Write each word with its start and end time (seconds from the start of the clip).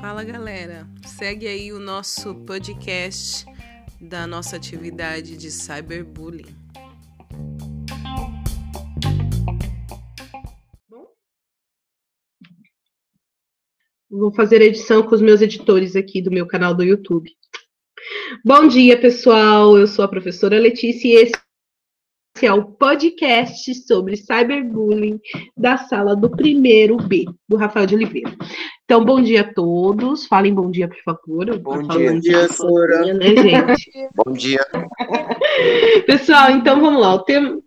Fala 0.00 0.24
galera, 0.24 0.88
segue 1.04 1.46
aí 1.46 1.72
o 1.72 1.78
nosso 1.78 2.34
podcast 2.46 3.44
da 4.00 4.26
nossa 4.26 4.56
atividade 4.56 5.36
de 5.36 5.50
cyberbullying. 5.50 6.46
Vou 14.08 14.32
fazer 14.32 14.62
edição 14.62 15.02
com 15.02 15.14
os 15.14 15.20
meus 15.20 15.42
editores 15.42 15.94
aqui 15.94 16.22
do 16.22 16.30
meu 16.30 16.46
canal 16.46 16.74
do 16.74 16.82
YouTube. 16.82 17.30
Bom 18.44 18.66
dia, 18.66 18.98
pessoal. 18.98 19.76
Eu 19.76 19.86
sou 19.86 20.04
a 20.04 20.08
professora 20.08 20.58
Letícia 20.58 21.08
e 21.08 21.22
esse 21.22 21.45
é 22.44 22.52
o 22.52 22.64
podcast 22.64 23.72
sobre 23.86 24.16
cyberbullying 24.16 25.18
da 25.56 25.78
sala 25.78 26.14
do 26.14 26.28
primeiro 26.28 26.96
B, 26.96 27.24
do 27.48 27.56
Rafael 27.56 27.86
de 27.86 27.94
Oliveira. 27.94 28.34
Então, 28.84 29.04
bom 29.04 29.22
dia 29.22 29.40
a 29.42 29.54
todos. 29.54 30.26
Falem 30.26 30.52
bom 30.52 30.70
dia, 30.70 30.88
por 30.88 30.98
favor. 31.02 31.58
Bom 31.58 31.82
dia, 31.82 32.20
dia 32.20 32.48
Sora. 32.48 33.14
Né, 33.14 33.28
gente? 33.40 33.90
bom 34.14 34.32
dia. 34.32 34.60
Pessoal, 36.06 36.50
então 36.50 36.80
vamos 36.80 37.00
lá. 37.00 37.14
O 37.14 37.20
tema... 37.20 37.58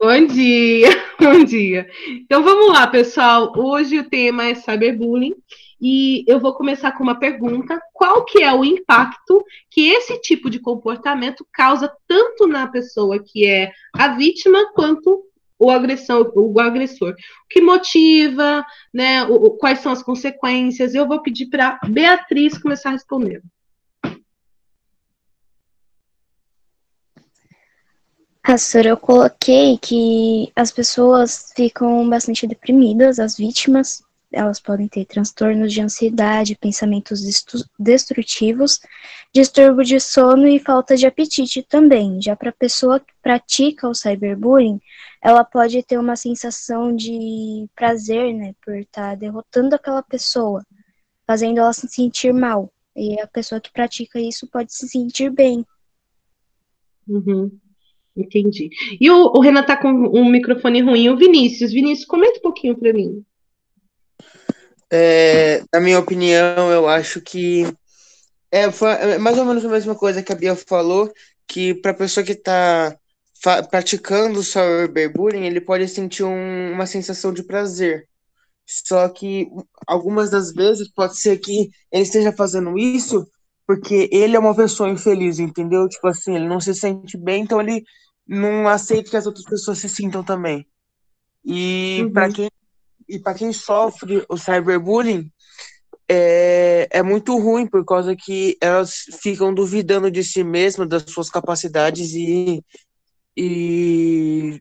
Bom 0.00 0.26
dia, 0.26 0.90
bom 1.20 1.42
dia. 1.44 1.88
Então 2.22 2.42
vamos 2.44 2.68
lá, 2.68 2.86
pessoal. 2.86 3.52
Hoje 3.56 3.98
o 3.98 4.08
tema 4.08 4.44
é 4.44 4.54
cyberbullying 4.54 5.34
e 5.80 6.24
eu 6.26 6.40
vou 6.40 6.54
começar 6.54 6.92
com 6.92 7.02
uma 7.02 7.18
pergunta: 7.18 7.80
qual 7.92 8.24
que 8.24 8.42
é 8.42 8.52
o 8.52 8.64
impacto 8.64 9.44
que 9.70 9.88
esse 9.88 10.20
tipo 10.20 10.50
de 10.50 10.58
comportamento 10.58 11.46
causa 11.52 11.92
tanto 12.06 12.46
na 12.46 12.66
pessoa 12.66 13.22
que 13.22 13.46
é 13.46 13.72
a 13.94 14.08
vítima 14.08 14.72
quanto 14.72 15.24
o 15.58 15.70
agressão, 15.70 16.30
o 16.34 16.60
agressor? 16.60 17.12
O 17.12 17.48
que 17.48 17.60
motiva, 17.60 18.64
né? 18.92 19.22
O, 19.24 19.50
quais 19.52 19.78
são 19.78 19.92
as 19.92 20.02
consequências? 20.02 20.94
Eu 20.94 21.06
vou 21.06 21.22
pedir 21.22 21.46
para 21.46 21.78
Beatriz 21.88 22.58
começar 22.58 22.90
respondendo. 22.90 23.44
Pastor, 28.42 28.86
eu 28.86 28.96
coloquei 28.96 29.76
que 29.76 30.50
as 30.56 30.70
pessoas 30.70 31.52
ficam 31.54 32.08
bastante 32.08 32.46
deprimidas, 32.46 33.18
as 33.18 33.36
vítimas, 33.36 34.02
elas 34.32 34.60
podem 34.60 34.86
ter 34.86 35.06
transtornos 35.06 35.72
de 35.72 35.80
ansiedade, 35.80 36.56
pensamentos 36.56 37.20
destrutivos, 37.78 38.78
distúrbio 39.32 39.84
de 39.84 39.98
sono 39.98 40.46
e 40.46 40.58
falta 40.58 40.96
de 40.96 41.06
apetite 41.06 41.62
também. 41.62 42.20
Já 42.20 42.36
para 42.36 42.50
a 42.50 42.52
pessoa 42.52 43.00
que 43.00 43.12
pratica 43.22 43.88
o 43.88 43.94
cyberbullying, 43.94 44.80
ela 45.22 45.44
pode 45.44 45.82
ter 45.82 45.98
uma 45.98 46.16
sensação 46.16 46.94
de 46.94 47.66
prazer, 47.74 48.34
né, 48.34 48.54
por 48.64 48.76
estar 48.76 49.10
tá 49.10 49.14
derrotando 49.14 49.74
aquela 49.74 50.02
pessoa, 50.02 50.64
fazendo 51.26 51.58
ela 51.58 51.72
se 51.72 51.88
sentir 51.88 52.32
mal. 52.32 52.72
E 52.94 53.18
a 53.20 53.26
pessoa 53.26 53.60
que 53.60 53.72
pratica 53.72 54.20
isso 54.20 54.46
pode 54.46 54.74
se 54.74 54.88
sentir 54.88 55.30
bem. 55.30 55.64
Uhum. 57.06 57.50
Entendi. 58.16 58.68
E 59.00 59.08
o, 59.10 59.32
o 59.34 59.40
Renan 59.40 59.62
tá 59.62 59.76
com 59.76 59.88
um 59.88 60.28
microfone 60.28 60.80
ruim. 60.82 61.08
O 61.08 61.16
Vinícius, 61.16 61.72
Vinícius, 61.72 62.06
comenta 62.06 62.40
um 62.40 62.42
pouquinho 62.42 62.76
para 62.76 62.92
mim. 62.92 63.24
É, 64.90 65.62
na 65.72 65.80
minha 65.80 65.98
opinião, 65.98 66.70
eu 66.70 66.88
acho 66.88 67.20
que 67.20 67.64
é, 68.50 68.64
é, 68.64 69.18
mais 69.18 69.36
ou 69.38 69.44
menos 69.44 69.64
a 69.64 69.68
mesma 69.68 69.94
coisa 69.94 70.22
que 70.22 70.32
a 70.32 70.36
Bia 70.36 70.56
falou, 70.56 71.12
que 71.46 71.74
para 71.74 71.90
a 71.90 71.94
pessoa 71.94 72.24
que 72.24 72.32
está 72.32 72.96
praticando 73.70 74.40
o 74.40 74.44
cyberbullying, 74.44 75.44
ele 75.44 75.60
pode 75.60 75.86
sentir 75.88 76.24
um, 76.24 76.72
uma 76.72 76.86
sensação 76.86 77.32
de 77.32 77.42
prazer. 77.42 78.08
Só 78.66 79.08
que 79.08 79.48
algumas 79.86 80.30
das 80.30 80.52
vezes 80.52 80.92
pode 80.92 81.18
ser 81.18 81.38
que 81.38 81.70
ele 81.90 82.02
esteja 82.02 82.32
fazendo 82.32 82.78
isso 82.78 83.26
porque 83.66 84.08
ele 84.10 84.34
é 84.34 84.38
uma 84.38 84.54
pessoa 84.54 84.88
infeliz, 84.88 85.38
entendeu? 85.38 85.86
Tipo 85.88 86.08
assim, 86.08 86.34
ele 86.34 86.48
não 86.48 86.58
se 86.58 86.74
sente 86.74 87.18
bem, 87.18 87.42
então 87.42 87.60
ele 87.60 87.84
não 88.26 88.66
aceita 88.66 89.10
que 89.10 89.16
as 89.16 89.26
outras 89.26 89.44
pessoas 89.44 89.78
se 89.78 89.90
sintam 89.90 90.24
também. 90.24 90.66
E 91.44 92.00
uhum. 92.02 92.12
para 92.12 92.32
quem 92.32 92.50
e 93.08 93.18
para 93.18 93.34
quem 93.34 93.52
sofre 93.52 94.24
o 94.28 94.36
cyberbullying, 94.36 95.30
é, 96.08 96.88
é 96.90 97.02
muito 97.02 97.38
ruim, 97.38 97.66
por 97.66 97.84
causa 97.84 98.16
que 98.16 98.56
elas 98.60 99.04
ficam 99.22 99.52
duvidando 99.52 100.10
de 100.10 100.24
si 100.24 100.42
mesmas, 100.42 100.88
das 100.88 101.04
suas 101.08 101.28
capacidades 101.28 102.12
e, 102.14 102.62
e 103.36 104.60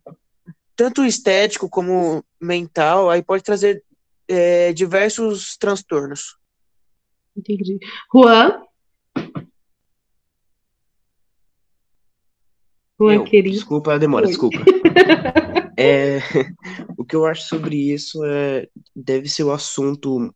tanto 0.76 1.06
estético 1.06 1.70
como 1.70 2.24
mental, 2.40 3.10
aí 3.10 3.24
pode 3.24 3.44
trazer 3.44 3.84
é, 4.28 4.74
diversos 4.74 5.58
transtornos. 5.58 6.38
Entendi. 7.36 7.80
Juan? 8.14 8.64
Juan, 13.00 13.24
querido. 13.24 13.56
Desculpa 13.56 13.94
a 13.94 13.98
demora, 13.98 14.26
Oi. 14.26 14.32
desculpa. 14.32 14.58
É, 15.78 16.18
o 16.98 17.06
que 17.06 17.16
eu 17.16 17.26
acho 17.26 17.48
sobre 17.48 17.76
isso 17.76 18.26
é 18.26 18.68
deve 18.96 19.30
ser 19.30 19.44
o 19.44 19.52
assunto 19.52 20.34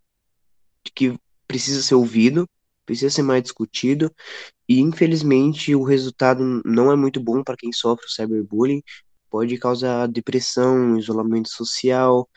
que 0.95 1.17
precisa 1.47 1.81
ser 1.81 1.95
ouvido, 1.95 2.47
precisa 2.85 3.09
ser 3.09 3.23
mais 3.23 3.43
discutido, 3.43 4.11
e 4.67 4.79
infelizmente 4.79 5.75
o 5.75 5.83
resultado 5.83 6.61
não 6.63 6.91
é 6.91 6.95
muito 6.95 7.19
bom 7.19 7.43
para 7.43 7.57
quem 7.57 7.71
sofre 7.71 8.05
o 8.05 8.09
cyberbullying, 8.09 8.81
pode 9.29 9.57
causar 9.57 10.07
depressão, 10.07 10.97
isolamento 10.97 11.49
social, 11.49 12.27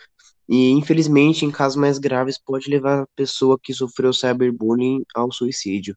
e 0.48 0.70
infelizmente 0.70 1.44
em 1.44 1.50
casos 1.50 1.76
mais 1.76 1.98
graves 1.98 2.38
pode 2.38 2.69
levar 2.69 3.03
a 3.03 3.09
pessoa 3.16 3.59
que 3.60 3.72
sofreu 3.72 4.12
cyberbullying 4.12 5.03
ao 5.14 5.32
suicídio. 5.32 5.97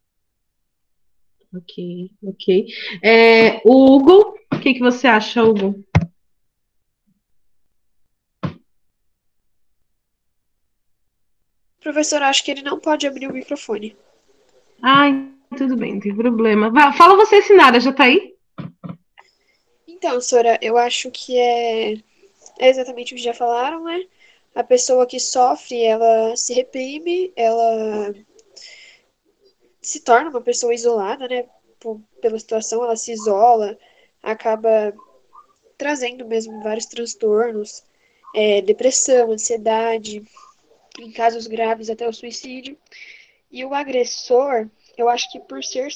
Ok, 1.54 2.10
ok. 2.22 2.66
É, 3.02 3.62
Hugo, 3.64 4.34
o 4.52 4.60
que, 4.60 4.74
que 4.74 4.80
você 4.80 5.06
acha, 5.06 5.42
Hugo? 5.42 5.82
Professor, 11.80 12.22
acho 12.22 12.44
que 12.44 12.50
ele 12.50 12.62
não 12.62 12.78
pode 12.78 13.06
abrir 13.06 13.28
o 13.28 13.32
microfone. 13.32 13.96
Ai, 14.82 15.28
tudo 15.56 15.76
bem, 15.76 15.94
não 15.94 16.00
tem 16.00 16.14
problema. 16.14 16.70
Vai, 16.70 16.92
fala 16.92 17.16
você, 17.16 17.42
Sinara, 17.42 17.80
já 17.80 17.92
tá 17.92 18.04
aí? 18.04 18.34
Então, 19.86 20.20
Sora, 20.20 20.58
eu 20.62 20.76
acho 20.76 21.10
que 21.10 21.38
é, 21.38 21.94
é 22.58 22.68
exatamente 22.68 23.12
o 23.12 23.16
que 23.16 23.22
já 23.22 23.34
falaram, 23.34 23.84
né? 23.84 24.04
A 24.54 24.62
pessoa 24.62 25.06
que 25.06 25.18
sofre, 25.18 25.82
ela 25.82 26.36
se 26.36 26.52
reprime, 26.54 27.32
ela 27.36 28.14
se 29.80 30.00
torna 30.00 30.30
uma 30.30 30.40
pessoa 30.40 30.74
isolada, 30.74 31.26
né? 31.28 31.46
Por, 31.80 32.00
pela 32.20 32.38
situação, 32.38 32.82
ela 32.82 32.96
se 32.96 33.12
isola, 33.12 33.78
acaba 34.22 34.92
trazendo 35.76 36.26
mesmo 36.26 36.60
vários 36.62 36.86
transtornos, 36.86 37.84
é, 38.34 38.60
depressão, 38.62 39.32
ansiedade, 39.32 40.22
em 41.00 41.10
casos 41.10 41.46
graves 41.46 41.90
até 41.90 42.08
o 42.08 42.12
suicídio. 42.12 42.76
E 43.50 43.64
o 43.64 43.74
agressor, 43.74 44.68
eu 44.96 45.08
acho 45.08 45.30
que 45.32 45.40
por 45.40 45.64
ser 45.64 45.88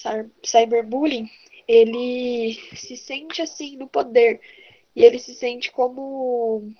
cyberbullying, 0.42 1.28
ele 1.68 2.58
se 2.74 2.96
sente 2.96 3.42
assim 3.42 3.76
no 3.76 3.88
poder 3.88 4.40
e 4.94 5.04
ele 5.04 5.18
se 5.18 5.34
sente 5.34 5.70
como 5.70 6.72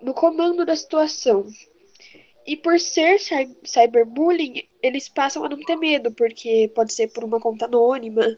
no 0.00 0.14
comando 0.14 0.64
da 0.64 0.76
situação. 0.76 1.46
E 2.46 2.56
por 2.56 2.78
ser 2.80 3.18
cyberbullying, 3.64 4.68
eles 4.82 5.08
passam 5.08 5.44
a 5.44 5.48
não 5.48 5.60
ter 5.60 5.76
medo, 5.76 6.10
porque 6.12 6.70
pode 6.74 6.92
ser 6.92 7.08
por 7.08 7.22
uma 7.22 7.40
conta 7.40 7.66
anônima, 7.66 8.36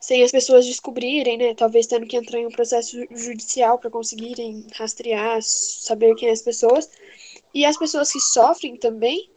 sem 0.00 0.22
as 0.22 0.32
pessoas 0.32 0.66
descobrirem, 0.66 1.38
né? 1.38 1.54
Talvez 1.54 1.86
tendo 1.86 2.06
que 2.06 2.16
entrar 2.16 2.40
em 2.40 2.46
um 2.46 2.50
processo 2.50 2.98
judicial 3.10 3.78
para 3.78 3.88
conseguirem 3.88 4.66
rastrear, 4.74 5.40
saber 5.40 6.14
quem 6.16 6.28
é 6.28 6.32
as 6.32 6.42
pessoas. 6.42 6.90
E 7.54 7.64
as 7.64 7.78
pessoas 7.78 8.12
que 8.12 8.20
sofrem 8.20 8.76
também, 8.76 9.30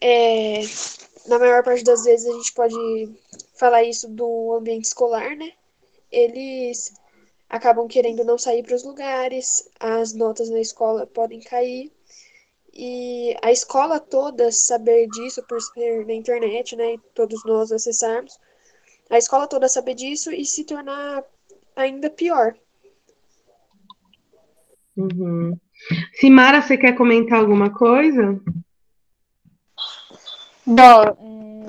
é, 0.00 0.60
na 1.26 1.38
maior 1.38 1.64
parte 1.64 1.82
das 1.82 2.04
vezes 2.04 2.26
a 2.26 2.36
gente 2.36 2.52
pode 2.52 3.12
falar 3.56 3.82
isso 3.82 4.08
do 4.08 4.54
ambiente 4.54 4.84
escolar, 4.84 5.34
né? 5.36 5.52
Eles 6.12 6.92
acabam 7.48 7.88
querendo 7.88 8.24
não 8.24 8.38
sair 8.38 8.62
para 8.62 8.76
os 8.76 8.84
lugares, 8.84 9.68
as 9.80 10.12
notas 10.12 10.48
na 10.48 10.60
escola 10.60 11.06
podem 11.06 11.40
cair. 11.40 11.90
E 12.72 13.36
a 13.42 13.52
escola 13.52 14.00
toda 14.00 14.50
saber 14.50 15.08
disso 15.08 15.42
por 15.44 15.60
ser 15.60 16.06
na 16.06 16.14
internet, 16.14 16.74
né? 16.76 16.94
E 16.94 16.98
todos 17.14 17.44
nós 17.44 17.70
acessarmos. 17.70 18.38
A 19.10 19.18
escola 19.18 19.46
toda 19.46 19.68
saber 19.68 19.94
disso 19.94 20.32
e 20.32 20.44
se 20.44 20.64
tornar 20.64 21.24
ainda 21.76 22.10
pior. 22.10 22.56
Uhum. 24.96 25.58
Simara, 26.14 26.62
você 26.62 26.76
quer 26.76 26.94
comentar 26.94 27.40
alguma 27.40 27.70
coisa? 27.70 28.40
Bom, 30.66 31.68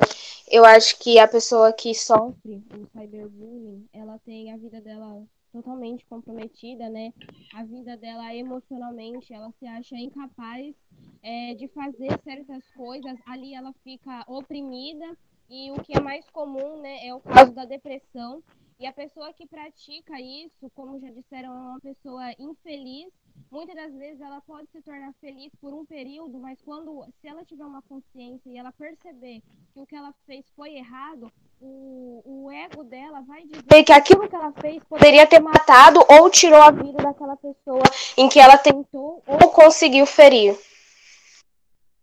eu 0.50 0.64
acho 0.64 0.98
que 1.00 1.20
a 1.20 1.28
pessoa 1.28 1.74
que 1.74 1.94
sofre 1.94 2.64
o 2.72 2.88
cyberbullying, 2.98 3.88
ela 3.92 4.18
tem 4.20 4.54
a 4.54 4.58
vida 4.58 4.80
dela 4.80 5.24
totalmente 5.52 6.06
comprometida, 6.06 6.90
né? 6.90 7.14
A 7.54 7.64
vida 7.64 7.96
dela 7.98 8.34
emocionalmente, 8.36 9.34
ela 9.34 9.52
se 9.60 9.66
acha 9.66 9.96
incapaz 9.96 10.76
é, 11.24 11.54
de 11.56 11.68
fazer 11.70 12.20
certas 12.24 12.64
coisas. 12.76 13.18
Ali 13.26 13.54
ela 13.54 13.74
fica 13.84 14.24
oprimida 14.28 15.06
e 15.50 15.72
o 15.72 15.76
que 15.82 15.98
é 15.98 16.02
mais 16.02 16.30
comum, 16.30 16.82
né, 16.82 17.08
é 17.08 17.14
o 17.14 17.20
caso 17.20 17.52
da 17.54 17.66
depressão. 17.66 18.44
E 18.80 18.86
a 18.86 18.92
pessoa 18.92 19.34
que 19.34 19.48
pratica 19.48 20.20
isso, 20.20 20.70
como 20.74 21.00
já 21.00 21.10
disseram, 21.10 21.54
é 21.54 21.60
uma 21.70 21.80
pessoa 21.80 22.32
infeliz. 22.38 23.12
Muitas 23.52 23.76
das 23.76 23.94
vezes 23.94 24.20
ela 24.20 24.42
pode 24.42 24.68
se 24.72 24.82
tornar 24.82 25.14
feliz 25.22 25.52
por 25.62 25.74
um 25.74 25.86
período, 25.86 26.40
mas 26.40 26.60
quando, 26.62 27.06
se 27.22 27.28
ela 27.28 27.44
tiver 27.46 27.64
uma 27.64 27.82
consciência 27.84 28.50
e 28.50 28.58
ela 28.58 28.72
perceber 28.72 29.42
que 29.74 29.80
o 29.80 29.86
que 29.86 29.96
ela 29.96 30.14
fez 30.26 30.46
foi 30.56 30.76
errado, 30.76 31.32
o, 31.62 32.22
o 32.26 32.52
ego 32.52 32.84
dela 32.84 33.22
vai 33.22 33.44
dizer 33.44 33.84
que 33.84 33.94
aquilo 33.94 34.28
que 34.28 34.36
ela 34.36 34.52
fez 34.60 34.84
poderia 34.84 35.26
ter 35.26 35.40
matado 35.40 36.00
ou 36.10 36.30
tirou 36.30 36.62
a 36.62 36.72
vida 36.72 37.02
daquela 37.02 37.38
pessoa 37.38 37.84
em 38.18 38.28
que 38.28 38.40
ela 38.40 38.58
tentou 38.58 39.24
ou 39.26 39.50
conseguiu 39.50 40.06
ferir. 40.06 40.58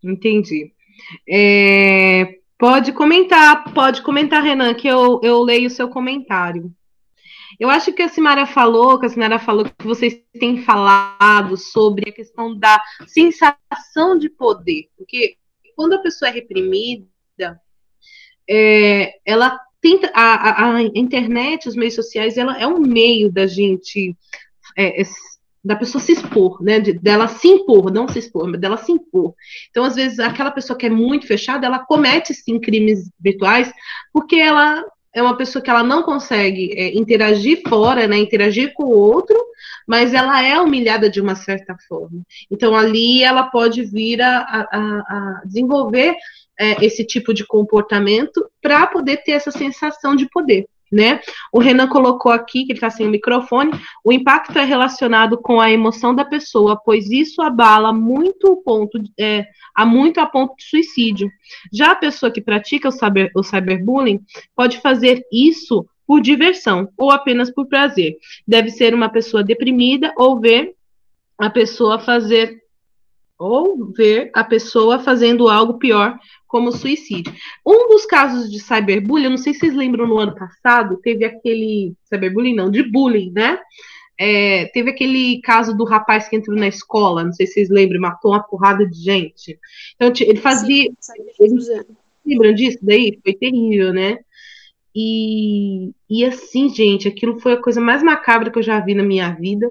Entendi. 0.03 0.73
É, 1.29 2.39
pode 2.59 2.93
comentar, 2.93 3.73
pode 3.75 4.03
comentar, 4.03 4.43
Renan, 4.43 4.75
que 4.75 4.89
eu, 4.89 5.21
eu 5.23 5.43
leio 5.43 5.67
o 5.67 5.71
seu 5.71 5.89
comentário. 5.89 6.75
Eu 7.59 7.71
acho 7.71 7.93
que 7.93 8.03
a 8.03 8.09
Simara 8.09 8.47
falou, 8.47 8.99
que 8.99 9.07
a 9.07 9.09
Simara 9.09 9.39
falou 9.39 9.65
que 9.65 9.87
vocês 9.87 10.21
têm 10.39 10.63
falado 10.63 11.57
sobre 11.57 12.09
a 12.09 12.13
questão 12.13 12.57
da 12.59 12.81
sensação 13.07 14.19
de 14.19 14.29
poder, 14.29 14.89
porque 14.97 15.37
quando 15.77 15.95
a 15.95 16.03
pessoa 16.03 16.29
é 16.29 16.33
reprimida, 16.33 17.61
é, 18.49 19.15
ela 19.25 19.59
tenta 19.81 20.11
a, 20.15 20.35
a, 20.35 20.77
a, 20.77 20.83
internet, 20.83 21.69
os 21.69 21.77
meios 21.77 21.95
sociais, 21.95 22.37
ela 22.37 22.59
é 22.59 22.67
um 22.67 22.79
meio 22.79 23.31
da 23.31 23.47
gente 23.47 24.17
é, 24.77 25.03
é, 25.03 25.05
da 25.65 25.77
pessoa 25.77 26.03
se 26.03 26.13
expor, 26.13 26.63
né? 26.63 26.81
De, 26.81 26.93
dela 26.93 27.29
se 27.29 27.49
impor, 27.49 27.93
não 27.93 28.09
se 28.09 28.19
expor, 28.19 28.49
mas 28.49 28.61
dela 28.61 28.77
se 28.77 28.91
impor. 28.91 29.35
Então, 29.71 29.85
às 29.85 29.95
vezes, 29.95 30.19
aquela 30.19 30.51
pessoa 30.51 30.77
que 30.77 30.87
é 30.87 30.91
muito 30.91 31.27
fechada, 31.27 31.67
ela 31.67 31.79
comete 31.79 32.35
sim 32.35 32.59
crimes 32.59 33.11
virtuais, 33.21 33.73
porque 34.13 34.37
ela 34.37 34.85
é 35.15 35.23
uma 35.23 35.37
pessoa 35.37 35.63
que 35.63 35.71
ela 35.71 35.83
não 35.83 36.03
consegue 36.03 36.73
é, 36.77 36.97
interagir 36.97 37.63
fora, 37.69 38.07
né? 38.07 38.17
Interagir 38.19 38.73
com 38.73 38.85
o 38.85 38.99
outro, 38.99 39.37
mas 39.87 40.15
ela 40.15 40.43
é 40.43 40.59
humilhada 40.61 41.11
de 41.11 41.21
uma 41.21 41.35
certa 41.35 41.77
forma. 41.89 42.23
Então, 42.51 42.75
ali 42.75 43.23
ela 43.23 43.45
pode 43.45 43.85
vir 43.85 44.23
a, 44.23 44.39
a, 44.39 44.69
a 44.73 45.43
desenvolver 45.45 46.17
é, 46.59 46.85
esse 46.85 47.05
tipo 47.05 47.35
de 47.35 47.47
comportamento 47.47 48.49
para 48.61 48.87
poder 48.87 49.19
ter 49.19 49.33
essa 49.33 49.51
sensação 49.51 50.17
de 50.17 50.29
poder. 50.31 50.67
Né? 50.93 51.21
O 51.51 51.59
Renan 51.59 51.89
colocou 51.89 52.31
aqui, 52.31 52.67
que 52.67 52.73
ele 52.73 52.77
está 52.77 52.91
sem 52.91 53.07
o 53.07 53.11
microfone, 53.11 53.73
o 54.05 54.13
impacto 54.13 54.59
é 54.59 54.65
relacionado 54.65 55.39
com 55.39 55.59
a 55.59 55.71
emoção 55.71 56.15
da 56.15 56.23
pessoa, 56.23 56.77
pois 56.77 57.11
isso 57.11 57.41
abala 57.41 57.95
muito 57.95 58.53
o 58.53 58.57
ponto, 58.59 59.03
é, 59.19 59.47
a 59.75 59.87
muito 59.87 60.21
a 60.21 60.27
ponto 60.27 60.55
de 60.57 60.65
suicídio. 60.65 61.31
Já 61.73 61.93
a 61.93 61.97
pessoa 61.97 62.31
que 62.31 62.43
pratica 62.43 62.89
o, 62.89 62.93
cyber, 62.93 63.31
o 63.35 63.43
cyberbullying 63.43 64.21
pode 64.55 64.83
fazer 64.83 65.23
isso 65.33 65.87
por 66.07 66.21
diversão 66.21 66.89
ou 66.99 67.11
apenas 67.11 67.51
por 67.51 67.67
prazer. 67.67 68.19
Deve 68.47 68.71
ser 68.71 68.95
uma 68.95 69.09
pessoa 69.09 69.43
deprimida 69.43 70.13
ou 70.17 70.39
ver 70.39 70.75
a 71.39 71.49
pessoa 71.49 71.99
fazer 71.99 72.62
ou 73.43 73.93
ver 73.93 74.31
a 74.33 74.45
pessoa 74.45 75.01
fazendo 75.01 75.49
algo 75.49 75.79
pior 75.79 76.17
como 76.47 76.71
suicídio. 76.71 77.35
Um 77.67 77.89
dos 77.89 78.07
casos 78.07 78.51
de 78.51 78.61
cyberbullying, 78.61 79.25
eu 79.25 79.31
não 79.31 79.39
sei 79.39 79.53
se 79.53 79.61
vocês 79.61 79.75
lembram 79.75 80.07
no 80.07 80.19
ano 80.19 80.35
passado, 80.35 81.01
teve 81.03 81.25
aquele 81.25 81.95
cyberbullying 82.05 82.55
não, 82.55 82.71
de 82.71 82.83
bullying, 82.83 83.33
né? 83.33 83.59
É, 84.19 84.67
teve 84.67 84.91
aquele 84.91 85.41
caso 85.41 85.77
do 85.77 85.85
rapaz 85.85 86.29
que 86.29 86.37
entrou 86.37 86.57
na 86.57 86.69
escola, 86.69 87.25
não 87.25 87.33
sei 87.33 87.47
se 87.47 87.55
vocês 87.55 87.71
lembram, 87.71 88.01
matou 88.01 88.31
uma 88.31 88.43
porrada 88.43 88.87
de 88.87 88.97
gente. 89.03 89.59
Então 89.97 90.13
ele 90.21 90.39
fazia, 90.39 90.93
Sim, 91.01 91.85
lembram 92.25 92.55
disso 92.55 92.79
daí? 92.83 93.19
Foi 93.25 93.35
terrível, 93.35 93.93
né? 93.93 94.19
E, 94.95 95.91
e 96.09 96.25
assim, 96.25 96.69
gente, 96.69 97.09
aquilo 97.09 97.41
foi 97.41 97.55
a 97.55 97.61
coisa 97.61 97.81
mais 97.81 98.03
macabra 98.03 98.51
que 98.51 98.59
eu 98.59 98.63
já 98.63 98.79
vi 98.79 98.95
na 98.95 99.03
minha 99.03 99.31
vida. 99.31 99.69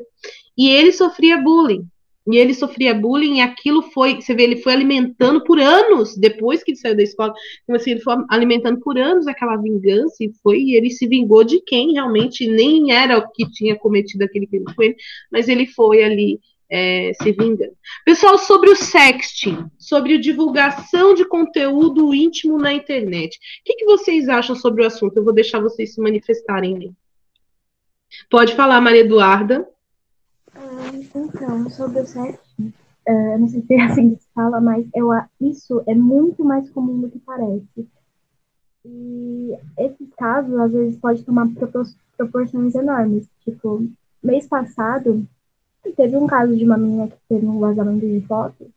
E 0.57 0.69
ele 0.69 0.91
sofria 0.91 1.38
bullying. 1.38 1.88
E 2.27 2.38
ele 2.38 2.53
sofria 2.53 2.94
bullying 2.94 3.38
e 3.38 3.41
aquilo 3.41 3.81
foi, 3.81 4.21
você 4.21 4.35
vê, 4.35 4.44
ele 4.44 4.57
foi 4.57 4.73
alimentando 4.73 5.44
por 5.44 5.59
anos, 5.59 6.15
depois 6.15 6.63
que 6.63 6.71
ele 6.71 6.77
saiu 6.77 6.95
da 6.95 7.01
escola, 7.01 7.33
então, 7.63 7.75
assim, 7.75 7.91
ele 7.91 8.01
foi 8.01 8.13
alimentando 8.29 8.79
por 8.79 8.97
anos 8.97 9.25
aquela 9.25 9.57
vingança 9.57 10.18
e 10.23 10.31
foi, 10.44 10.59
e 10.59 10.75
ele 10.75 10.91
se 10.91 11.07
vingou 11.07 11.44
de 11.44 11.59
quem 11.62 11.94
realmente 11.94 12.47
nem 12.47 12.91
era 12.94 13.18
o 13.18 13.31
que 13.31 13.50
tinha 13.50 13.75
cometido 13.75 14.23
aquele 14.23 14.45
crime 14.45 14.65
com 14.75 14.83
ele, 14.83 14.95
mas 15.31 15.47
ele 15.47 15.65
foi 15.65 16.03
ali 16.03 16.39
é, 16.71 17.12
se 17.13 17.31
vingando. 17.33 17.73
Pessoal, 18.06 18.38
sobre 18.38 18.69
o 18.69 18.75
sexting, 18.75 19.65
sobre 19.77 20.13
a 20.13 20.21
divulgação 20.21 21.13
de 21.13 21.25
conteúdo 21.25 22.13
íntimo 22.13 22.57
na 22.57 22.71
internet, 22.71 23.35
o 23.35 23.39
que, 23.65 23.75
que 23.75 23.85
vocês 23.85 24.29
acham 24.29 24.56
sobre 24.56 24.83
o 24.83 24.88
assunto? 24.88 25.17
Eu 25.17 25.24
vou 25.24 25.33
deixar 25.33 25.59
vocês 25.59 25.94
se 25.94 26.01
manifestarem 26.01 26.77
aí. 26.77 26.91
Pode 28.29 28.56
falar, 28.56 28.79
Maria 28.79 29.01
Eduarda. 29.01 29.67
Então, 30.93 31.69
sobre 31.69 32.01
o 32.01 32.05
sexo, 32.05 32.41
uh, 32.59 33.39
não 33.39 33.47
sei 33.47 33.61
se 33.61 33.73
é 33.73 33.83
assim 33.83 34.15
que 34.15 34.21
se 34.21 34.27
fala, 34.33 34.59
mas 34.59 34.85
eu, 34.93 35.09
isso 35.39 35.81
é 35.88 35.95
muito 35.95 36.43
mais 36.43 36.69
comum 36.69 36.99
do 36.99 37.09
que 37.09 37.19
parece. 37.19 37.88
E 38.83 39.57
esses 39.77 40.13
casos, 40.15 40.53
às 40.59 40.71
vezes, 40.71 40.99
podem 40.99 41.23
tomar 41.23 41.47
proporções 42.17 42.75
enormes. 42.75 43.27
Tipo, 43.45 43.88
mês 44.21 44.47
passado, 44.47 45.25
teve 45.95 46.17
um 46.17 46.27
caso 46.27 46.55
de 46.55 46.65
uma 46.65 46.77
menina 46.77 47.07
que 47.07 47.17
teve 47.29 47.45
um 47.45 47.59
vazamento 47.59 48.05
de 48.05 48.21
fotos. 48.27 48.67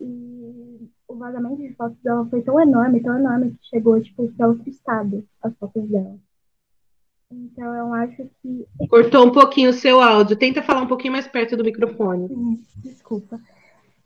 E 0.00 0.88
o 1.06 1.14
vazamento 1.16 1.60
de 1.60 1.74
fotos 1.74 1.98
dela 2.02 2.26
foi 2.26 2.40
tão 2.42 2.58
enorme, 2.60 3.02
tão 3.02 3.18
enorme, 3.18 3.50
que 3.52 3.66
chegou, 3.68 4.00
tipo, 4.00 4.28
para 4.32 4.48
outro 4.48 4.68
estado, 4.70 5.24
as 5.42 5.54
fotos 5.56 5.88
dela. 5.88 6.16
Então, 7.32 7.74
eu 7.74 7.94
acho 7.94 8.28
que. 8.42 8.66
Cortou 8.88 9.26
um 9.26 9.32
pouquinho 9.32 9.70
o 9.70 9.74
seu 9.74 10.00
áudio. 10.00 10.36
Tenta 10.36 10.62
falar 10.62 10.82
um 10.82 10.86
pouquinho 10.86 11.12
mais 11.12 11.26
perto 11.26 11.56
do 11.56 11.64
microfone. 11.64 12.28
Desculpa. 12.76 13.40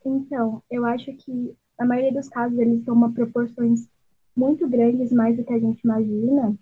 Então, 0.05 0.63
eu 0.71 0.87
acho 0.87 1.13
que 1.15 1.55
a 1.79 1.85
maioria 1.85 2.13
dos 2.13 2.29
casos 2.29 2.57
eles 2.59 2.85
tomam 2.85 3.13
proporções 3.13 3.89
muito 4.37 4.69
grandes, 4.69 5.11
mais 5.11 5.37
do 5.37 5.45
que 5.45 5.53
a 5.53 5.59
gente 5.59 5.81
imagina. 5.83 6.57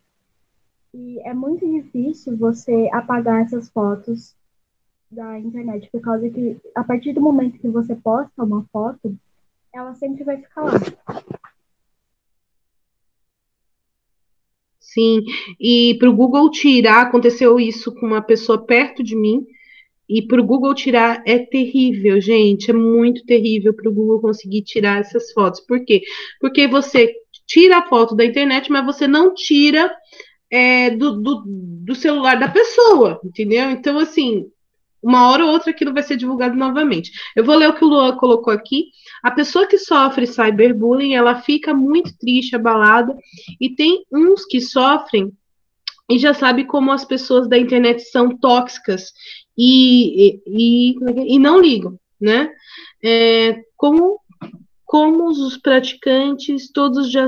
E 0.94 1.20
é 1.20 1.34
muito 1.34 1.68
difícil 1.68 2.36
você 2.36 2.88
apagar 2.92 3.42
essas 3.42 3.68
fotos 3.68 4.34
da 5.10 5.38
internet, 5.38 5.88
por 5.90 6.00
causa 6.00 6.28
que 6.28 6.56
a 6.74 6.82
partir 6.82 7.12
do 7.12 7.20
momento 7.20 7.58
que 7.58 7.68
você 7.68 7.94
posta 7.94 8.42
uma 8.42 8.64
foto, 8.72 9.16
ela 9.72 9.94
sempre 9.94 10.24
vai 10.24 10.38
ficar 10.38 10.62
lá. 10.62 10.72
Sim, 14.94 15.24
e 15.58 15.96
para 15.98 16.08
o 16.08 16.14
Google 16.14 16.48
tirar, 16.52 17.02
aconteceu 17.02 17.58
isso 17.58 17.92
com 17.92 18.06
uma 18.06 18.22
pessoa 18.22 18.64
perto 18.64 19.02
de 19.02 19.16
mim, 19.16 19.44
e 20.08 20.22
para 20.22 20.40
o 20.40 20.44
Google 20.44 20.72
tirar 20.72 21.20
é 21.26 21.36
terrível, 21.38 22.20
gente, 22.20 22.70
é 22.70 22.74
muito 22.74 23.24
terrível 23.24 23.74
para 23.74 23.90
o 23.90 23.92
Google 23.92 24.20
conseguir 24.20 24.62
tirar 24.62 25.00
essas 25.00 25.32
fotos. 25.32 25.60
Por 25.60 25.84
quê? 25.84 26.02
Porque 26.40 26.68
você 26.68 27.12
tira 27.44 27.78
a 27.78 27.88
foto 27.88 28.14
da 28.14 28.24
internet, 28.24 28.70
mas 28.70 28.86
você 28.86 29.08
não 29.08 29.34
tira 29.34 29.92
é, 30.48 30.90
do, 30.90 31.20
do, 31.20 31.42
do 31.46 31.94
celular 31.96 32.38
da 32.38 32.48
pessoa, 32.48 33.20
entendeu? 33.24 33.70
Então, 33.70 33.98
assim, 33.98 34.46
uma 35.04 35.28
hora 35.28 35.44
ou 35.44 35.52
outra 35.52 35.70
aquilo 35.70 35.92
vai 35.92 36.02
ser 36.02 36.16
divulgado 36.16 36.56
novamente. 36.56 37.12
Eu 37.36 37.44
vou 37.44 37.54
ler 37.54 37.68
o 37.68 37.74
que 37.74 37.84
o 37.84 37.88
Luan 37.88 38.16
colocou 38.16 38.52
aqui. 38.52 38.86
A 39.22 39.30
pessoa 39.30 39.66
que 39.66 39.76
sofre 39.76 40.26
cyberbullying, 40.26 41.14
ela 41.14 41.42
fica 41.42 41.74
muito 41.74 42.16
triste, 42.18 42.56
abalada, 42.56 43.14
e 43.60 43.68
tem 43.68 44.04
uns 44.10 44.46
que 44.46 44.60
sofrem 44.60 45.30
e 46.08 46.18
já 46.18 46.34
sabe 46.34 46.64
como 46.64 46.92
as 46.92 47.04
pessoas 47.04 47.48
da 47.48 47.58
internet 47.58 48.02
são 48.02 48.36
tóxicas 48.36 49.12
e, 49.56 50.40
e, 50.46 51.34
e 51.34 51.38
não 51.38 51.60
ligam, 51.60 51.98
né? 52.20 52.50
É, 53.02 53.62
como, 53.76 54.20
como 54.84 55.28
os 55.28 55.56
praticantes 55.56 56.70
todos 56.70 57.10
já 57.10 57.26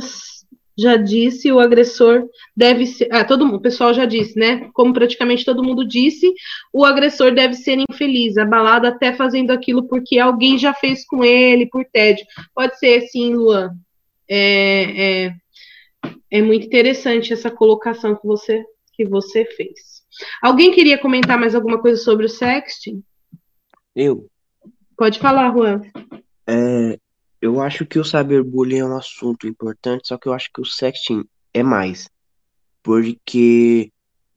já 0.76 0.96
disse, 0.96 1.50
o 1.50 1.58
agressor 1.58 2.28
deve 2.54 2.86
ser. 2.86 3.08
Ah, 3.10 3.24
todo 3.24 3.46
mundo, 3.46 3.56
o 3.56 3.62
pessoal 3.62 3.94
já 3.94 4.04
disse, 4.04 4.38
né? 4.38 4.68
Como 4.74 4.92
praticamente 4.92 5.44
todo 5.44 5.64
mundo 5.64 5.86
disse, 5.86 6.32
o 6.72 6.84
agressor 6.84 7.34
deve 7.34 7.54
ser 7.54 7.78
infeliz, 7.90 8.36
abalado 8.36 8.86
até 8.86 9.12
fazendo 9.14 9.50
aquilo 9.50 9.88
porque 9.88 10.18
alguém 10.18 10.58
já 10.58 10.74
fez 10.74 11.06
com 11.06 11.24
ele, 11.24 11.66
por 11.66 11.84
tédio. 11.86 12.26
Pode 12.54 12.78
ser 12.78 13.00
sim, 13.08 13.34
Luan. 13.34 13.70
É, 14.28 15.24
é, 15.24 15.34
é 16.30 16.42
muito 16.42 16.66
interessante 16.66 17.32
essa 17.32 17.50
colocação 17.50 18.14
que 18.14 18.26
você, 18.26 18.64
que 18.92 19.04
você 19.04 19.44
fez. 19.44 20.04
Alguém 20.42 20.72
queria 20.72 20.98
comentar 20.98 21.38
mais 21.38 21.54
alguma 21.54 21.80
coisa 21.80 22.02
sobre 22.02 22.26
o 22.26 22.28
sexting? 22.28 23.02
Eu. 23.94 24.26
Pode 24.96 25.18
falar, 25.18 25.52
Juan. 25.52 25.82
É, 26.46 26.98
eu 27.46 27.62
acho 27.62 27.86
que 27.86 27.98
o 27.98 28.04
cyberbullying 28.04 28.78
é 28.78 28.84
um 28.84 28.96
assunto 28.96 29.46
importante, 29.46 30.08
só 30.08 30.18
que 30.18 30.28
eu 30.28 30.32
acho 30.32 30.50
que 30.52 30.60
o 30.60 30.64
sexting 30.64 31.24
é 31.54 31.62
mais. 31.62 32.08
Porque 32.82 33.92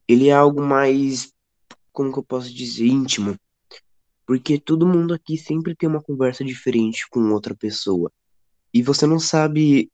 ele 0.06 0.28
é 0.28 0.32
algo 0.32 0.62
mais 0.62 1.32
como 1.92 2.12
que 2.12 2.20
eu 2.20 2.24
posso 2.24 2.54
dizer, 2.54 2.86
íntimo. 2.86 3.36
Porque 4.24 4.60
todo 4.60 4.86
mundo 4.86 5.12
aqui 5.12 5.36
sempre 5.36 5.74
tem 5.74 5.88
uma 5.88 6.00
conversa 6.00 6.44
diferente 6.44 7.04
com 7.10 7.20
outra 7.32 7.54
pessoa. 7.54 8.12
E 8.72 8.80
você 8.80 9.06
não 9.08 9.18
sabe, 9.18 9.90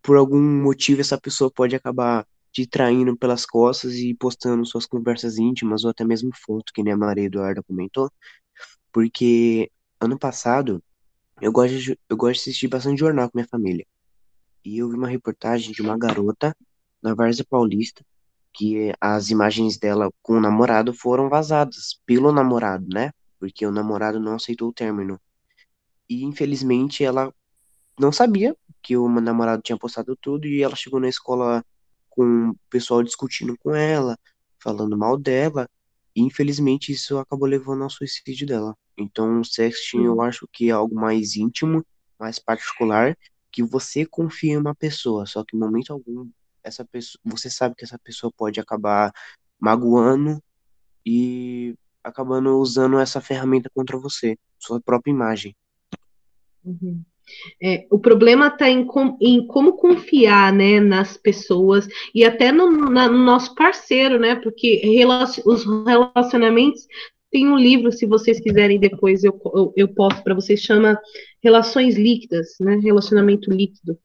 por 0.00 0.16
algum 0.16 0.40
motivo, 0.40 1.00
essa 1.00 1.20
pessoa 1.20 1.50
pode 1.50 1.74
acabar 1.74 2.24
te 2.52 2.66
traindo 2.68 3.16
pelas 3.16 3.44
costas 3.44 3.94
e 3.96 4.14
postando 4.14 4.64
suas 4.64 4.86
conversas 4.86 5.38
íntimas 5.38 5.82
ou 5.82 5.90
até 5.90 6.04
mesmo 6.04 6.30
foto, 6.46 6.72
que 6.72 6.84
nem 6.84 6.92
a 6.92 6.96
Maria 6.96 7.24
Eduarda 7.24 7.64
comentou. 7.64 8.08
Porque 8.92 9.72
ano 10.00 10.16
passado 10.16 10.80
eu 11.40 11.52
gosto 11.52 11.78
de, 11.78 11.98
eu 12.08 12.16
gosto 12.16 12.34
de 12.34 12.50
assistir 12.50 12.68
bastante 12.68 12.98
jornal 13.00 13.30
com 13.30 13.38
minha 13.38 13.48
família. 13.48 13.86
E 14.64 14.78
eu 14.78 14.88
vi 14.88 14.96
uma 14.96 15.08
reportagem 15.08 15.72
de 15.72 15.82
uma 15.82 15.96
garota 15.96 16.54
na 17.02 17.14
Várzea 17.14 17.44
Paulista 17.48 18.04
que 18.52 18.92
as 19.00 19.30
imagens 19.30 19.78
dela 19.78 20.10
com 20.20 20.34
o 20.34 20.40
namorado 20.40 20.92
foram 20.92 21.28
vazadas 21.28 22.00
pelo 22.04 22.32
namorado, 22.32 22.86
né? 22.92 23.12
Porque 23.38 23.64
o 23.64 23.70
namorado 23.70 24.18
não 24.18 24.34
aceitou 24.34 24.70
o 24.70 24.72
término. 24.72 25.20
E 26.08 26.24
infelizmente 26.24 27.04
ela 27.04 27.32
não 27.98 28.10
sabia 28.10 28.56
que 28.82 28.96
o 28.96 29.08
namorado 29.08 29.62
tinha 29.62 29.78
postado 29.78 30.16
tudo 30.16 30.46
e 30.46 30.62
ela 30.62 30.74
chegou 30.74 30.98
na 30.98 31.08
escola 31.08 31.64
com 32.08 32.50
o 32.50 32.56
pessoal 32.68 33.02
discutindo 33.02 33.56
com 33.58 33.74
ela, 33.74 34.18
falando 34.60 34.98
mal 34.98 35.16
dela, 35.16 35.68
e 36.14 36.22
infelizmente 36.22 36.92
isso 36.92 37.18
acabou 37.18 37.48
levando 37.48 37.82
ao 37.84 37.90
suicídio 37.90 38.46
dela. 38.46 38.76
Então, 38.96 39.40
o 39.40 39.44
sexting 39.44 40.04
eu 40.04 40.20
acho 40.20 40.48
que 40.52 40.68
é 40.68 40.72
algo 40.72 40.94
mais 40.94 41.36
íntimo, 41.36 41.84
mais 42.18 42.38
particular, 42.38 43.16
que 43.50 43.62
você 43.62 44.04
confia 44.04 44.54
em 44.54 44.56
uma 44.56 44.74
pessoa, 44.74 45.26
só 45.26 45.44
que 45.44 45.56
em 45.56 45.58
momento 45.58 45.92
algum 45.92 46.28
essa 46.62 46.84
pessoa, 46.84 47.20
você 47.24 47.48
sabe 47.48 47.74
que 47.74 47.84
essa 47.84 47.98
pessoa 47.98 48.32
pode 48.36 48.60
acabar 48.60 49.12
magoando 49.58 50.42
e 51.04 51.74
acabando 52.02 52.58
usando 52.58 52.98
essa 52.98 53.20
ferramenta 53.20 53.70
contra 53.70 53.98
você, 53.98 54.38
sua 54.58 54.80
própria 54.80 55.10
imagem. 55.10 55.56
Uhum. 56.64 57.02
É, 57.62 57.86
o 57.90 57.98
problema 57.98 58.48
está 58.48 58.68
em, 58.68 58.84
com, 58.84 59.16
em, 59.20 59.46
como 59.46 59.74
confiar 59.74 60.52
né, 60.52 60.80
nas 60.80 61.16
pessoas 61.16 61.88
e 62.14 62.24
até 62.24 62.52
no, 62.52 62.70
na, 62.90 63.08
no 63.08 63.18
nosso 63.18 63.54
parceiro, 63.54 64.18
né? 64.18 64.36
Porque 64.36 64.76
relacion, 64.84 65.42
os 65.46 65.64
relacionamentos 65.86 66.86
tem 67.30 67.48
um 67.48 67.58
livro, 67.58 67.92
se 67.92 68.06
vocês 68.06 68.40
quiserem 68.40 68.80
depois 68.80 69.22
eu, 69.22 69.38
eu, 69.54 69.72
eu 69.76 69.88
posto 69.88 70.22
para 70.22 70.34
vocês, 70.34 70.60
chama 70.60 70.98
Relações 71.42 71.96
Líquidas, 71.96 72.56
né? 72.60 72.76
Relacionamento 72.82 73.50
líquido. 73.50 73.98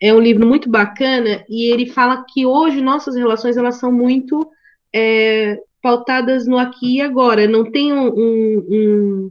É 0.00 0.14
um 0.14 0.20
livro 0.20 0.46
muito 0.46 0.70
bacana 0.70 1.44
e 1.48 1.72
ele 1.72 1.86
fala 1.86 2.24
que 2.28 2.46
hoje 2.46 2.80
nossas 2.80 3.16
relações 3.16 3.56
elas 3.56 3.76
são 3.76 3.90
muito 3.90 4.48
é, 4.94 5.58
pautadas 5.82 6.46
no 6.46 6.58
aqui 6.58 6.96
e 6.96 7.00
agora. 7.00 7.46
Não 7.48 7.70
tem 7.70 7.92
um, 7.92 8.08
um, 8.08 8.66
um 8.70 9.30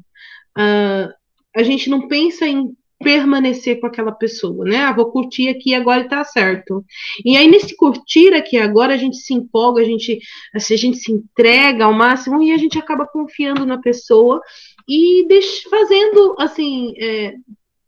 uh, 0.57 1.13
a 1.55 1.63
gente 1.63 1.89
não 1.89 2.07
pensa 2.07 2.45
em 2.45 2.75
permanecer 2.99 3.79
com 3.79 3.87
aquela 3.87 4.11
pessoa, 4.11 4.65
né? 4.65 4.77
Ah, 4.77 4.91
vou 4.91 5.11
curtir 5.11 5.49
aqui 5.49 5.73
agora 5.73 6.01
e 6.01 6.09
tá 6.09 6.23
certo. 6.23 6.83
E 7.23 7.37
aí, 7.37 7.47
nesse 7.47 7.75
curtir 7.75 8.33
aqui 8.33 8.57
agora, 8.57 8.93
a 8.93 8.97
gente 8.97 9.17
se 9.17 9.33
empolga, 9.33 9.81
a 9.81 9.85
gente, 9.85 10.19
assim, 10.53 10.73
a 10.73 10.77
gente 10.77 10.97
se 10.97 11.11
entrega 11.11 11.85
ao 11.85 11.93
máximo 11.93 12.41
e 12.41 12.51
a 12.51 12.57
gente 12.57 12.77
acaba 12.77 13.05
confiando 13.05 13.65
na 13.65 13.77
pessoa 13.79 14.41
e 14.87 15.27
fazendo, 15.69 16.35
assim, 16.39 16.93
é, 16.99 17.35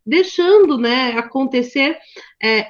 deixando, 0.05 0.77
né, 0.77 1.13
acontecer 1.13 1.97
é, 2.41 2.67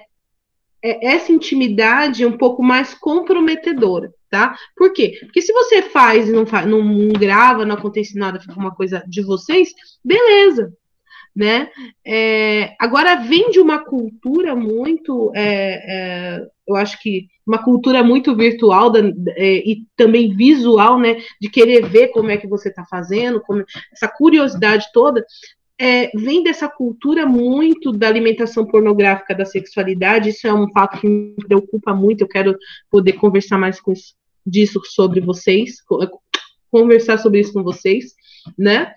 é, 0.81 1.07
essa 1.07 1.31
intimidade 1.31 2.25
um 2.25 2.37
pouco 2.37 2.63
mais 2.63 2.93
comprometedora. 2.93 4.13
Tá? 4.29 4.55
Por 4.77 4.93
quê? 4.93 5.17
Porque 5.21 5.41
se 5.41 5.51
você 5.51 5.81
faz 5.81 6.29
e 6.29 6.31
não, 6.31 6.45
faz, 6.45 6.67
não, 6.67 6.83
não 6.83 7.09
grava, 7.13 7.65
não 7.65 7.75
acontece 7.75 8.15
nada, 8.15 8.39
fica 8.39 8.53
uma 8.53 8.75
coisa 8.75 9.03
de 9.07 9.23
vocês, 9.23 9.73
beleza, 10.05 10.71
né? 11.35 11.69
É, 12.05 12.75
agora 12.79 13.15
vem 13.15 13.49
de 13.49 13.59
uma 13.59 13.79
cultura 13.79 14.55
muito, 14.55 15.31
é, 15.35 16.37
é, 16.37 16.47
eu 16.67 16.75
acho 16.75 17.01
que 17.01 17.27
uma 17.45 17.63
cultura 17.63 18.03
muito 18.03 18.35
virtual 18.35 18.89
da, 18.89 18.99
é, 18.99 19.57
e 19.69 19.83
também 19.95 20.35
visual, 20.35 20.99
né? 20.99 21.17
De 21.39 21.49
querer 21.49 21.87
ver 21.87 22.09
como 22.09 22.29
é 22.29 22.37
que 22.37 22.47
você 22.47 22.69
está 22.69 22.85
fazendo, 22.85 23.41
como, 23.41 23.63
essa 23.91 24.07
curiosidade 24.07 24.87
toda. 24.93 25.25
É, 25.81 26.11
vem 26.13 26.43
dessa 26.43 26.67
cultura 26.67 27.25
muito 27.25 27.93
da 27.93 28.07
alimentação 28.07 28.65
pornográfica 28.65 29.33
da 29.33 29.45
sexualidade, 29.45 30.29
isso 30.29 30.45
é 30.45 30.53
um 30.53 30.69
fato 30.71 30.99
que 30.99 31.07
me 31.07 31.35
preocupa 31.35 31.93
muito, 31.93 32.21
eu 32.21 32.27
quero 32.27 32.57
poder 32.91 33.13
conversar 33.13 33.57
mais 33.57 33.79
com 33.79 33.93
isso, 33.93 34.13
disso 34.45 34.81
sobre 34.83 35.21
vocês, 35.21 35.77
conversar 36.69 37.17
sobre 37.17 37.39
isso 37.39 37.53
com 37.53 37.63
vocês, 37.63 38.13
né? 38.57 38.93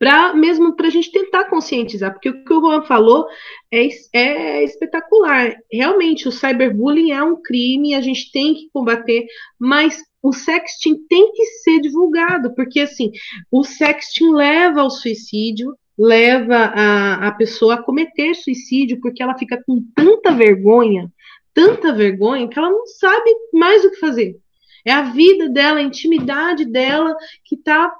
Para 0.00 0.32
mesmo 0.32 0.74
para 0.74 0.86
a 0.86 0.90
gente 0.90 1.12
tentar 1.12 1.44
conscientizar, 1.44 2.10
porque 2.10 2.30
o 2.30 2.42
que 2.42 2.54
o 2.54 2.60
Juan 2.60 2.82
falou 2.84 3.26
é, 3.70 3.86
é 4.14 4.64
espetacular. 4.64 5.54
Realmente, 5.70 6.26
o 6.26 6.32
cyberbullying 6.32 7.12
é 7.12 7.22
um 7.22 7.40
crime, 7.40 7.94
a 7.94 8.00
gente 8.00 8.32
tem 8.32 8.54
que 8.54 8.70
combater, 8.72 9.26
mas 9.58 10.02
o 10.22 10.32
sexting 10.32 11.06
tem 11.06 11.30
que 11.32 11.44
ser 11.62 11.80
divulgado, 11.80 12.54
porque 12.54 12.80
assim, 12.80 13.12
o 13.52 13.62
sexting 13.62 14.32
leva 14.32 14.80
ao 14.80 14.90
suicídio, 14.90 15.76
leva 15.98 16.56
a, 16.56 17.28
a 17.28 17.32
pessoa 17.32 17.74
a 17.74 17.82
cometer 17.82 18.34
suicídio, 18.34 18.98
porque 19.02 19.22
ela 19.22 19.36
fica 19.36 19.62
com 19.66 19.84
tanta 19.94 20.32
vergonha, 20.32 21.12
tanta 21.52 21.92
vergonha, 21.92 22.48
que 22.48 22.58
ela 22.58 22.70
não 22.70 22.86
sabe 22.86 23.30
mais 23.52 23.84
o 23.84 23.90
que 23.90 23.98
fazer. 23.98 24.34
É 24.82 24.92
a 24.92 25.02
vida 25.02 25.46
dela, 25.50 25.78
a 25.78 25.82
intimidade 25.82 26.64
dela 26.64 27.14
que 27.44 27.54
está 27.54 27.92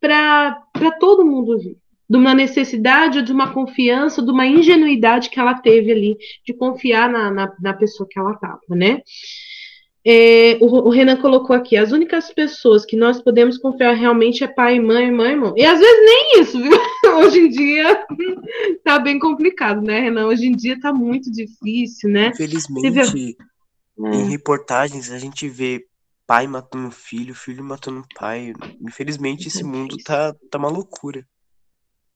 para 0.00 0.90
todo 0.98 1.24
mundo 1.24 1.58
ver. 1.58 1.76
De 2.08 2.16
uma 2.16 2.34
necessidade 2.34 3.18
ou 3.18 3.24
de 3.24 3.32
uma 3.32 3.52
confiança, 3.52 4.22
de 4.22 4.30
uma 4.30 4.46
ingenuidade 4.46 5.28
que 5.28 5.38
ela 5.38 5.54
teve 5.54 5.92
ali, 5.92 6.16
de 6.46 6.54
confiar 6.54 7.10
na, 7.10 7.30
na, 7.30 7.52
na 7.60 7.74
pessoa 7.74 8.08
que 8.10 8.18
ela 8.18 8.32
estava, 8.32 8.60
né? 8.70 9.02
É, 10.10 10.56
o, 10.60 10.66
o, 10.66 10.88
Renan 10.88 11.16
colocou 11.16 11.54
aqui, 11.54 11.76
as 11.76 11.92
únicas 11.92 12.32
pessoas 12.32 12.86
que 12.86 12.96
nós 12.96 13.20
podemos 13.20 13.58
confiar 13.58 13.92
realmente 13.92 14.42
é 14.42 14.46
pai, 14.48 14.80
mãe, 14.80 15.12
mãe, 15.12 15.32
irmão. 15.32 15.52
E 15.54 15.64
às 15.66 15.78
vezes 15.78 16.04
nem 16.04 16.40
isso, 16.40 16.62
viu? 16.62 16.72
Hoje 17.18 17.40
em 17.40 17.48
dia 17.50 18.06
tá 18.82 18.98
bem 18.98 19.18
complicado, 19.18 19.82
né, 19.82 20.00
Renan? 20.00 20.28
Hoje 20.28 20.46
em 20.46 20.52
dia 20.52 20.80
tá 20.80 20.94
muito 20.94 21.30
difícil, 21.30 22.08
né? 22.08 22.28
Infelizmente, 22.28 23.36
em 23.98 24.30
reportagens 24.30 25.10
a 25.10 25.18
gente 25.18 25.46
vê 25.46 25.84
pai 26.28 26.46
matando 26.46 26.90
filho, 26.90 27.34
filho 27.34 27.64
matando 27.64 28.04
pai. 28.14 28.52
Infelizmente, 28.82 29.48
esse 29.48 29.64
mundo 29.64 29.96
tá, 30.04 30.34
tá 30.50 30.58
uma 30.58 30.68
loucura. 30.68 31.24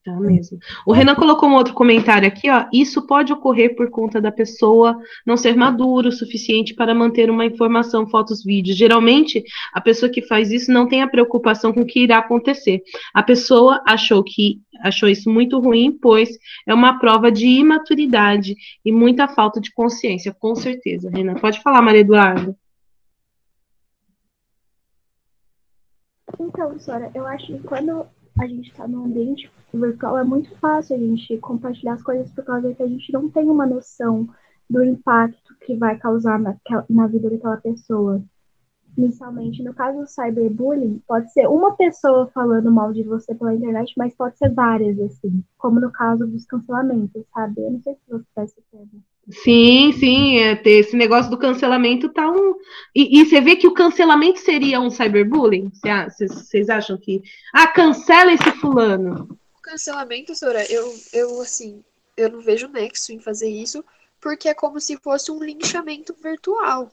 Tá 0.05 0.19
mesmo. 0.19 0.59
O 0.85 0.93
Renan 0.93 1.15
colocou 1.15 1.49
um 1.49 1.55
outro 1.55 1.73
comentário 1.73 2.27
aqui, 2.29 2.51
ó. 2.51 2.67
Isso 2.73 3.07
pode 3.07 3.33
ocorrer 3.33 3.75
por 3.75 3.89
conta 3.89 4.21
da 4.21 4.33
pessoa 4.33 4.99
não 5.25 5.37
ser 5.37 5.57
madura 5.57 6.09
o 6.09 6.13
suficiente 6.13 6.75
para 6.75 6.95
manter 6.95 7.31
uma 7.31 7.47
informação, 7.47 8.07
fotos, 8.07 8.45
vídeos. 8.45 8.77
Geralmente, 8.77 9.43
a 9.73 9.81
pessoa 9.81 10.11
que 10.11 10.21
faz 10.21 10.51
isso 10.51 10.73
não 10.73 10.89
tem 10.89 11.03
a 11.03 11.09
preocupação 11.09 11.73
com 11.73 11.83
o 11.83 11.87
que 11.87 12.01
irá 12.01 12.19
acontecer. 12.19 12.83
A 13.15 13.23
pessoa 13.23 13.81
achou 13.87 14.23
que 14.23 14.61
achou 14.83 15.09
isso 15.09 15.31
muito 15.31 15.59
ruim, 15.61 15.97
pois 16.03 16.29
é 16.67 16.75
uma 16.75 16.99
prova 16.99 17.31
de 17.31 17.47
imaturidade 17.47 18.57
e 18.85 18.91
muita 18.91 19.29
falta 19.29 19.61
de 19.61 19.73
consciência, 19.73 20.35
com 20.39 20.55
certeza. 20.55 21.09
Renan, 21.09 21.35
pode 21.35 21.63
falar, 21.63 21.81
Maria 21.81 22.01
Eduarda. 22.01 22.57
Então, 26.43 26.77
Sora, 26.81 27.11
eu 27.15 27.25
acho 27.27 27.47
que 27.47 27.63
quando 27.63 28.05
a 28.39 28.47
gente 28.47 28.71
está 28.71 28.89
no 28.89 29.05
ambiente 29.05 29.51
virtual 29.73 30.19
é 30.19 30.25
muito 30.25 30.55
fácil 30.59 30.97
a 30.97 30.99
gente 30.99 31.39
compartilhar 31.39 31.95
as 31.95 32.03
coisas 32.03 32.31
por 32.33 32.45
causa 32.45 32.75
que 32.75 32.83
a 32.83 32.89
gente 32.89 33.13
não 33.13 33.31
tem 33.31 33.49
uma 33.49 33.65
noção 33.65 34.29
do 34.69 34.83
impacto 34.83 35.55
que 35.61 35.77
vai 35.77 35.97
causar 35.99 36.41
naquela, 36.41 36.85
na 36.91 37.07
vida 37.07 37.31
daquela 37.31 37.59
pessoa. 37.59 38.23
Inicialmente, 38.99 39.63
no 39.63 39.73
caso 39.73 40.01
do 40.01 40.07
cyberbullying, 40.07 41.01
pode 41.07 41.33
ser 41.33 41.47
uma 41.47 41.77
pessoa 41.77 42.27
falando 42.35 42.71
mal 42.71 42.93
de 42.93 43.05
você 43.05 43.35
pela 43.35 43.55
internet, 43.55 43.95
mas 43.97 44.15
pode 44.15 44.37
ser 44.37 44.53
várias, 44.53 44.99
assim, 44.99 45.45
como 45.57 45.81
no 45.81 45.91
caso 45.93 46.27
dos 46.27 46.45
cancelamentos, 46.45 47.25
sabe? 47.33 47.63
Eu 47.63 47.71
não 47.71 47.83
sei 47.83 47.95
se 47.95 48.01
você 48.11 48.27
percebe. 48.35 49.03
Sim, 49.31 49.93
sim, 49.93 50.39
é, 50.39 50.57
ter 50.57 50.81
esse 50.81 50.97
negócio 50.97 51.31
do 51.31 51.39
cancelamento 51.39 52.09
tá 52.09 52.29
um. 52.29 52.57
E, 52.95 53.21
e, 53.21 53.25
você 53.25 53.41
vê 53.41 53.55
que 53.55 53.69
o 53.69 53.75
cancelamento 53.75 54.41
seria 54.41 54.81
um 54.81 54.91
cyberbullying? 54.91 55.71
Vocês 56.19 56.69
acham 56.69 56.99
que. 56.99 57.23
Ah, 57.53 57.69
cancela 57.69 58.33
esse 58.33 58.51
fulano. 58.53 59.39
O 59.57 59.63
cancelamento, 59.63 60.35
Sora, 60.35 60.65
eu, 60.71 60.93
eu 61.13 61.41
assim, 61.41 61.85
eu 62.17 62.31
não 62.31 62.41
vejo 62.41 62.67
nexo 62.69 63.13
em 63.13 63.21
fazer 63.21 63.49
isso, 63.49 63.85
porque 64.21 64.49
é 64.49 64.55
como 64.55 64.81
se 64.81 64.97
fosse 64.97 65.31
um 65.31 65.43
linchamento 65.43 66.15
virtual. 66.21 66.91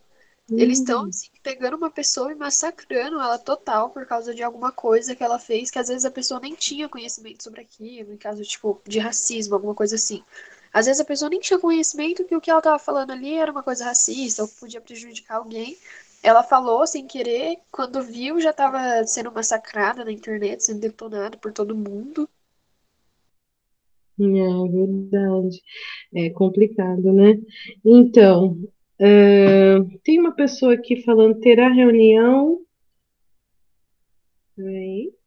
Eles 0.51 0.79
estão 0.79 1.03
uhum. 1.03 1.09
assim, 1.09 1.29
pegando 1.43 1.77
uma 1.77 1.91
pessoa 1.91 2.31
e 2.31 2.35
massacrando 2.35 3.19
ela 3.19 3.37
total 3.37 3.89
por 3.91 4.05
causa 4.05 4.33
de 4.33 4.41
alguma 4.41 4.71
coisa 4.71 5.15
que 5.15 5.23
ela 5.23 5.37
fez, 5.37 5.69
que 5.69 5.77
às 5.77 5.89
vezes 5.89 6.05
a 6.05 6.11
pessoa 6.11 6.39
nem 6.39 6.55
tinha 6.55 6.89
conhecimento 6.89 7.43
sobre 7.43 7.61
aquilo, 7.61 8.13
em 8.13 8.17
caso 8.17 8.41
tipo 8.43 8.81
de 8.87 8.97
racismo, 8.97 9.53
alguma 9.53 9.75
coisa 9.75 9.95
assim. 9.95 10.23
Às 10.73 10.85
vezes 10.85 11.01
a 11.01 11.05
pessoa 11.05 11.29
nem 11.29 11.39
tinha 11.39 11.59
conhecimento 11.59 12.25
que 12.25 12.35
o 12.35 12.41
que 12.41 12.49
ela 12.49 12.59
estava 12.59 12.79
falando 12.79 13.11
ali 13.11 13.33
era 13.33 13.51
uma 13.51 13.63
coisa 13.63 13.85
racista 13.85 14.43
ou 14.43 14.47
podia 14.47 14.81
prejudicar 14.81 15.37
alguém. 15.37 15.77
ela 16.23 16.43
falou 16.43 16.85
sem 16.87 17.07
querer, 17.07 17.59
quando 17.71 18.01
viu 18.03 18.39
já 18.41 18.51
estava 18.51 19.05
sendo 19.05 19.31
massacrada 19.31 20.03
na 20.05 20.11
internet, 20.11 20.63
sendo 20.63 20.81
detonada 20.81 21.37
por 21.37 21.53
todo 21.53 21.75
mundo. 21.75 22.29
É 24.19 24.69
verdade. 24.69 25.61
É 26.13 26.29
complicado, 26.31 27.13
né? 27.13 27.39
Então, 27.85 28.57
uh, 28.99 29.99
tem 30.03 30.19
uma 30.19 30.33
pessoa 30.35 30.73
aqui 30.73 31.01
falando, 31.03 31.39
terá 31.39 31.69
reunião. 31.69 32.59
Peraí. 34.55 35.18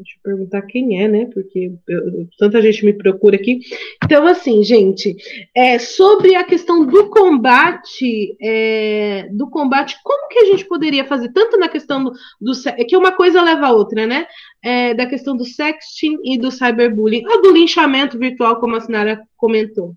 Deixa 0.00 0.16
eu 0.16 0.22
perguntar 0.22 0.62
quem 0.62 1.02
é, 1.02 1.06
né? 1.06 1.26
Porque 1.26 1.72
eu, 1.86 2.26
tanta 2.38 2.62
gente 2.62 2.84
me 2.86 2.92
procura 2.94 3.36
aqui. 3.36 3.60
Então, 4.02 4.26
assim, 4.26 4.62
gente, 4.64 5.14
é, 5.54 5.78
sobre 5.78 6.34
a 6.34 6.42
questão 6.42 6.86
do 6.86 7.10
combate, 7.10 8.34
é, 8.40 9.28
do 9.30 9.50
combate, 9.50 9.98
como 10.02 10.28
que 10.28 10.38
a 10.38 10.44
gente 10.46 10.64
poderia 10.64 11.04
fazer, 11.04 11.30
tanto 11.32 11.58
na 11.58 11.68
questão 11.68 12.02
do, 12.02 12.12
do 12.40 12.52
é 12.68 12.84
que 12.84 12.96
uma 12.96 13.12
coisa 13.12 13.42
leva 13.42 13.66
a 13.66 13.72
outra, 13.72 14.06
né? 14.06 14.26
É, 14.62 14.94
da 14.94 15.04
questão 15.04 15.36
do 15.36 15.44
sexting 15.44 16.16
e 16.24 16.38
do 16.38 16.50
cyberbullying, 16.50 17.26
ou 17.26 17.42
do 17.42 17.52
linchamento 17.52 18.18
virtual, 18.18 18.58
como 18.58 18.76
a 18.76 18.80
Sinara 18.80 19.22
comentou. 19.36 19.94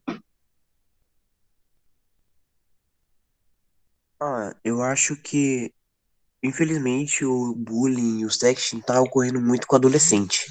Ah, 4.21 4.53
eu 4.65 4.81
acho 4.81 5.15
que 5.15 5.71
Infelizmente, 6.43 7.23
o 7.23 7.55
bullying 7.55 8.19
e 8.19 8.25
o 8.25 8.29
sexting 8.29 8.81
tá 8.81 8.99
ocorrendo 9.01 9.39
muito 9.39 9.65
com 9.65 9.77
adolescente. 9.77 10.45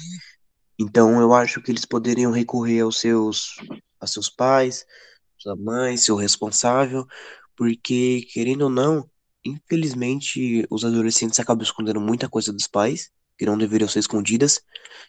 Então, 0.79 1.21
eu 1.21 1.33
acho 1.33 1.61
que 1.61 1.71
eles 1.71 1.85
poderiam 1.85 2.31
recorrer 2.31 2.81
aos 2.81 2.99
seus, 2.99 3.55
aos 3.99 4.11
seus 4.11 4.27
pais, 4.27 4.85
sua 5.37 5.55
mãe, 5.55 5.95
seu 5.95 6.15
responsável, 6.15 7.05
porque, 7.55 8.25
querendo 8.33 8.63
ou 8.63 8.69
não, 8.69 9.07
infelizmente, 9.45 10.65
os 10.69 10.83
adolescentes 10.83 11.39
acabam 11.39 11.63
escondendo 11.63 12.01
muita 12.01 12.27
coisa 12.27 12.51
dos 12.51 12.67
pais, 12.67 13.11
que 13.37 13.45
não 13.45 13.57
deveriam 13.57 13.87
ser 13.87 13.99
escondidas, 13.99 14.61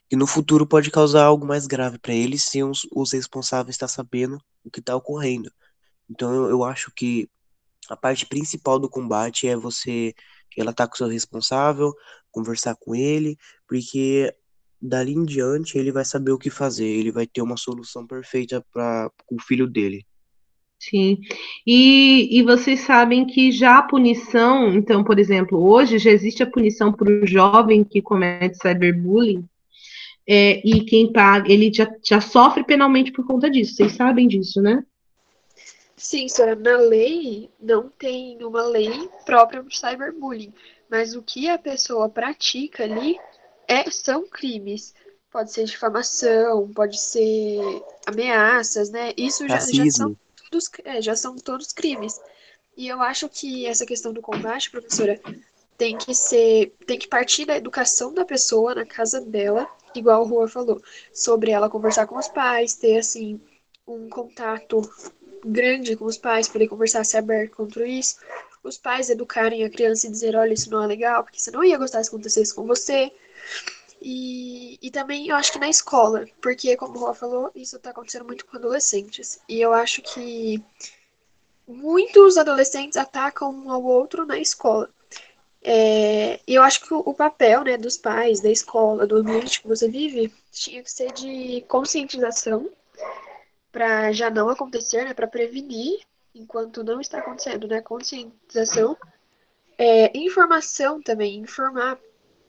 que 0.09 0.17
no 0.17 0.27
futuro 0.27 0.67
pode 0.67 0.91
causar 0.91 1.25
algo 1.25 1.47
mais 1.47 1.67
grave 1.67 1.99
para 1.99 2.13
eles 2.15 2.43
se 2.43 2.63
os, 2.63 2.87
os 2.93 3.13
responsáveis 3.13 3.75
estar 3.75 3.89
sabendo 3.89 4.39
o 4.65 4.71
que 4.71 4.81
está 4.81 4.95
ocorrendo. 4.95 5.51
Então, 6.11 6.35
eu, 6.35 6.51
eu 6.51 6.65
acho 6.65 6.93
que 6.95 7.29
a 7.89 7.97
parte 7.97 8.27
principal 8.27 8.79
do 8.79 8.89
combate 8.89 9.47
é 9.49 9.57
você 9.57 10.15
ela 10.57 10.73
tá 10.73 10.87
com 10.87 10.95
o 10.95 10.97
seu 10.97 11.09
responsável, 11.09 11.93
conversar 12.31 12.75
com 12.77 12.95
ele, 12.95 13.37
porque 13.69 14.33
dali 14.81 15.13
em 15.13 15.25
diante 15.25 15.79
ele 15.79 15.91
vai 15.91 16.05
saber 16.05 16.33
o 16.33 16.39
que 16.39 16.51
fazer, 16.51 16.87
ele 16.87 17.11
vai 17.11 17.27
ter 17.27 17.41
uma 17.43 17.57
solução 17.57 18.07
perfeita 18.07 18.65
para 18.73 19.11
o 19.31 19.41
filho 19.41 19.67
dele. 19.67 20.05
Sim, 20.79 21.19
e, 21.67 22.39
e 22.39 22.43
vocês 22.43 22.81
sabem 22.81 23.27
que 23.27 23.51
já 23.51 23.79
a 23.79 23.83
punição, 23.83 24.75
então, 24.75 25.03
por 25.03 25.19
exemplo, 25.19 25.65
hoje 25.65 25.99
já 25.99 26.11
existe 26.11 26.43
a 26.43 26.51
punição 26.51 26.93
para 26.93 27.09
o 27.09 27.27
jovem 27.27 27.83
que 27.83 28.03
comete 28.03 28.59
cyberbullying, 28.59 29.49
é, 30.27 30.61
e 30.67 30.85
quem 30.85 31.11
paga, 31.11 31.51
ele 31.51 31.73
já, 31.73 31.91
já 32.05 32.21
sofre 32.21 32.65
penalmente 32.65 33.13
por 33.13 33.27
conta 33.27 33.51
disso, 33.51 33.77
vocês 33.77 33.93
sabem 33.93 34.29
disso, 34.29 34.61
né? 34.61 34.85
Sim, 36.05 36.29
senhora, 36.29 36.55
na 36.55 36.77
lei 36.77 37.51
não 37.59 37.89
tem 37.89 38.37
uma 38.45 38.63
lei 38.63 39.09
própria 39.25 39.63
para 39.63 39.75
cyberbullying, 39.75 40.53
mas 40.87 41.17
o 41.17 41.23
que 41.23 41.49
a 41.49 41.57
pessoa 41.57 42.11
pratica 42.11 42.85
ali 42.85 43.19
é, 43.67 43.91
são 43.91 44.29
crimes. 44.29 44.95
Pode 45.31 45.51
ser 45.51 45.65
difamação, 45.65 46.71
pode 46.75 47.01
ser 47.01 47.59
ameaças, 48.05 48.91
né? 48.91 49.15
Isso 49.17 49.49
já, 49.49 49.59
já, 49.61 49.91
são 49.91 50.15
todos, 50.37 50.71
é, 50.85 51.01
já 51.01 51.17
são 51.17 51.37
todos 51.37 51.73
crimes. 51.73 52.21
E 52.77 52.87
eu 52.87 53.01
acho 53.01 53.27
que 53.31 53.65
essa 53.65 53.87
questão 53.87 54.13
do 54.13 54.21
combate, 54.21 54.71
professora, 54.71 55.19
tem 55.79 55.97
que 55.97 56.15
ser, 56.15 56.75
tem 56.87 56.99
que 56.99 57.09
partir 57.09 57.47
da 57.47 57.57
educação 57.57 58.13
da 58.13 58.27
pessoa 58.27 58.75
na 58.75 58.85
casa 58.85 59.23
dela, 59.23 59.67
igual 59.95 60.21
o 60.21 60.29
Rua 60.29 60.49
falou, 60.49 60.83
sobre 61.15 61.51
ela 61.51 61.71
conversar 61.71 62.07
com 62.07 62.19
os 62.19 62.29
pais, 62.29 62.75
ter 62.75 62.99
assim 62.99 63.41
um 63.89 64.11
contato 64.11 64.83
grande 65.45 65.97
com 65.97 66.05
os 66.05 66.17
pais, 66.17 66.49
poder 66.49 66.69
conversar, 66.69 67.05
se 67.05 67.17
aberto 67.17 67.57
contra 67.57 67.87
isso. 67.87 68.17
Os 68.63 68.79
pais 68.79 69.11
educarem 69.11 69.65
a 69.65 69.71
criança 69.71 70.07
e 70.07 70.11
dizer, 70.11 70.35
olha, 70.37 70.53
isso 70.55 70.71
não 70.71 70.83
é 70.83 70.87
legal, 70.87 71.23
porque 71.23 71.41
você 71.41 71.51
não 71.51 71.63
ia 71.63 71.79
gostar 71.79 72.03
se 72.03 72.09
acontecesse 72.09 72.55
com 72.55 72.67
você. 72.67 73.13
E, 74.01 74.79
e 74.83 74.91
também 74.91 75.29
eu 75.29 75.37
acho 75.37 75.53
que 75.53 75.59
na 75.59 75.69
escola, 75.69 76.27
porque, 76.43 76.77
como 76.77 76.97
o 76.97 77.01
Rua 77.01 77.15
falou, 77.15 77.51
isso 77.55 77.77
está 77.77 77.91
acontecendo 77.91 78.25
muito 78.25 78.45
com 78.47 78.57
adolescentes. 78.57 79.41
E 79.49 79.61
eu 79.61 79.73
acho 79.73 80.03
que 80.03 80.63
muitos 81.67 82.37
adolescentes 82.37 82.97
atacam 82.97 83.51
um 83.51 83.71
ao 83.71 83.83
outro 83.83 84.27
na 84.27 84.39
escola. 84.39 84.91
É, 85.63 86.41
eu 86.47 86.63
acho 86.63 86.83
que 86.83 86.93
o, 86.93 87.15
papel 87.15 87.65
né, 87.65 87.79
dos 87.79 87.97
pais, 87.97 88.41
da 88.41 88.51
escola, 88.51 89.07
do 89.07 89.17
ambiente 89.17 89.63
que 89.63 89.69
você 89.69 89.89
vive, 89.89 90.31
tinha 90.53 90.83
que 90.83 90.91
ser 90.91 91.11
de 91.13 91.65
conscientização 91.67 92.69
para 93.75 94.13
já 94.13 94.31
não 94.31 94.49
acontecer, 94.49 95.05
né, 95.05 95.13
para 95.13 95.27
prevenir 95.27 95.99
enquanto 96.33 96.85
não 96.85 97.01
está 97.01 97.19
acontecendo, 97.19 97.67
né, 97.67 97.81
conscientização, 97.81 98.97
é, 99.77 100.17
informação 100.17 101.03
também, 101.03 101.39
informar 101.39 101.99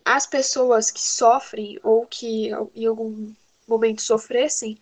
as 0.06 0.28
pessoas 0.28 0.92
que 0.92 1.02
sofrem 1.02 1.80
ou 1.82 2.06
que 2.06 2.52
em 2.76 2.86
algum 2.86 3.34
momento 3.68 4.04
sofressem 4.04 4.78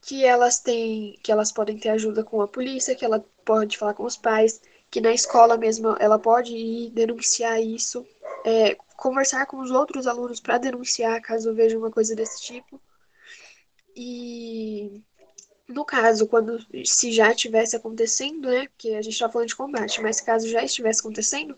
que 0.00 0.24
elas 0.24 0.60
têm, 0.60 1.18
que 1.20 1.32
elas 1.32 1.50
podem 1.50 1.76
ter 1.76 1.88
ajuda 1.88 2.22
com 2.22 2.40
a 2.40 2.46
polícia, 2.46 2.94
que 2.94 3.04
ela 3.04 3.24
pode 3.44 3.76
falar 3.76 3.94
com 3.94 4.04
os 4.04 4.16
pais, 4.16 4.62
que 4.88 5.00
na 5.00 5.12
escola 5.12 5.56
mesmo 5.56 5.96
ela 5.98 6.16
pode 6.16 6.54
ir 6.54 6.90
denunciar 6.90 7.60
isso, 7.60 8.06
é, 8.44 8.76
conversar 8.96 9.46
com 9.46 9.58
os 9.58 9.72
outros 9.72 10.06
alunos 10.06 10.38
para 10.38 10.58
denunciar 10.58 11.20
caso 11.20 11.52
veja 11.52 11.76
uma 11.76 11.90
coisa 11.90 12.14
desse 12.14 12.40
tipo. 12.40 12.80
E 13.96 15.02
no 15.68 15.84
caso, 15.84 16.26
quando 16.26 16.58
se 16.84 17.12
já 17.12 17.30
estivesse 17.32 17.76
acontecendo, 17.76 18.48
né? 18.48 18.68
Porque 18.68 18.90
a 18.90 19.02
gente 19.02 19.14
está 19.14 19.28
falando 19.28 19.48
de 19.48 19.56
combate, 19.56 20.00
mas 20.00 20.20
caso 20.20 20.48
já 20.48 20.62
estivesse 20.64 21.00
acontecendo, 21.00 21.56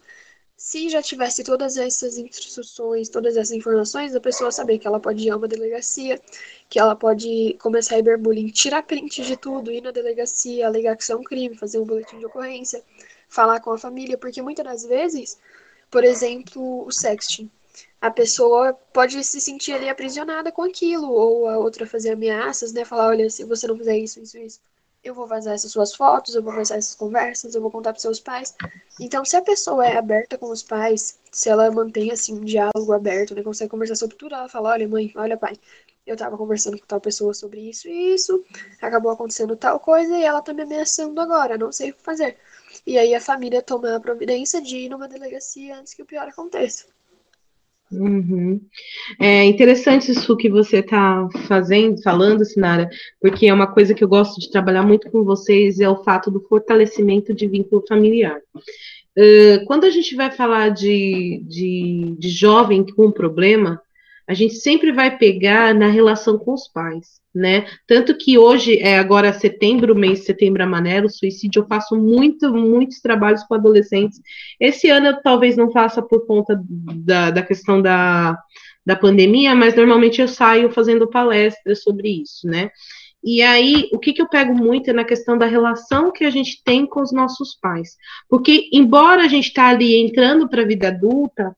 se 0.56 0.88
já 0.88 1.02
tivesse 1.02 1.44
todas 1.44 1.76
essas 1.76 2.18
instruções, 2.18 3.08
todas 3.08 3.36
essas 3.36 3.52
informações, 3.52 4.14
a 4.14 4.20
pessoa 4.20 4.50
saber 4.50 4.78
que 4.78 4.86
ela 4.88 5.00
pode 5.00 5.24
ir 5.26 5.30
a 5.30 5.36
uma 5.36 5.46
delegacia, 5.48 6.20
que 6.68 6.78
ela 6.78 6.96
pode 6.96 7.56
começar 7.60 7.94
a 7.94 7.98
cyberbullying, 7.98 8.48
tirar 8.48 8.82
print 8.82 9.22
de 9.22 9.36
tudo, 9.36 9.70
ir 9.70 9.82
na 9.82 9.90
delegacia, 9.92 10.66
alegar 10.66 10.96
que 10.96 11.02
isso 11.04 11.12
é 11.12 11.16
um 11.16 11.22
crime, 11.22 11.56
fazer 11.56 11.78
um 11.78 11.84
boletim 11.84 12.18
de 12.18 12.26
ocorrência, 12.26 12.82
falar 13.28 13.60
com 13.60 13.70
a 13.72 13.78
família, 13.78 14.18
porque 14.18 14.42
muitas 14.42 14.64
das 14.64 14.84
vezes, 14.84 15.38
por 15.90 16.04
exemplo, 16.04 16.86
o 16.86 16.90
sexting 16.90 17.50
a 18.00 18.10
pessoa 18.10 18.74
pode 18.92 19.22
se 19.24 19.40
sentir 19.40 19.72
ali 19.72 19.88
aprisionada 19.88 20.52
com 20.52 20.62
aquilo, 20.62 21.10
ou 21.10 21.48
a 21.48 21.58
outra 21.58 21.86
fazer 21.86 22.12
ameaças, 22.12 22.72
né? 22.72 22.84
Falar, 22.84 23.08
olha, 23.08 23.28
se 23.30 23.44
você 23.44 23.66
não 23.66 23.76
fizer 23.76 23.96
isso, 23.98 24.20
isso, 24.20 24.38
isso, 24.38 24.60
eu 25.02 25.14
vou 25.14 25.26
vazar 25.26 25.54
essas 25.54 25.72
suas 25.72 25.94
fotos, 25.94 26.34
eu 26.34 26.42
vou 26.42 26.52
vazar 26.52 26.78
essas 26.78 26.94
conversas, 26.94 27.54
eu 27.54 27.60
vou 27.60 27.70
contar 27.70 27.92
para 27.92 28.00
seus 28.00 28.20
pais. 28.20 28.54
Então, 29.00 29.24
se 29.24 29.36
a 29.36 29.42
pessoa 29.42 29.86
é 29.86 29.96
aberta 29.96 30.36
com 30.38 30.50
os 30.50 30.62
pais, 30.62 31.18
se 31.32 31.48
ela 31.48 31.70
mantém, 31.70 32.10
assim, 32.10 32.34
um 32.34 32.44
diálogo 32.44 32.92
aberto, 32.92 33.34
né? 33.34 33.42
Consegue 33.42 33.70
conversar 33.70 33.96
sobre 33.96 34.16
tudo, 34.16 34.34
ela 34.34 34.48
fala, 34.48 34.70
olha, 34.70 34.88
mãe, 34.88 35.12
olha, 35.16 35.36
pai, 35.36 35.58
eu 36.06 36.16
tava 36.16 36.36
conversando 36.36 36.78
com 36.78 36.86
tal 36.86 37.00
pessoa 37.00 37.34
sobre 37.34 37.60
isso 37.68 37.88
e 37.88 38.14
isso, 38.14 38.44
acabou 38.80 39.12
acontecendo 39.12 39.56
tal 39.56 39.78
coisa 39.78 40.16
e 40.16 40.24
ela 40.24 40.40
tá 40.42 40.52
me 40.54 40.62
ameaçando 40.62 41.20
agora, 41.20 41.58
não 41.58 41.70
sei 41.70 41.90
o 41.90 41.94
que 41.94 42.02
fazer. 42.02 42.38
E 42.86 42.98
aí 42.98 43.14
a 43.14 43.20
família 43.20 43.62
toma 43.62 43.96
a 43.96 44.00
providência 44.00 44.60
de 44.60 44.76
ir 44.78 44.88
numa 44.88 45.08
delegacia 45.08 45.78
antes 45.78 45.94
que 45.94 46.02
o 46.02 46.06
pior 46.06 46.26
aconteça. 46.28 46.86
Uhum. 47.90 48.60
É 49.18 49.44
interessante 49.44 50.10
isso 50.10 50.36
que 50.36 50.48
você 50.48 50.78
está 50.78 51.26
fazendo, 51.46 52.02
falando, 52.02 52.44
Sinara, 52.44 52.88
porque 53.20 53.46
é 53.46 53.54
uma 53.54 53.66
coisa 53.66 53.94
que 53.94 54.04
eu 54.04 54.08
gosto 54.08 54.38
de 54.38 54.50
trabalhar 54.50 54.82
muito 54.82 55.10
com 55.10 55.24
vocês, 55.24 55.80
é 55.80 55.88
o 55.88 56.02
fato 56.04 56.30
do 56.30 56.40
fortalecimento 56.40 57.34
de 57.34 57.46
vínculo 57.48 57.82
familiar. 57.88 58.38
Uh, 59.16 59.64
quando 59.66 59.84
a 59.84 59.90
gente 59.90 60.14
vai 60.14 60.30
falar 60.30 60.68
de, 60.68 61.42
de, 61.46 62.14
de 62.18 62.28
jovem 62.28 62.84
com 62.84 63.10
problema, 63.10 63.80
a 64.28 64.34
gente 64.34 64.56
sempre 64.56 64.92
vai 64.92 65.16
pegar 65.16 65.74
na 65.74 65.88
relação 65.88 66.38
com 66.38 66.52
os 66.52 66.68
pais, 66.68 67.18
né? 67.34 67.66
Tanto 67.86 68.14
que 68.14 68.36
hoje, 68.36 68.78
é 68.78 68.98
agora 68.98 69.32
setembro, 69.32 69.94
mês 69.94 70.20
de 70.20 70.26
setembro 70.26 70.62
amarelo, 70.62 71.08
suicídio, 71.08 71.62
eu 71.62 71.66
faço 71.66 71.96
muito, 71.96 72.52
muitos 72.52 73.00
trabalhos 73.00 73.42
com 73.44 73.54
adolescentes. 73.54 74.20
Esse 74.60 74.90
ano 74.90 75.06
eu 75.06 75.22
talvez 75.22 75.56
não 75.56 75.72
faça 75.72 76.02
por 76.02 76.26
conta 76.26 76.60
da, 76.62 77.30
da 77.30 77.42
questão 77.42 77.80
da, 77.80 78.38
da 78.84 78.94
pandemia, 78.94 79.54
mas 79.54 79.74
normalmente 79.74 80.20
eu 80.20 80.28
saio 80.28 80.70
fazendo 80.70 81.08
palestras 81.08 81.82
sobre 81.82 82.20
isso, 82.20 82.46
né? 82.46 82.70
E 83.24 83.42
aí, 83.42 83.88
o 83.92 83.98
que, 83.98 84.12
que 84.12 84.22
eu 84.22 84.28
pego 84.28 84.54
muito 84.54 84.90
é 84.90 84.92
na 84.92 85.04
questão 85.04 85.36
da 85.36 85.46
relação 85.46 86.12
que 86.12 86.24
a 86.24 86.30
gente 86.30 86.62
tem 86.62 86.86
com 86.86 87.00
os 87.00 87.12
nossos 87.12 87.58
pais. 87.60 87.96
Porque, 88.28 88.68
embora 88.72 89.24
a 89.24 89.28
gente 89.28 89.48
está 89.48 89.68
ali 89.68 89.96
entrando 89.96 90.48
para 90.48 90.62
a 90.62 90.66
vida 90.66 90.88
adulta, 90.88 91.56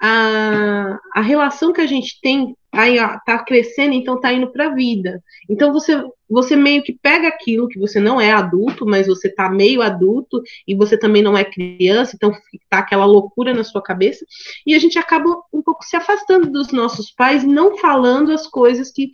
a, 0.00 0.98
a 1.14 1.20
relação 1.20 1.72
que 1.72 1.80
a 1.80 1.86
gente 1.86 2.20
tem 2.20 2.54
tá, 2.70 3.18
tá 3.24 3.38
crescendo, 3.38 3.94
então 3.94 4.20
tá 4.20 4.32
indo 4.32 4.48
para 4.52 4.66
a 4.66 4.74
vida. 4.74 5.22
Então 5.48 5.72
você, 5.72 6.02
você 6.28 6.54
meio 6.54 6.82
que 6.82 6.92
pega 6.92 7.28
aquilo 7.28 7.68
que 7.68 7.78
você 7.78 7.98
não 7.98 8.20
é 8.20 8.32
adulto, 8.32 8.84
mas 8.84 9.06
você 9.06 9.28
tá 9.28 9.48
meio 9.48 9.80
adulto 9.80 10.42
e 10.66 10.74
você 10.74 10.98
também 10.98 11.22
não 11.22 11.36
é 11.36 11.44
criança, 11.44 12.12
então 12.14 12.32
tá 12.68 12.78
aquela 12.78 13.06
loucura 13.06 13.54
na 13.54 13.64
sua 13.64 13.82
cabeça, 13.82 14.26
e 14.66 14.74
a 14.74 14.78
gente 14.78 14.98
acaba 14.98 15.28
um 15.52 15.62
pouco 15.62 15.84
se 15.84 15.96
afastando 15.96 16.50
dos 16.50 16.70
nossos 16.70 17.10
pais, 17.10 17.44
não 17.44 17.78
falando 17.78 18.32
as 18.32 18.46
coisas 18.46 18.90
que, 18.90 19.10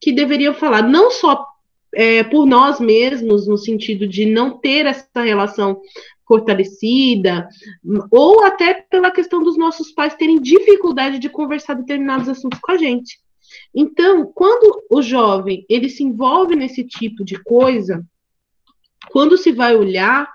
que 0.00 0.12
deveriam 0.12 0.54
falar, 0.54 0.82
não 0.82 1.10
só 1.10 1.46
é, 1.94 2.22
por 2.24 2.46
nós 2.46 2.80
mesmos, 2.80 3.46
no 3.46 3.56
sentido 3.56 4.06
de 4.06 4.26
não 4.26 4.58
ter 4.58 4.86
essa 4.86 5.22
relação 5.22 5.80
fortalecida, 6.28 7.48
ou 8.10 8.44
até 8.44 8.74
pela 8.74 9.10
questão 9.10 9.42
dos 9.42 9.56
nossos 9.56 9.90
pais 9.90 10.14
terem 10.14 10.40
dificuldade 10.40 11.18
de 11.18 11.30
conversar 11.30 11.74
determinados 11.74 12.28
assuntos 12.28 12.60
com 12.60 12.70
a 12.70 12.76
gente. 12.76 13.18
Então, 13.74 14.30
quando 14.34 14.84
o 14.90 15.00
jovem 15.00 15.64
ele 15.68 15.88
se 15.88 16.04
envolve 16.04 16.54
nesse 16.54 16.84
tipo 16.84 17.24
de 17.24 17.42
coisa, 17.42 18.04
quando 19.10 19.38
se 19.38 19.52
vai 19.52 19.74
olhar, 19.74 20.30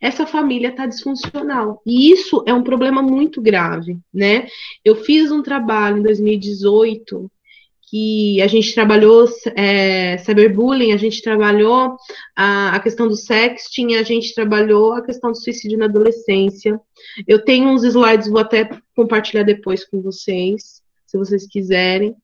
essa 0.00 0.26
família 0.26 0.68
está 0.68 0.86
disfuncional. 0.86 1.80
E 1.86 2.10
isso 2.12 2.42
é 2.46 2.52
um 2.52 2.62
problema 2.62 3.02
muito 3.02 3.40
grave, 3.40 3.98
né? 4.12 4.46
Eu 4.84 4.96
fiz 4.96 5.30
um 5.30 5.42
trabalho 5.42 5.98
em 5.98 6.02
2018 6.02 7.30
que 7.90 8.40
a 8.42 8.46
gente 8.46 8.74
trabalhou 8.74 9.26
é, 9.56 10.18
cyberbullying, 10.18 10.92
a 10.92 10.96
gente 10.96 11.22
trabalhou 11.22 11.96
a, 12.36 12.74
a, 12.76 12.80
questão 12.80 13.08
do 13.08 13.16
sexting, 13.16 13.94
a 13.94 14.02
gente 14.02 14.34
trabalhou 14.34 14.92
a 14.92 15.02
questão 15.02 15.32
do 15.32 15.38
suicídio 15.38 15.78
na 15.78 15.86
adolescência. 15.86 16.78
Eu 17.26 17.42
tenho 17.44 17.68
uns 17.68 17.84
slides, 17.84 18.28
vou 18.28 18.40
até 18.40 18.68
compartilhar 18.94 19.42
depois 19.42 19.84
com 19.84 20.02
vocês, 20.02 20.82
se 21.06 21.16
vocês 21.16 21.46
quiserem. 21.46 22.14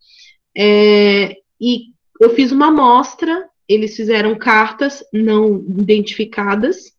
É, 0.57 1.37
e 1.61 1.95
eu 2.21 2.31
fiz 2.35 2.53
uma 2.53 2.69
amostra, 2.69 3.49
eles 3.69 3.97
fizeram 3.97 4.37
cartas 4.37 5.03
não 5.13 5.65
identificadas. 5.79 6.93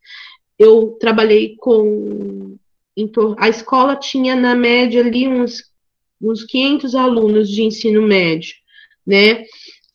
Eu 0.58 0.96
trabalhei 1.00 1.56
com. 1.56 2.56
A 3.38 3.48
escola 3.48 3.94
tinha, 3.94 4.34
na 4.34 4.54
média, 4.54 5.02
ali 5.02 5.28
uns 5.28 5.62
uns 6.20 6.44
500 6.44 6.94
alunos 6.94 7.48
de 7.48 7.62
ensino 7.62 8.02
médio, 8.02 8.54
né? 9.06 9.44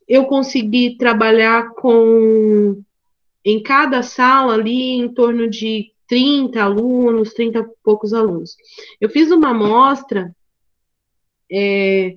Eu 0.08 0.26
consegui 0.26 0.98
trabalhar 0.98 1.72
com, 1.76 2.82
em 3.46 3.62
cada 3.62 4.04
sala 4.04 4.54
ali, 4.54 4.94
em 4.94 5.08
torno 5.08 5.50
de 5.50 5.92
30 6.08 6.62
alunos, 6.62 7.34
30 7.34 7.60
e 7.60 7.66
poucos 7.84 8.14
alunos. 8.14 8.56
Eu 9.00 9.10
fiz 9.10 9.32
uma 9.32 9.52
amostra 9.52 10.36
é, 11.52 12.16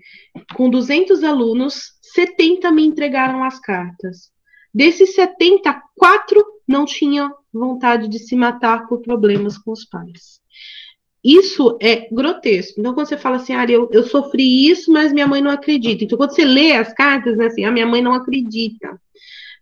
com 0.54 0.70
200 0.70 1.24
alunos, 1.24 1.94
70 2.00 2.70
me 2.70 2.84
entregaram 2.84 3.42
as 3.42 3.58
cartas. 3.58 4.32
Desses 4.72 5.14
70, 5.14 5.80
quatro 5.96 6.44
não 6.66 6.84
tinham 6.84 7.32
vontade 7.52 8.08
de 8.08 8.18
se 8.18 8.34
matar 8.34 8.88
por 8.88 9.00
problemas 9.00 9.56
com 9.58 9.70
os 9.70 9.84
pais. 9.84 10.40
Isso 11.24 11.78
é 11.80 12.06
grotesco. 12.12 12.78
Então, 12.78 12.92
quando 12.92 13.08
você 13.08 13.16
fala 13.16 13.36
assim, 13.36 13.54
ah, 13.54 13.64
eu, 13.64 13.88
eu 13.90 14.02
sofri 14.04 14.68
isso, 14.68 14.92
mas 14.92 15.10
minha 15.10 15.26
mãe 15.26 15.40
não 15.40 15.50
acredita. 15.50 16.04
Então, 16.04 16.18
quando 16.18 16.34
você 16.34 16.44
lê 16.44 16.72
as 16.72 16.92
cartas, 16.92 17.36
né, 17.38 17.46
assim, 17.46 17.64
a 17.64 17.70
ah, 17.70 17.72
minha 17.72 17.86
mãe 17.86 18.02
não 18.02 18.12
acredita. 18.12 19.00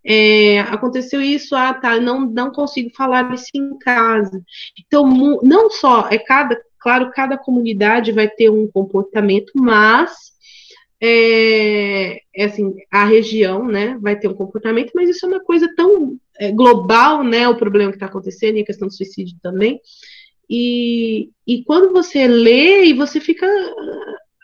É, 0.05 0.59
aconteceu 0.62 1.20
isso, 1.20 1.55
ah, 1.55 1.72
tá, 1.72 2.01
não, 2.01 2.22
não 2.22 2.51
consigo 2.51 2.90
falar 2.96 3.33
isso 3.33 3.51
em 3.55 3.79
casa. 3.79 4.42
Então, 4.77 5.07
não 5.42 5.70
só, 5.70 6.09
é 6.11 6.18
cada, 6.18 6.61
claro, 6.81 7.12
cada 7.12 7.38
comunidade 7.38 8.11
vai 8.11 8.29
ter 8.29 8.51
um 8.51 8.66
comportamento, 8.66 9.53
mas 9.55 10.33
é, 11.01 12.20
é 12.35 12.44
assim, 12.44 12.75
a 12.90 13.05
região, 13.05 13.66
né, 13.66 13.96
vai 14.01 14.16
ter 14.18 14.27
um 14.27 14.35
comportamento, 14.35 14.90
mas 14.94 15.09
isso 15.09 15.27
é 15.27 15.29
uma 15.29 15.40
coisa 15.40 15.72
tão 15.77 16.18
é, 16.40 16.51
global, 16.51 17.22
né, 17.22 17.48
o 17.48 17.57
problema 17.57 17.92
que 17.92 17.96
está 17.96 18.07
acontecendo 18.07 18.57
e 18.57 18.62
a 18.62 18.66
questão 18.66 18.88
do 18.88 18.94
suicídio 18.94 19.37
também, 19.40 19.81
e, 20.54 21.30
e 21.46 21.64
quando 21.64 21.94
você 21.94 22.26
lê 22.26 22.84
e 22.84 22.92
você 22.92 23.18
fica 23.18 23.46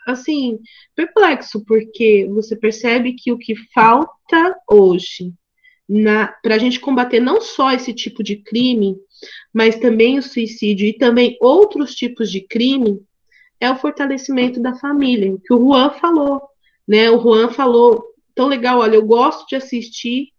assim 0.07 0.57
perplexo 0.95 1.63
porque 1.65 2.27
você 2.31 2.55
percebe 2.55 3.13
que 3.13 3.31
o 3.31 3.37
que 3.37 3.53
falta 3.71 4.55
hoje 4.67 5.31
para 6.41 6.55
a 6.55 6.57
gente 6.57 6.79
combater 6.79 7.19
não 7.19 7.41
só 7.41 7.71
esse 7.71 7.93
tipo 7.93 8.23
de 8.23 8.37
crime, 8.37 8.95
mas 9.53 9.75
também 9.79 10.17
o 10.17 10.23
suicídio 10.23 10.87
e 10.87 10.97
também 10.97 11.37
outros 11.39 11.93
tipos 11.93 12.31
de 12.31 12.41
crime 12.41 12.99
é 13.59 13.69
o 13.69 13.75
fortalecimento 13.75 14.59
da 14.59 14.75
família, 14.75 15.37
que 15.43 15.53
o 15.53 15.59
Juan 15.59 15.91
falou, 15.91 16.41
né? 16.87 17.09
O 17.11 17.19
Juan 17.19 17.49
falou 17.49 18.03
tão 18.33 18.47
legal, 18.47 18.79
olha, 18.79 18.95
eu 18.95 19.05
gosto 19.05 19.47
de 19.47 19.55
assistir 19.55 20.29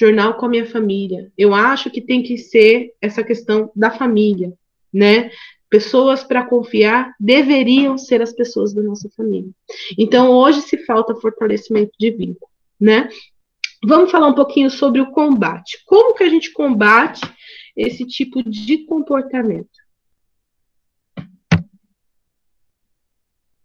jornal 0.00 0.34
com 0.34 0.46
a 0.46 0.48
minha 0.48 0.64
família. 0.64 1.30
Eu 1.36 1.54
acho 1.54 1.90
que 1.90 2.00
tem 2.00 2.22
que 2.22 2.38
ser 2.38 2.94
essa 3.02 3.22
questão 3.22 3.70
da 3.76 3.90
família, 3.90 4.52
né? 4.90 5.30
Pessoas 5.68 6.24
para 6.24 6.46
confiar 6.46 7.14
deveriam 7.20 7.98
ser 7.98 8.22
as 8.22 8.32
pessoas 8.32 8.72
da 8.72 8.82
nossa 8.82 9.10
família. 9.10 9.50
Então, 9.98 10.30
hoje 10.30 10.62
se 10.62 10.78
falta 10.86 11.14
fortalecimento 11.14 11.92
de 11.98 12.10
vínculo, 12.10 12.50
né? 12.80 13.10
Vamos 13.84 14.10
falar 14.10 14.28
um 14.28 14.34
pouquinho 14.34 14.70
sobre 14.70 15.02
o 15.02 15.10
combate. 15.10 15.82
Como 15.84 16.14
que 16.14 16.24
a 16.24 16.28
gente 16.28 16.50
combate 16.52 17.20
esse 17.76 18.06
tipo 18.06 18.42
de 18.42 18.78
comportamento? 18.86 19.68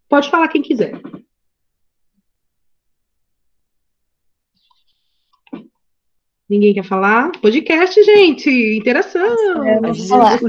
Pode 0.10 0.30
falar 0.30 0.50
quem 0.50 0.62
quiser. 0.62 1.02
Ninguém 6.48 6.74
quer 6.76 6.84
falar? 6.86 7.32
Podcast, 7.42 8.02
gente, 8.04 8.50
interação. 8.50 9.64
É, 9.66 9.80
eu, 9.84 9.96
falar. 9.96 10.40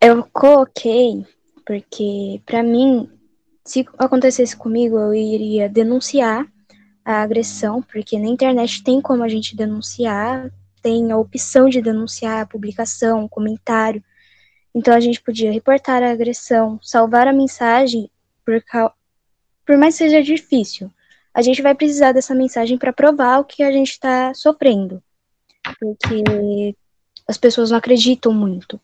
é, 0.00 0.08
eu 0.08 0.22
coloquei 0.30 1.24
porque, 1.64 2.40
para 2.44 2.62
mim, 2.62 3.08
se 3.64 3.86
acontecesse 3.98 4.56
comigo, 4.56 4.98
eu 4.98 5.14
iria 5.14 5.68
denunciar 5.68 6.46
a 7.04 7.22
agressão, 7.22 7.82
porque 7.82 8.18
na 8.18 8.26
internet 8.26 8.82
tem 8.82 9.00
como 9.00 9.24
a 9.24 9.28
gente 9.28 9.56
denunciar, 9.56 10.50
tem 10.82 11.10
a 11.10 11.16
opção 11.16 11.68
de 11.68 11.80
denunciar 11.80 12.42
a 12.42 12.46
publicação, 12.46 13.24
o 13.24 13.28
comentário. 13.28 14.04
Então 14.74 14.94
a 14.94 15.00
gente 15.00 15.20
podia 15.22 15.50
reportar 15.50 16.02
a 16.02 16.10
agressão, 16.10 16.78
salvar 16.82 17.26
a 17.26 17.32
mensagem, 17.32 18.10
por, 18.44 18.62
por 19.66 19.78
mais 19.78 19.94
que 19.94 20.04
seja 20.04 20.22
difícil 20.22 20.90
a 21.38 21.42
gente 21.42 21.62
vai 21.62 21.72
precisar 21.72 22.10
dessa 22.10 22.34
mensagem 22.34 22.76
para 22.76 22.92
provar 22.92 23.38
o 23.38 23.44
que 23.44 23.62
a 23.62 23.70
gente 23.70 23.92
está 23.92 24.34
sofrendo. 24.34 25.00
Porque 25.78 26.74
as 27.28 27.38
pessoas 27.38 27.70
não 27.70 27.78
acreditam 27.78 28.32
muito. 28.32 28.80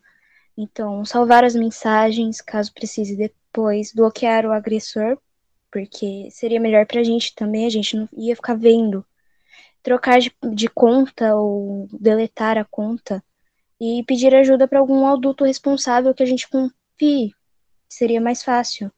Então, 0.57 1.03
salvar 1.03 1.43
as 1.43 1.53
mensagens, 1.53 2.39
caso 2.39 2.73
precise 2.73 3.17
depois, 3.17 3.91
bloquear 3.93 4.45
o 4.45 4.53
agressor, 4.53 5.17
porque 5.69 6.29
seria 6.31 6.57
melhor 6.57 6.85
para 6.85 7.01
a 7.01 7.03
gente 7.03 7.35
também, 7.35 7.65
a 7.65 7.69
gente 7.69 7.97
não 7.97 8.07
ia 8.13 8.37
ficar 8.37 8.53
vendo. 8.53 9.05
Trocar 9.83 10.21
de, 10.21 10.33
de 10.53 10.69
conta 10.69 11.35
ou 11.35 11.89
deletar 11.91 12.57
a 12.57 12.63
conta 12.63 13.21
e 13.81 14.01
pedir 14.07 14.33
ajuda 14.33 14.65
para 14.65 14.79
algum 14.79 15.05
adulto 15.05 15.43
responsável 15.43 16.13
que 16.13 16.23
a 16.23 16.25
gente 16.25 16.47
confie. 16.47 17.35
Seria 17.89 18.21
mais 18.21 18.41
fácil. 18.41 18.89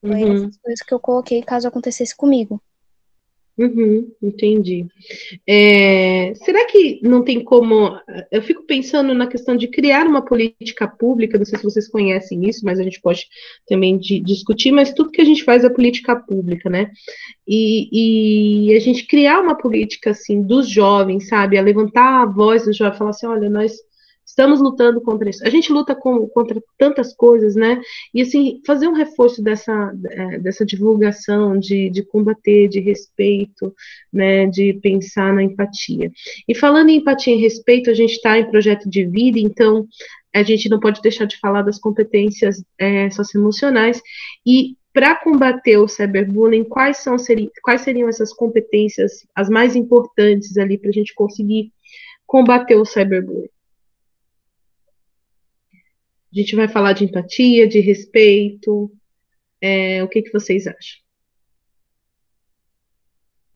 Foi 0.00 0.24
uhum. 0.24 0.34
essas 0.34 0.56
coisas 0.58 0.82
que 0.82 0.94
eu 0.94 1.00
coloquei 1.00 1.42
caso 1.42 1.68
acontecesse 1.68 2.16
comigo. 2.16 2.60
Uhum, 3.58 4.12
entendi. 4.22 4.86
É, 5.46 6.34
será 6.34 6.66
que 6.66 7.00
não 7.02 7.24
tem 7.24 7.42
como. 7.42 7.98
Eu 8.30 8.42
fico 8.42 8.62
pensando 8.64 9.14
na 9.14 9.26
questão 9.26 9.56
de 9.56 9.66
criar 9.66 10.06
uma 10.06 10.22
política 10.22 10.86
pública, 10.86 11.38
não 11.38 11.44
sei 11.46 11.58
se 11.58 11.64
vocês 11.64 11.88
conhecem 11.88 12.46
isso, 12.46 12.66
mas 12.66 12.78
a 12.78 12.82
gente 12.82 13.00
pode 13.00 13.26
também 13.66 13.96
de, 13.96 14.20
discutir, 14.20 14.72
mas 14.72 14.92
tudo 14.92 15.10
que 15.10 15.22
a 15.22 15.24
gente 15.24 15.42
faz 15.42 15.64
é 15.64 15.70
política 15.70 16.14
pública, 16.16 16.68
né? 16.68 16.90
E, 17.48 18.68
e, 18.68 18.76
a 18.76 18.80
gente 18.80 19.06
criar 19.06 19.40
uma 19.40 19.56
política 19.56 20.10
assim 20.10 20.42
dos 20.42 20.68
jovens, 20.68 21.26
sabe? 21.28 21.56
A 21.56 21.62
levantar 21.62 22.22
a 22.22 22.26
voz 22.26 22.66
dos 22.66 22.76
jovens, 22.76 22.98
falar 22.98 23.10
assim: 23.10 23.26
olha, 23.26 23.48
nós 23.48 23.72
Estamos 24.36 24.60
lutando 24.60 25.00
contra 25.00 25.30
isso. 25.30 25.42
A 25.46 25.48
gente 25.48 25.72
luta 25.72 25.94
com, 25.94 26.28
contra 26.28 26.62
tantas 26.76 27.16
coisas, 27.16 27.56
né? 27.56 27.80
E 28.12 28.20
assim, 28.20 28.60
fazer 28.66 28.86
um 28.86 28.92
reforço 28.92 29.42
dessa, 29.42 29.94
é, 30.10 30.38
dessa 30.38 30.62
divulgação, 30.66 31.58
de, 31.58 31.88
de 31.88 32.02
combater, 32.02 32.68
de 32.68 32.78
respeito, 32.78 33.74
né? 34.12 34.44
De 34.44 34.74
pensar 34.74 35.32
na 35.32 35.42
empatia. 35.42 36.12
E 36.46 36.54
falando 36.54 36.90
em 36.90 36.96
empatia 36.96 37.34
e 37.34 37.40
respeito, 37.40 37.88
a 37.88 37.94
gente 37.94 38.12
está 38.12 38.38
em 38.38 38.50
projeto 38.50 38.90
de 38.90 39.06
vida, 39.06 39.38
então 39.38 39.88
a 40.34 40.42
gente 40.42 40.68
não 40.68 40.78
pode 40.78 41.00
deixar 41.00 41.24
de 41.24 41.38
falar 41.38 41.62
das 41.62 41.78
competências 41.78 42.62
é, 42.78 43.08
socioemocionais. 43.08 44.02
E 44.44 44.76
para 44.92 45.14
combater 45.14 45.78
o 45.78 45.88
cyberbullying, 45.88 46.64
quais, 46.64 46.98
são, 46.98 47.16
seri, 47.16 47.50
quais 47.62 47.80
seriam 47.80 48.06
essas 48.06 48.34
competências 48.34 49.26
as 49.34 49.48
mais 49.48 49.74
importantes 49.74 50.58
ali 50.58 50.76
para 50.76 50.90
a 50.90 50.92
gente 50.92 51.14
conseguir 51.14 51.72
combater 52.26 52.76
o 52.76 52.84
cyberbullying? 52.84 53.55
A 56.36 56.38
gente 56.38 56.54
vai 56.54 56.68
falar 56.68 56.92
de 56.92 57.04
empatia, 57.04 57.66
de 57.66 57.80
respeito, 57.80 58.92
É, 59.58 60.04
o 60.04 60.08
que, 60.08 60.20
que 60.20 60.32
vocês 60.32 60.66
acham? 60.66 60.98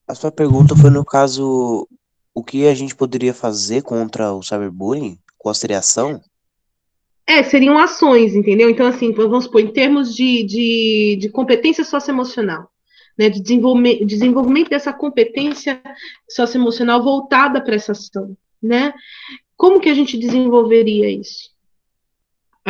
A 0.09 0.15
sua 0.15 0.33
pergunta 0.33 0.75
foi, 0.75 0.91
no 0.91 1.05
caso, 1.05 1.87
o 2.35 2.43
que 2.43 2.67
a 2.67 2.75
gente 2.75 2.97
poderia 2.97 3.35
fazer 3.35 3.83
contra 3.83 4.33
o 4.33 4.43
cyberbullying? 4.43 5.19
Qual 5.37 5.55
seria 5.55 5.77
a 5.77 5.81
ação? 5.81 6.21
É, 7.27 7.43
seriam 7.43 7.79
ações, 7.79 8.35
entendeu? 8.35 8.69
Então, 8.69 8.87
assim, 8.87 9.13
vamos 9.13 9.45
supor, 9.45 9.61
em 9.61 9.73
termos 9.73 10.15
de, 10.15 10.43
de, 10.43 11.19
de 11.21 11.29
competência 11.29 11.85
socioemocional, 11.85 12.69
né, 13.17 13.29
de 13.29 13.41
desenvolvimento, 13.41 14.07
desenvolvimento 14.07 14.71
dessa 14.71 14.93
competência 14.93 15.81
socioemocional 16.29 17.05
voltada 17.05 17.63
para 17.63 17.77
essa 17.77 17.93
ação, 17.93 18.37
né? 18.61 18.93
Como 19.57 19.81
que 19.81 19.91
a 19.91 19.95
gente 19.95 20.19
desenvolveria 20.19 21.09
isso? 21.11 21.51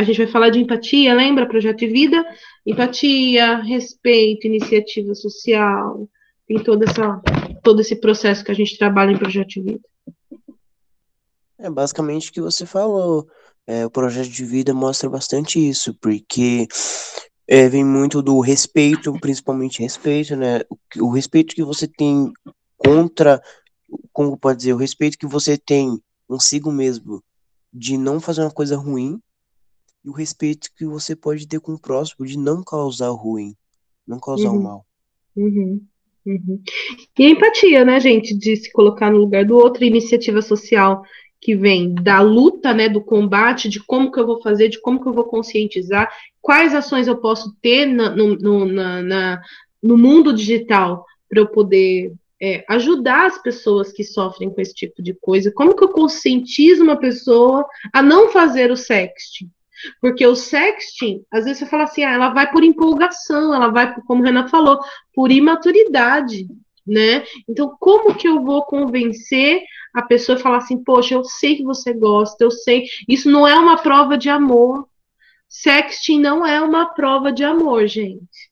A 0.00 0.02
gente 0.02 0.16
vai 0.16 0.26
falar 0.26 0.48
de 0.48 0.58
empatia, 0.58 1.12
lembra? 1.12 1.46
Projeto 1.46 1.80
de 1.80 1.86
vida, 1.86 2.24
empatia, 2.64 3.58
respeito, 3.58 4.46
iniciativa 4.46 5.14
social, 5.14 6.08
tem 6.48 6.58
toda 6.64 6.86
essa, 6.86 7.20
todo 7.62 7.82
esse 7.82 7.94
processo 7.96 8.42
que 8.42 8.50
a 8.50 8.54
gente 8.54 8.78
trabalha 8.78 9.12
em 9.12 9.18
projeto 9.18 9.48
de 9.48 9.60
vida. 9.60 9.80
É 11.58 11.68
basicamente 11.68 12.30
o 12.30 12.32
que 12.32 12.40
você 12.40 12.64
falou. 12.64 13.28
É, 13.66 13.84
o 13.84 13.90
projeto 13.90 14.30
de 14.30 14.42
vida 14.42 14.72
mostra 14.72 15.10
bastante 15.10 15.58
isso, 15.58 15.94
porque 16.00 16.66
é, 17.46 17.68
vem 17.68 17.84
muito 17.84 18.22
do 18.22 18.40
respeito, 18.40 19.12
principalmente 19.20 19.82
respeito, 19.82 20.34
né? 20.34 20.62
O, 20.70 21.08
o 21.08 21.10
respeito 21.10 21.54
que 21.54 21.62
você 21.62 21.86
tem 21.86 22.32
contra, 22.78 23.38
como 24.14 24.38
pode 24.38 24.60
dizer, 24.60 24.72
o 24.72 24.78
respeito 24.78 25.18
que 25.18 25.26
você 25.26 25.58
tem 25.58 26.00
consigo 26.26 26.72
mesmo 26.72 27.22
de 27.70 27.98
não 27.98 28.18
fazer 28.18 28.40
uma 28.40 28.50
coisa 28.50 28.78
ruim 28.78 29.20
e 30.04 30.08
o 30.08 30.12
respeito 30.12 30.68
que 30.76 30.84
você 30.84 31.14
pode 31.14 31.46
ter 31.46 31.60
com 31.60 31.72
o 31.72 31.80
próximo 31.80 32.26
de 32.26 32.38
não 32.38 32.62
causar 32.62 33.10
o 33.10 33.16
ruim, 33.16 33.54
não 34.06 34.18
causar 34.18 34.50
Uhum. 34.50 34.58
o 34.58 34.62
mal. 34.62 34.86
Uhum, 35.36 35.80
uhum. 36.26 36.60
E 37.18 37.26
a 37.26 37.30
empatia, 37.30 37.84
né, 37.84 38.00
gente, 38.00 38.34
de 38.36 38.56
se 38.56 38.72
colocar 38.72 39.10
no 39.10 39.18
lugar 39.18 39.44
do 39.44 39.56
outro, 39.56 39.84
iniciativa 39.84 40.42
social 40.42 41.02
que 41.40 41.56
vem 41.56 41.94
da 41.94 42.20
luta, 42.20 42.74
né, 42.74 42.88
do 42.88 43.00
combate, 43.00 43.68
de 43.68 43.80
como 43.80 44.12
que 44.12 44.20
eu 44.20 44.26
vou 44.26 44.42
fazer, 44.42 44.68
de 44.68 44.80
como 44.80 45.00
que 45.02 45.08
eu 45.08 45.12
vou 45.14 45.24
conscientizar, 45.24 46.10
quais 46.40 46.74
ações 46.74 47.06
eu 47.06 47.16
posso 47.16 47.54
ter 47.62 47.86
na- 47.86 48.10
no, 48.14 48.36
no, 48.36 48.66
na- 48.66 49.02
na- 49.02 49.42
no 49.82 49.96
mundo 49.96 50.34
digital 50.34 51.04
para 51.28 51.40
eu 51.40 51.46
poder 51.46 52.12
é, 52.42 52.64
ajudar 52.70 53.26
as 53.26 53.36
pessoas 53.42 53.92
que 53.92 54.02
sofrem 54.02 54.48
com 54.48 54.58
esse 54.62 54.72
tipo 54.72 55.02
de 55.02 55.12
coisa, 55.12 55.52
como 55.52 55.76
que 55.76 55.84
eu 55.84 55.90
conscientizo 55.90 56.82
uma 56.82 56.96
pessoa 56.96 57.66
a 57.92 58.02
não 58.02 58.30
fazer 58.30 58.70
o 58.70 58.76
sexting. 58.78 59.50
Porque 60.00 60.26
o 60.26 60.34
sexting, 60.34 61.24
às 61.30 61.44
vezes 61.44 61.58
você 61.58 61.66
fala 61.66 61.84
assim, 61.84 62.02
ah, 62.04 62.12
ela 62.12 62.30
vai 62.30 62.50
por 62.50 62.64
empolgação, 62.64 63.54
ela 63.54 63.68
vai, 63.68 63.94
como 64.06 64.22
o 64.22 64.24
Renan 64.24 64.48
falou, 64.48 64.78
por 65.14 65.30
imaturidade, 65.30 66.46
né? 66.86 67.24
Então, 67.48 67.76
como 67.78 68.14
que 68.14 68.28
eu 68.28 68.42
vou 68.42 68.64
convencer 68.64 69.62
a 69.94 70.02
pessoa 70.02 70.36
a 70.36 70.40
falar 70.40 70.58
assim, 70.58 70.82
poxa, 70.82 71.14
eu 71.14 71.24
sei 71.24 71.56
que 71.56 71.64
você 71.64 71.92
gosta, 71.92 72.42
eu 72.44 72.50
sei. 72.50 72.86
Isso 73.08 73.30
não 73.30 73.46
é 73.46 73.58
uma 73.58 73.76
prova 73.76 74.16
de 74.16 74.28
amor. 74.28 74.88
Sexting 75.48 76.20
não 76.20 76.46
é 76.46 76.60
uma 76.60 76.86
prova 76.94 77.32
de 77.32 77.42
amor, 77.42 77.86
gente. 77.86 78.50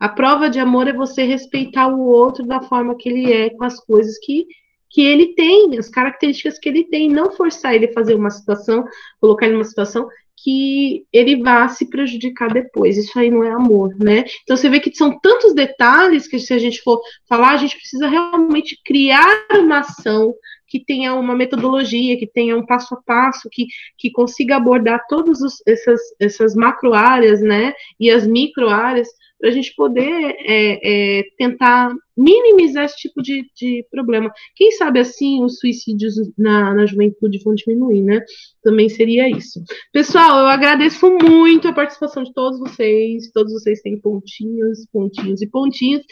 A 0.00 0.08
prova 0.08 0.50
de 0.50 0.58
amor 0.58 0.88
é 0.88 0.92
você 0.92 1.22
respeitar 1.22 1.86
o 1.86 2.00
outro 2.00 2.44
da 2.44 2.60
forma 2.60 2.96
que 2.96 3.08
ele 3.08 3.32
é, 3.32 3.50
com 3.50 3.62
as 3.62 3.78
coisas 3.78 4.18
que, 4.18 4.46
que 4.90 5.00
ele 5.00 5.34
tem, 5.34 5.78
as 5.78 5.88
características 5.88 6.58
que 6.58 6.68
ele 6.68 6.82
tem, 6.82 7.08
não 7.08 7.30
forçar 7.30 7.74
ele 7.74 7.86
a 7.86 7.92
fazer 7.92 8.16
uma 8.16 8.30
situação, 8.30 8.84
colocar 9.20 9.46
ele 9.46 9.54
numa 9.54 9.64
situação 9.64 10.08
que 10.42 11.04
ele 11.12 11.36
vá 11.36 11.68
se 11.68 11.88
prejudicar 11.88 12.52
depois. 12.52 12.96
Isso 12.96 13.16
aí 13.18 13.30
não 13.30 13.44
é 13.44 13.50
amor, 13.50 13.94
né? 13.96 14.24
Então 14.42 14.56
você 14.56 14.68
vê 14.68 14.80
que 14.80 14.94
são 14.94 15.18
tantos 15.20 15.54
detalhes 15.54 16.26
que 16.26 16.38
se 16.38 16.52
a 16.52 16.58
gente 16.58 16.82
for 16.82 17.00
falar, 17.28 17.52
a 17.52 17.56
gente 17.56 17.76
precisa 17.76 18.08
realmente 18.08 18.78
criar 18.84 19.46
uma 19.54 19.78
ação 19.78 20.34
que 20.72 20.82
tenha 20.82 21.14
uma 21.14 21.36
metodologia, 21.36 22.18
que 22.18 22.26
tenha 22.26 22.56
um 22.56 22.64
passo 22.64 22.94
a 22.94 23.02
passo, 23.02 23.46
que, 23.52 23.66
que 23.98 24.10
consiga 24.10 24.56
abordar 24.56 25.04
todas 25.06 25.38
essas, 25.66 26.00
essas 26.18 26.54
macro 26.54 26.94
áreas, 26.94 27.42
né? 27.42 27.74
E 28.00 28.10
as 28.10 28.26
micro 28.26 28.70
áreas, 28.70 29.06
para 29.38 29.50
a 29.50 29.52
gente 29.52 29.74
poder 29.74 30.34
é, 30.46 31.18
é, 31.18 31.24
tentar 31.36 31.92
minimizar 32.16 32.86
esse 32.86 32.96
tipo 32.96 33.20
de, 33.20 33.44
de 33.54 33.86
problema. 33.90 34.32
Quem 34.56 34.72
sabe 34.72 35.00
assim 35.00 35.44
os 35.44 35.58
suicídios 35.58 36.14
na, 36.38 36.72
na 36.72 36.86
juventude 36.86 37.42
vão 37.44 37.54
diminuir, 37.54 38.00
né? 38.00 38.24
Também 38.62 38.88
seria 38.88 39.28
isso. 39.28 39.62
Pessoal, 39.92 40.38
eu 40.38 40.46
agradeço 40.46 41.06
muito 41.22 41.68
a 41.68 41.72
participação 41.74 42.22
de 42.22 42.32
todos 42.32 42.58
vocês. 42.60 43.30
Todos 43.30 43.52
vocês 43.52 43.82
têm 43.82 44.00
pontinhos, 44.00 44.86
pontinhos 44.90 45.42
e 45.42 45.46
pontinhos. 45.46 46.02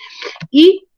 E 0.52 0.89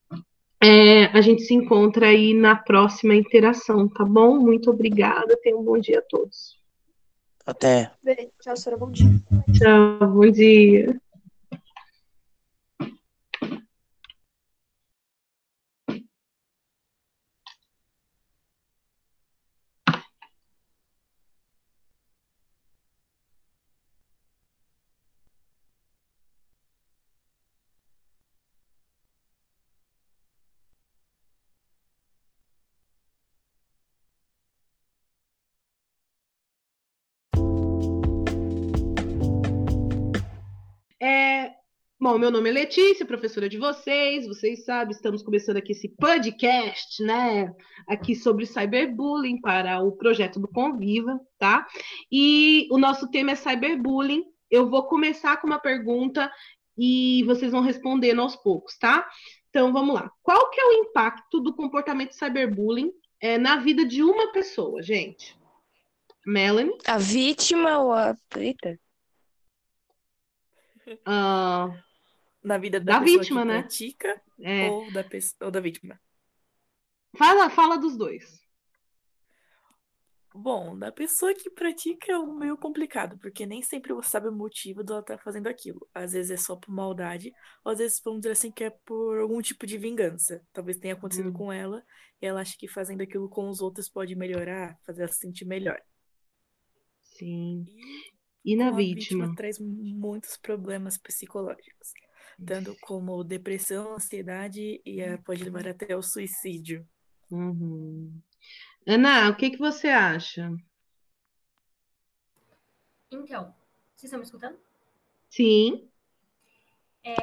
é, 0.63 1.07
a 1.07 1.21
gente 1.21 1.43
se 1.43 1.55
encontra 1.55 2.07
aí 2.07 2.33
na 2.33 2.55
próxima 2.55 3.15
interação, 3.15 3.89
tá 3.89 4.05
bom? 4.05 4.39
Muito 4.39 4.71
obrigada. 4.71 5.37
Tenham 5.43 5.61
um 5.61 5.65
bom 5.65 5.79
dia 5.79 5.99
a 5.99 6.03
todos. 6.03 6.57
Até. 7.45 7.91
Bem, 8.03 8.31
tchau, 8.41 8.57
senhora. 8.57 8.79
Bom 8.79 8.91
dia. 8.93 9.09
Tchau, 9.53 10.09
bom 10.09 10.31
dia. 10.31 11.01
Bom, 42.03 42.19
meu 42.19 42.33
nome 42.33 42.51
é 42.51 42.53
Letícia, 42.53 43.07
professora 43.07 43.49
de 43.49 43.57
vocês. 43.57 44.27
Vocês 44.27 44.65
sabem, 44.65 44.91
estamos 44.91 45.23
começando 45.23 45.59
aqui 45.59 45.71
esse 45.71 45.89
podcast, 45.89 47.01
né? 47.01 47.55
Aqui 47.87 48.17
sobre 48.17 48.45
cyberbullying 48.45 49.41
para 49.41 49.81
o 49.81 49.93
projeto 49.93 50.41
do 50.41 50.49
Conviva, 50.49 51.21
tá? 51.39 51.65
E 52.11 52.67
o 52.73 52.79
nosso 52.79 53.09
tema 53.09 53.31
é 53.31 53.35
cyberbullying. 53.37 54.25
Eu 54.51 54.69
vou 54.69 54.83
começar 54.89 55.37
com 55.37 55.47
uma 55.47 55.61
pergunta 55.61 56.29
e 56.77 57.23
vocês 57.23 57.53
vão 57.53 57.61
respondendo 57.61 58.21
aos 58.21 58.35
poucos, 58.35 58.77
tá? 58.77 59.09
Então 59.49 59.73
vamos 59.73 59.95
lá. 59.95 60.11
Qual 60.25 60.51
que 60.51 60.61
é 60.61 60.67
o 60.67 60.73
impacto 60.73 61.39
do 61.39 61.55
comportamento 61.55 62.17
cyberbullying 62.17 62.91
é, 63.21 63.39
na 63.39 63.59
vida 63.59 63.87
de 63.87 64.03
uma 64.03 64.33
pessoa, 64.33 64.83
gente? 64.83 65.39
Melanie? 66.27 66.77
A 66.85 66.99
vítima 66.99 67.79
ou 67.79 67.93
a. 67.93 68.17
Eita. 68.37 68.77
Ah, 71.07 71.71
Na 72.43 72.59
vida 72.59 72.81
da, 72.81 72.95
Da 72.95 73.01
pessoa 73.01 73.21
vítima, 73.21 73.43
que 73.43 73.45
né? 73.45 73.59
pratica 73.61 74.23
é, 74.41 74.69
ou, 74.71 74.91
da 74.93 75.05
pessoa, 75.05 75.47
ou 75.47 75.51
da 75.51 75.61
vítima? 75.61 76.01
fala, 77.17 77.49
fala 77.51 77.79
dos 77.79 77.97
dois. 77.97 78.43
Bom, 80.35 80.79
da 80.79 80.91
pessoa 80.91 81.35
que 81.35 81.51
pratica 81.51 82.11
é 82.13 82.19
meio 82.27 82.57
complicado, 82.57 83.19
porque 83.19 83.45
nem 83.45 83.63
sempre 83.63 83.93
você 83.93 84.09
sabe 84.09 84.29
o 84.29 84.33
motivo 84.33 84.83
dela 84.83 85.01
estar 85.01 85.19
fazendo 85.19 85.47
aquilo. 85.47 85.87
Às 85.95 86.13
vezes 86.13 86.31
é 86.31 86.37
só 86.39 86.57
por 86.57 86.71
maldade, 86.73 87.31
ou 87.63 87.71
às 87.73 87.79
vezes, 87.79 88.01
vamos 88.03 88.21
dizer 88.21 88.33
assim, 88.33 88.51
que 88.51 88.65
é 88.65 88.71
por 88.71 89.19
algum 89.21 89.43
tipo 89.43 89.67
de 89.67 89.77
vingança. 89.77 90.43
Talvez 90.53 90.79
tenha 90.79 90.95
acontecido 90.95 91.29
Hum. 91.29 91.33
com 91.33 91.53
ela, 91.53 91.85
e 92.21 92.27
ela 92.27 92.41
acha 92.41 92.57
que 92.59 92.67
fazendo 92.67 93.03
aquilo 93.03 93.29
com 93.29 93.49
os 93.51 93.61
outros 93.61 93.91
pode 93.91 94.15
melhorar, 94.17 94.79
fazer 94.87 95.03
ela 95.03 95.13
se 95.13 95.19
sentir 95.19 95.45
melhor. 95.45 95.79
Sim. 97.03 97.67
E 98.45 98.57
E 98.57 98.57
na 98.57 98.71
vítima 98.71 99.29
vítima? 99.29 99.35
traz 99.35 99.59
muitos 99.61 100.37
problemas 100.39 100.97
psicológicos, 100.99 101.93
tanto 102.43 102.77
como 102.81 103.25
depressão, 103.25 103.95
ansiedade 103.95 104.81
e 104.85 105.01
eh, 105.01 105.17
pode 105.19 105.45
levar 105.45 105.67
até 105.69 105.93
ao 105.93 106.03
suicídio. 106.03 106.87
Uhum. 107.31 108.13
Ana, 108.87 109.31
o 109.31 109.37
que 109.37 109.51
que 109.51 109.59
você 109.59 109.89
acha? 109.89 110.51
Então, 113.11 113.55
vocês 113.95 114.05
estão 114.05 114.19
me 114.19 114.25
escutando? 114.25 114.59
Sim. 115.31 115.89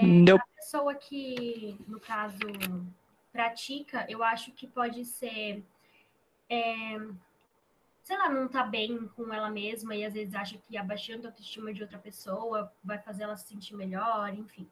Não. 0.01 0.36
A 0.38 0.45
pessoa 0.55 0.95
que, 0.95 1.77
no 1.88 1.99
caso, 1.99 2.39
pratica, 3.32 4.05
eu 4.10 4.23
acho 4.23 4.51
que 4.51 4.67
pode 4.67 5.05
ser, 5.05 5.63
é, 6.49 6.97
sei 8.03 8.17
lá, 8.17 8.29
não 8.29 8.47
tá 8.47 8.63
bem 8.63 9.08
com 9.15 9.34
ela 9.34 9.49
mesma 9.49 9.95
e 9.95 10.03
às 10.03 10.13
vezes 10.13 10.34
acha 10.34 10.58
que 10.58 10.77
abaixando 10.77 11.27
a 11.27 11.29
autoestima 11.29 11.73
de 11.73 11.82
outra 11.82 11.97
pessoa 11.97 12.71
vai 12.84 12.99
fazer 12.99 13.23
ela 13.23 13.38
se 13.38 13.47
sentir 13.47 13.75
melhor, 13.75 14.34
enfim. 14.34 14.67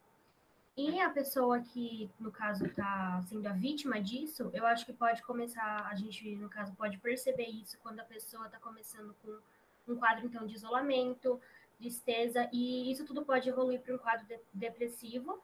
E 0.78 1.00
a 1.00 1.10
pessoa 1.10 1.58
que, 1.58 2.08
no 2.20 2.30
caso, 2.30 2.68
tá 2.68 3.20
sendo 3.26 3.44
a 3.48 3.52
vítima 3.52 4.00
disso, 4.00 4.48
eu 4.54 4.64
acho 4.64 4.86
que 4.86 4.92
pode 4.92 5.20
começar, 5.24 5.84
a 5.90 5.94
gente, 5.96 6.36
no 6.36 6.48
caso, 6.48 6.72
pode 6.76 6.98
perceber 6.98 7.48
isso 7.48 7.76
quando 7.82 7.98
a 7.98 8.04
pessoa 8.04 8.48
tá 8.48 8.60
começando 8.60 9.12
com 9.20 9.92
um 9.92 9.96
quadro, 9.96 10.24
então, 10.24 10.46
de 10.46 10.54
isolamento, 10.54 11.40
tristeza, 11.78 12.48
e 12.52 12.92
isso 12.92 13.04
tudo 13.04 13.24
pode 13.24 13.48
evoluir 13.48 13.80
para 13.80 13.92
um 13.92 13.98
quadro 13.98 14.24
de 14.28 14.38
depressivo, 14.54 15.42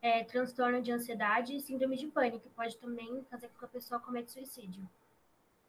é, 0.00 0.22
transtorno 0.22 0.80
de 0.80 0.92
ansiedade 0.92 1.56
e 1.56 1.60
síndrome 1.60 1.96
de 1.96 2.06
pânico, 2.06 2.38
que 2.38 2.50
pode 2.50 2.76
também 2.76 3.24
fazer 3.28 3.48
com 3.48 3.58
que 3.58 3.64
a 3.64 3.68
pessoa 3.68 3.98
cometa 3.98 4.30
suicídio. 4.30 4.88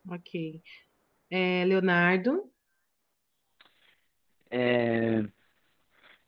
Ok. 0.07 0.61
É, 1.31 1.65
Leonardo? 1.65 2.47
É, 4.51 5.25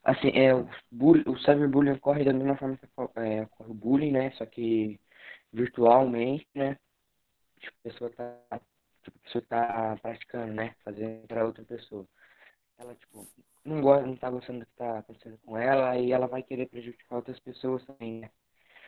assim, 0.03 0.29
é, 0.29 0.53
o, 0.53 0.67
bullying, 0.91 1.23
o 1.27 1.37
cyberbullying 1.37 1.93
ocorre 1.93 2.23
da 2.23 2.33
mesma 2.33 2.57
forma 2.57 2.77
que 2.77 2.85
é, 3.19 3.43
ocorre 3.43 3.71
o 3.71 3.73
bullying, 3.73 4.11
né? 4.11 4.31
Só 4.31 4.45
que 4.45 4.99
virtualmente, 5.51 6.47
né? 6.53 6.77
Tipo, 7.59 7.77
a 7.77 7.89
pessoa 7.89 8.09
tá, 8.11 8.61
tipo, 9.03 9.17
a 9.17 9.23
pessoa 9.23 9.45
tá 9.47 9.97
praticando, 10.01 10.53
né? 10.53 10.75
Fazendo 10.83 11.27
para 11.27 11.45
outra 11.45 11.63
pessoa. 11.63 12.05
Ela, 12.77 12.95
tipo, 12.95 13.27
não 13.63 13.81
gosta, 13.81 14.05
não 14.05 14.15
tá 14.17 14.29
gostando 14.29 14.59
do 14.59 14.65
que 14.65 14.75
tá 14.75 14.99
acontecendo 14.99 15.37
com 15.45 15.57
ela, 15.57 15.97
e 15.97 16.11
ela 16.11 16.27
vai 16.27 16.43
querer 16.43 16.67
prejudicar 16.67 17.15
outras 17.15 17.39
pessoas 17.39 17.85
também, 17.85 18.21
né? 18.21 18.31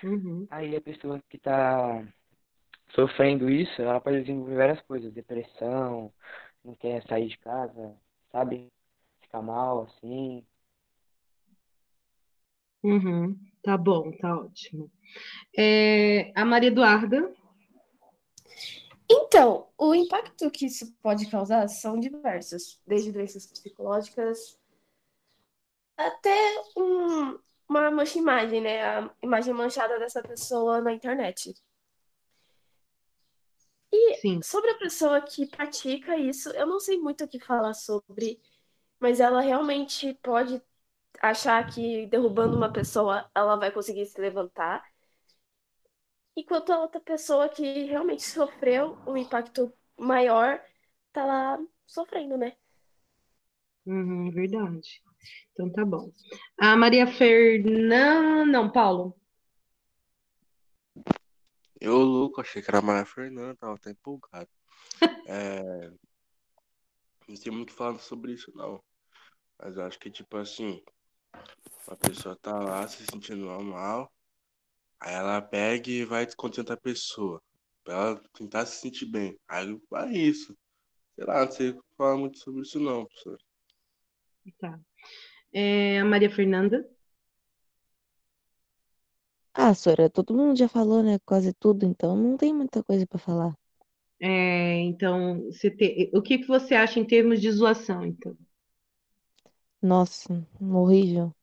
Uhum. 0.04 0.47
Aí 0.49 0.75
a 0.75 0.82
pessoa 0.82 1.21
que 1.30 1.38
tá 1.38 2.06
sofrendo 2.93 3.49
isso, 3.49 3.82
ela 3.82 4.01
pode 4.01 4.21
desenvolver 4.21 4.56
várias 4.56 4.82
coisas, 4.82 5.13
depressão, 5.13 6.12
não 6.63 6.75
quer 6.75 7.04
sair 7.04 7.28
de 7.28 7.38
casa, 7.38 7.95
sabe? 8.32 8.71
Ficar 9.21 9.41
mal, 9.41 9.84
assim. 9.84 10.45
Uhum. 12.86 13.36
Tá 13.63 13.76
bom, 13.76 14.12
tá 14.12 14.38
ótimo. 14.38 14.91
É, 15.58 16.32
a 16.36 16.45
Maria 16.45 16.67
Eduarda? 16.67 17.34
Então, 19.10 19.67
o 19.78 19.95
impacto 19.95 20.52
que 20.52 20.67
isso 20.67 20.93
pode 21.02 21.30
causar 21.30 21.67
são 21.67 22.00
diversos, 22.00 22.80
desde 22.86 23.12
doenças 23.12 23.48
psicológicas 23.48 24.60
até 25.98 26.62
um, 26.78 27.39
uma 27.67 27.89
mancha 27.89 28.19
imagem, 28.19 28.62
né? 28.62 28.84
A 28.84 29.12
imagem 29.24 29.54
manchada 29.54 29.98
dessa 29.98 30.21
pessoa 30.21 30.82
na 30.82 30.93
internet. 30.93 31.56
E 33.91 34.17
Sim. 34.17 34.41
sobre 34.43 34.71
a 34.71 34.78
pessoa 34.78 35.21
que 35.21 35.45
pratica 35.45 36.17
isso, 36.17 36.50
eu 36.50 36.67
não 36.67 36.80
sei 36.80 37.00
muito 37.00 37.24
o 37.24 37.28
que 37.28 37.39
falar 37.39 37.74
sobre, 37.74 38.39
mas 39.00 39.19
ela 39.19 39.41
realmente 39.41 40.13
pode 40.21 40.62
achar 41.30 41.66
que 41.68 42.08
derrubando 42.08 42.58
uma 42.58 42.72
pessoa 42.72 43.30
ela 43.34 43.56
vai 43.56 43.72
conseguir 43.72 44.06
se 44.06 44.20
levantar. 44.20 44.84
Enquanto 46.36 46.72
a 46.72 46.80
outra 46.80 47.00
pessoa 47.00 47.48
que 47.48 47.86
realmente 47.86 48.24
sofreu 48.24 48.98
um 49.08 49.16
impacto 49.16 49.72
maior 49.98 50.62
tá 51.14 51.26
lá 51.26 51.60
sofrendo, 51.86 52.38
né? 52.38 52.56
Uhum, 53.86 54.32
verdade. 54.32 55.02
Então 55.52 55.72
tá 55.72 55.86
bom. 55.86 56.12
A 56.58 56.76
Maria 56.76 57.08
Fernanda. 57.08 58.46
Não, 58.46 58.70
Paulo. 58.70 59.16
Eu, 61.80 61.98
louco, 61.98 62.42
achei 62.42 62.62
que 62.62 62.70
era 62.70 62.80
a 62.80 62.82
Maria 62.82 63.06
Fernanda, 63.06 63.56
tava 63.56 63.76
até 63.76 63.92
empolgado. 63.92 64.50
É... 65.28 65.90
Não 67.28 67.36
sei 67.36 67.52
muito 67.52 67.74
falando 67.74 68.00
sobre 68.00 68.34
isso, 68.34 68.52
não. 68.56 68.80
Mas 69.58 69.76
eu 69.76 69.84
acho 69.84 69.98
que, 69.98 70.12
tipo 70.12 70.38
assim, 70.38 70.84
a 71.88 71.95
pessoa 71.95 72.36
tá 72.38 72.60
lá 72.60 72.88
se 72.88 73.06
sentindo 73.06 73.45
mal, 73.63 74.12
aí 75.00 75.13
ela 75.15 75.41
pega 75.41 75.89
e 75.91 76.06
vai 76.06 76.26
descontentar 76.26 76.78
a 76.78 76.82
pessoa, 76.82 77.41
pra 77.84 77.93
ela 77.95 78.21
tentar 78.34 78.65
se 78.65 78.82
sentir 78.82 79.06
bem. 79.08 79.39
Aí 79.48 79.80
vai 79.89 80.13
isso. 80.13 80.56
Sei 81.15 81.26
lá, 81.26 81.45
não 81.45 81.52
sei 81.52 81.76
falar 81.98 82.17
muito 82.17 82.39
sobre 82.39 82.62
isso, 82.63 82.80
não, 82.80 83.06
professor. 83.06 83.39
Tá. 84.60 84.80
É, 85.54 86.00
a 86.00 86.06
Maria 86.06 86.30
Fernanda. 86.32 86.86
Ah, 89.54 89.74
Sora, 89.74 90.10
todo 90.10 90.34
mundo 90.36 90.58
já 90.58 90.67
falou, 90.69 91.02
né? 91.04 91.19
Quase 91.26 91.52
tudo, 91.54 91.86
então 91.86 92.15
não 92.15 92.38
tem 92.38 92.54
muita 92.54 92.84
coisa 92.84 93.06
pra 93.08 93.17
falar. 93.19 93.54
É, 94.19 94.80
então, 94.82 95.43
você 95.45 95.69
te- 95.69 96.10
o 96.13 96.21
que 96.21 96.38
que 96.39 96.48
você 96.48 96.74
acha 96.76 97.00
em 97.00 97.06
termos 97.06 97.41
de 97.41 97.52
zoação, 97.52 98.06
então? 98.06 98.36
Nossa, 99.82 100.48
horrível. 100.60 101.34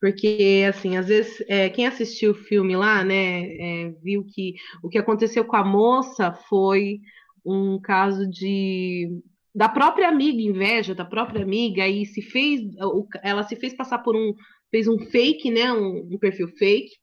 Porque, 0.00 0.64
assim, 0.68 0.96
às 0.96 1.08
vezes, 1.08 1.42
é, 1.48 1.68
quem 1.68 1.86
assistiu 1.86 2.30
o 2.30 2.34
filme 2.34 2.76
lá, 2.76 3.02
né, 3.02 3.46
é, 3.56 3.90
viu 4.02 4.24
que 4.24 4.54
o 4.82 4.88
que 4.88 4.98
aconteceu 4.98 5.44
com 5.44 5.56
a 5.56 5.64
moça 5.64 6.32
foi 6.32 7.00
um 7.44 7.80
caso 7.80 8.28
de 8.28 9.20
da 9.54 9.68
própria 9.68 10.08
amiga, 10.08 10.40
inveja 10.40 10.94
da 10.94 11.04
própria 11.04 11.42
amiga, 11.42 11.88
e 11.88 12.06
se 12.06 12.22
fez, 12.22 12.60
ela 13.24 13.42
se 13.42 13.56
fez 13.56 13.74
passar 13.74 13.98
por 13.98 14.14
um, 14.14 14.32
fez 14.70 14.86
um 14.86 14.98
fake, 14.98 15.50
né, 15.50 15.72
um, 15.72 16.08
um 16.12 16.18
perfil 16.18 16.46
fake, 16.56 16.94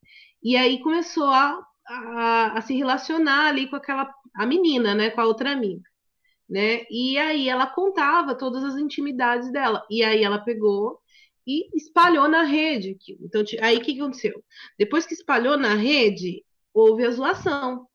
e 0.41 0.55
aí 0.55 0.79
começou 0.81 1.25
a, 1.25 1.59
a, 1.85 2.57
a 2.57 2.61
se 2.61 2.73
relacionar 2.73 3.47
ali 3.47 3.67
com 3.67 3.75
aquela, 3.75 4.09
a 4.33 4.45
menina, 4.45 4.95
né, 4.95 5.09
com 5.09 5.19
a 5.19 5.25
outra 5.25 5.51
amiga, 5.51 5.81
né, 6.49 6.85
e 6.89 7.17
aí 7.17 7.49
ela 7.49 7.67
contava 7.67 8.35
todas 8.35 8.63
as 8.63 8.75
intimidades 8.75 9.51
dela, 9.51 9.85
e 9.89 10.03
aí 10.03 10.23
ela 10.23 10.39
pegou 10.39 10.99
e 11.47 11.69
espalhou 11.75 12.27
na 12.27 12.43
rede 12.43 12.91
aquilo. 12.91 13.19
Então, 13.23 13.43
aí 13.61 13.77
o 13.77 13.81
que 13.81 13.99
aconteceu? 13.99 14.43
Depois 14.77 15.05
que 15.05 15.13
espalhou 15.13 15.57
na 15.57 15.75
rede, 15.75 16.43
houve 16.73 17.05
a 17.05 17.11
zoação. 17.11 17.87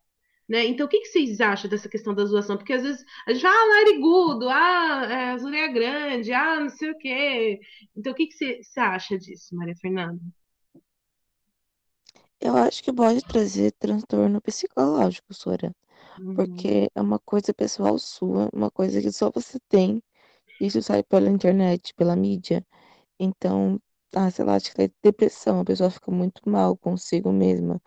Né? 0.48 0.66
Então, 0.66 0.86
o 0.86 0.88
que, 0.88 1.00
que 1.00 1.08
vocês 1.08 1.40
acham 1.40 1.70
dessa 1.70 1.88
questão 1.88 2.12
da 2.12 2.24
zoação? 2.24 2.56
Porque 2.56 2.72
às 2.72 2.82
vezes 2.82 3.04
a 3.24 3.32
gente 3.32 3.42
fala, 3.42 3.54
ah, 3.54 3.68
narigudo, 3.68 4.48
ah, 4.48 5.06
é, 5.08 5.68
Grande, 5.68 6.32
ah, 6.32 6.58
não 6.58 6.68
sei 6.68 6.90
o 6.90 6.98
quê. 6.98 7.60
Então, 7.96 8.12
o 8.12 8.16
que, 8.16 8.26
que 8.26 8.34
você, 8.34 8.60
você 8.62 8.80
acha 8.80 9.16
disso, 9.16 9.54
Maria 9.54 9.76
Fernanda? 9.76 10.20
Eu 12.40 12.56
acho 12.56 12.82
que 12.82 12.92
pode 12.92 13.22
trazer 13.22 13.72
transtorno 13.72 14.40
psicológico, 14.40 15.32
Sora. 15.32 15.72
Uhum. 16.20 16.34
Porque 16.34 16.90
é 16.94 17.00
uma 17.00 17.18
coisa 17.18 17.52
pessoal 17.54 17.98
sua, 17.98 18.50
uma 18.52 18.70
coisa 18.70 19.00
que 19.00 19.10
só 19.10 19.30
você 19.30 19.58
tem. 19.68 20.02
Isso 20.60 20.82
sai 20.82 21.02
pela 21.02 21.30
internet, 21.30 21.94
pela 21.94 22.14
mídia. 22.14 22.64
Então, 23.18 23.80
ah, 24.14 24.30
sei 24.30 24.44
lá, 24.44 24.56
acho 24.56 24.70
que 24.74 24.86
dá 24.88 24.94
depressão. 25.02 25.60
A 25.60 25.64
pessoa 25.64 25.90
fica 25.90 26.10
muito 26.10 26.42
mal 26.48 26.76
consigo 26.76 27.32
mesma. 27.32 27.80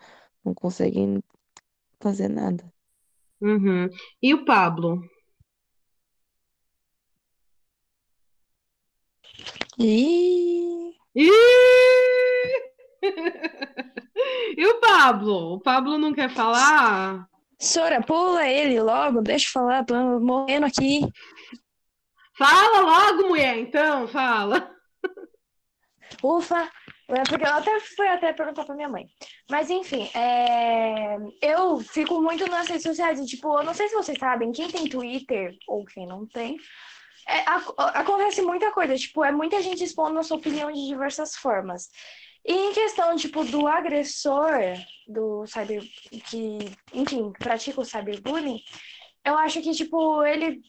Não 0.44 0.54
consegue 0.54 1.22
fazer 2.00 2.28
nada. 2.28 2.72
Uhum. 3.40 3.88
E 4.22 4.34
o 4.34 4.44
Pablo? 4.44 5.00
E 9.78 10.92
Ih! 11.14 11.30
E 14.56 14.66
o 14.66 14.80
Pablo? 14.80 15.54
O 15.54 15.60
Pablo 15.60 15.98
não 15.98 16.12
quer 16.12 16.30
falar? 16.30 17.28
Sora, 17.60 18.02
pula 18.02 18.46
ele 18.48 18.80
logo, 18.80 19.22
deixa 19.22 19.48
eu 19.48 19.52
falar, 19.52 19.84
tô 19.84 19.94
morrendo 20.20 20.66
aqui. 20.66 21.00
Fala 22.36 22.80
logo, 22.80 23.28
mulher, 23.28 23.56
então, 23.58 24.08
fala. 24.08 24.70
Ufa, 26.22 26.70
é 27.08 27.22
porque 27.22 27.44
eu 27.44 27.52
até 27.52 27.80
fui 27.80 28.08
até 28.08 28.32
perguntar 28.32 28.64
pra 28.64 28.74
minha 28.74 28.88
mãe. 28.88 29.06
Mas 29.50 29.70
enfim, 29.70 30.10
é, 30.14 31.16
eu 31.40 31.78
fico 31.80 32.20
muito 32.20 32.48
nas 32.50 32.66
redes 32.66 32.82
sociais. 32.82 33.20
E, 33.20 33.26
tipo, 33.26 33.56
eu 33.58 33.62
não 33.62 33.74
sei 33.74 33.88
se 33.88 33.94
vocês 33.94 34.18
sabem, 34.18 34.52
quem 34.52 34.68
tem 34.68 34.88
Twitter 34.88 35.54
ou 35.68 35.84
quem 35.84 36.06
não 36.06 36.26
tem, 36.26 36.56
é, 37.28 37.38
ac- 37.48 37.74
acontece 37.78 38.42
muita 38.42 38.70
coisa. 38.72 38.96
Tipo, 38.96 39.24
é 39.24 39.30
muita 39.30 39.62
gente 39.62 39.84
expondo 39.84 40.18
a 40.18 40.22
sua 40.22 40.36
opinião 40.38 40.72
de 40.72 40.86
diversas 40.86 41.36
formas. 41.36 41.88
E 42.46 42.52
em 42.52 42.72
questão, 42.72 43.16
tipo, 43.16 43.44
do 43.44 43.66
agressor, 43.66 44.52
do 45.08 45.46
cyber, 45.46 45.82
que, 46.28 46.58
enfim, 46.92 47.32
pratica 47.38 47.80
o 47.80 47.84
cyberbullying, 47.84 48.60
eu 49.24 49.36
acho 49.38 49.62
que, 49.62 49.72
tipo, 49.72 50.22
ele 50.24 50.60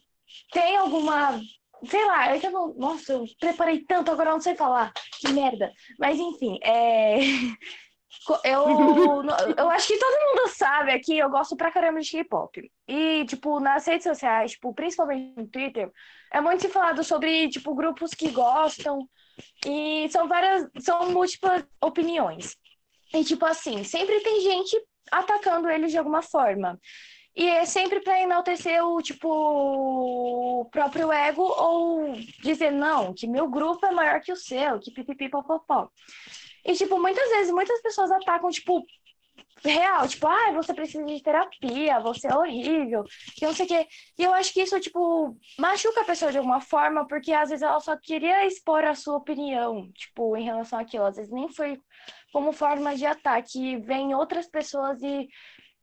tem 0.52 0.78
alguma. 0.78 1.40
Sei 1.86 2.06
lá, 2.06 2.28
eu 2.28 2.34
ainda 2.36 2.50
não. 2.52 2.74
Nossa, 2.76 3.14
eu 3.14 3.26
preparei 3.40 3.84
tanto, 3.86 4.12
agora 4.12 4.30
eu 4.30 4.34
não 4.34 4.42
sei 4.42 4.56
falar. 4.56 4.94
Que 5.20 5.32
merda. 5.34 5.72
Mas 6.00 6.18
enfim, 6.20 6.60
é. 6.64 7.18
Eu, 8.44 8.66
eu 9.58 9.70
acho 9.70 9.88
que 9.88 10.00
todo 10.00 10.38
mundo 10.38 10.50
sabe 10.50 10.92
aqui, 10.92 11.18
eu 11.18 11.30
gosto 11.30 11.56
pra 11.56 11.72
caramba 11.72 12.00
de 12.00 12.10
K-pop. 12.10 12.72
E, 12.88 13.26
tipo, 13.26 13.60
nas 13.60 13.86
redes 13.86 14.04
sociais, 14.04 14.52
tipo, 14.52 14.74
principalmente 14.74 15.36
no 15.38 15.48
Twitter, 15.48 15.92
é 16.32 16.42
muito 16.42 16.62
se 16.62 16.70
falado 16.70 17.04
sobre, 17.04 17.50
tipo, 17.50 17.76
grupos 17.76 18.12
que 18.14 18.30
gostam. 18.32 19.08
E 19.66 20.08
são 20.10 20.28
várias. 20.28 20.70
São 20.80 21.12
múltiplas 21.12 21.64
opiniões. 21.82 22.56
E, 23.14 23.24
tipo 23.24 23.46
assim, 23.46 23.84
sempre 23.84 24.20
tem 24.22 24.42
gente 24.42 24.78
atacando 25.12 25.70
eles 25.70 25.92
de 25.92 25.98
alguma 25.98 26.22
forma. 26.22 26.80
E 27.36 27.48
é 27.50 27.66
sempre 27.66 28.00
para 28.00 28.22
enaltecer 28.22 28.82
o, 28.86 29.02
tipo, 29.02 29.28
o 29.28 30.66
próprio 30.72 31.12
ego 31.12 31.44
ou 31.44 32.14
dizer, 32.42 32.72
não, 32.72 33.14
que 33.14 33.28
meu 33.28 33.50
grupo 33.50 33.86
é 33.86 33.92
maior 33.92 34.22
que 34.22 34.32
o 34.32 34.38
seu, 34.38 34.80
que 34.80 34.92
pipipi 34.92 35.30
popopó. 35.30 35.90
E, 36.66 36.74
tipo, 36.74 37.00
muitas 37.00 37.30
vezes, 37.30 37.52
muitas 37.54 37.82
pessoas 37.82 38.10
atacam, 38.12 38.50
tipo, 38.50 38.82
real, 39.64 40.08
tipo, 40.08 40.28
ah, 40.28 40.52
você 40.54 40.74
precisa 40.74 41.04
de 41.06 41.22
terapia, 41.24 42.00
você 42.00 42.28
é 42.28 42.36
horrível, 42.36 43.04
que 43.36 43.46
não 43.46 43.54
sei 43.54 43.66
o 43.66 43.68
quê. 43.70 43.88
E 44.18 44.24
eu 44.24 44.34
acho 44.34 44.54
que 44.54 44.62
isso, 44.62 44.80
tipo, 44.80 45.36
machuca 45.60 46.02
a 46.02 46.06
pessoa 46.06 46.32
de 46.32 46.38
alguma 46.38 46.62
forma, 46.62 47.08
porque 47.08 47.32
às 47.34 47.50
vezes 47.50 47.64
ela 47.64 47.80
só 47.80 47.98
queria 47.98 48.46
expor 48.46 48.84
a 48.84 48.94
sua 48.96 49.18
opinião, 49.18 49.92
tipo, 49.94 50.36
em 50.38 50.44
relação 50.44 50.78
àquilo. 50.80 51.06
Às 51.06 51.16
vezes 51.16 51.32
nem 51.32 51.50
foi 51.50 51.80
como 52.32 52.52
forma 52.52 52.96
de 52.96 53.06
ataque. 53.06 53.78
Vem 53.78 54.14
outras 54.14 54.48
pessoas 54.48 55.02
e 55.02 55.28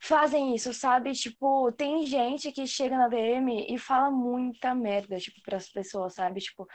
fazem 0.01 0.55
isso, 0.55 0.73
sabe? 0.75 1.13
Tipo, 1.13 1.73
tem 1.73 2.07
gente 2.07 2.53
que 2.53 2.67
chega 2.67 2.97
na 2.97 3.09
DM 3.09 3.67
e 3.75 3.79
fala 3.79 4.11
muita 4.11 4.75
merda, 4.75 5.19
tipo, 5.19 5.41
pras 5.43 5.69
pessoas, 5.71 6.15
sabe? 6.15 6.41
Tipo, 6.41 6.67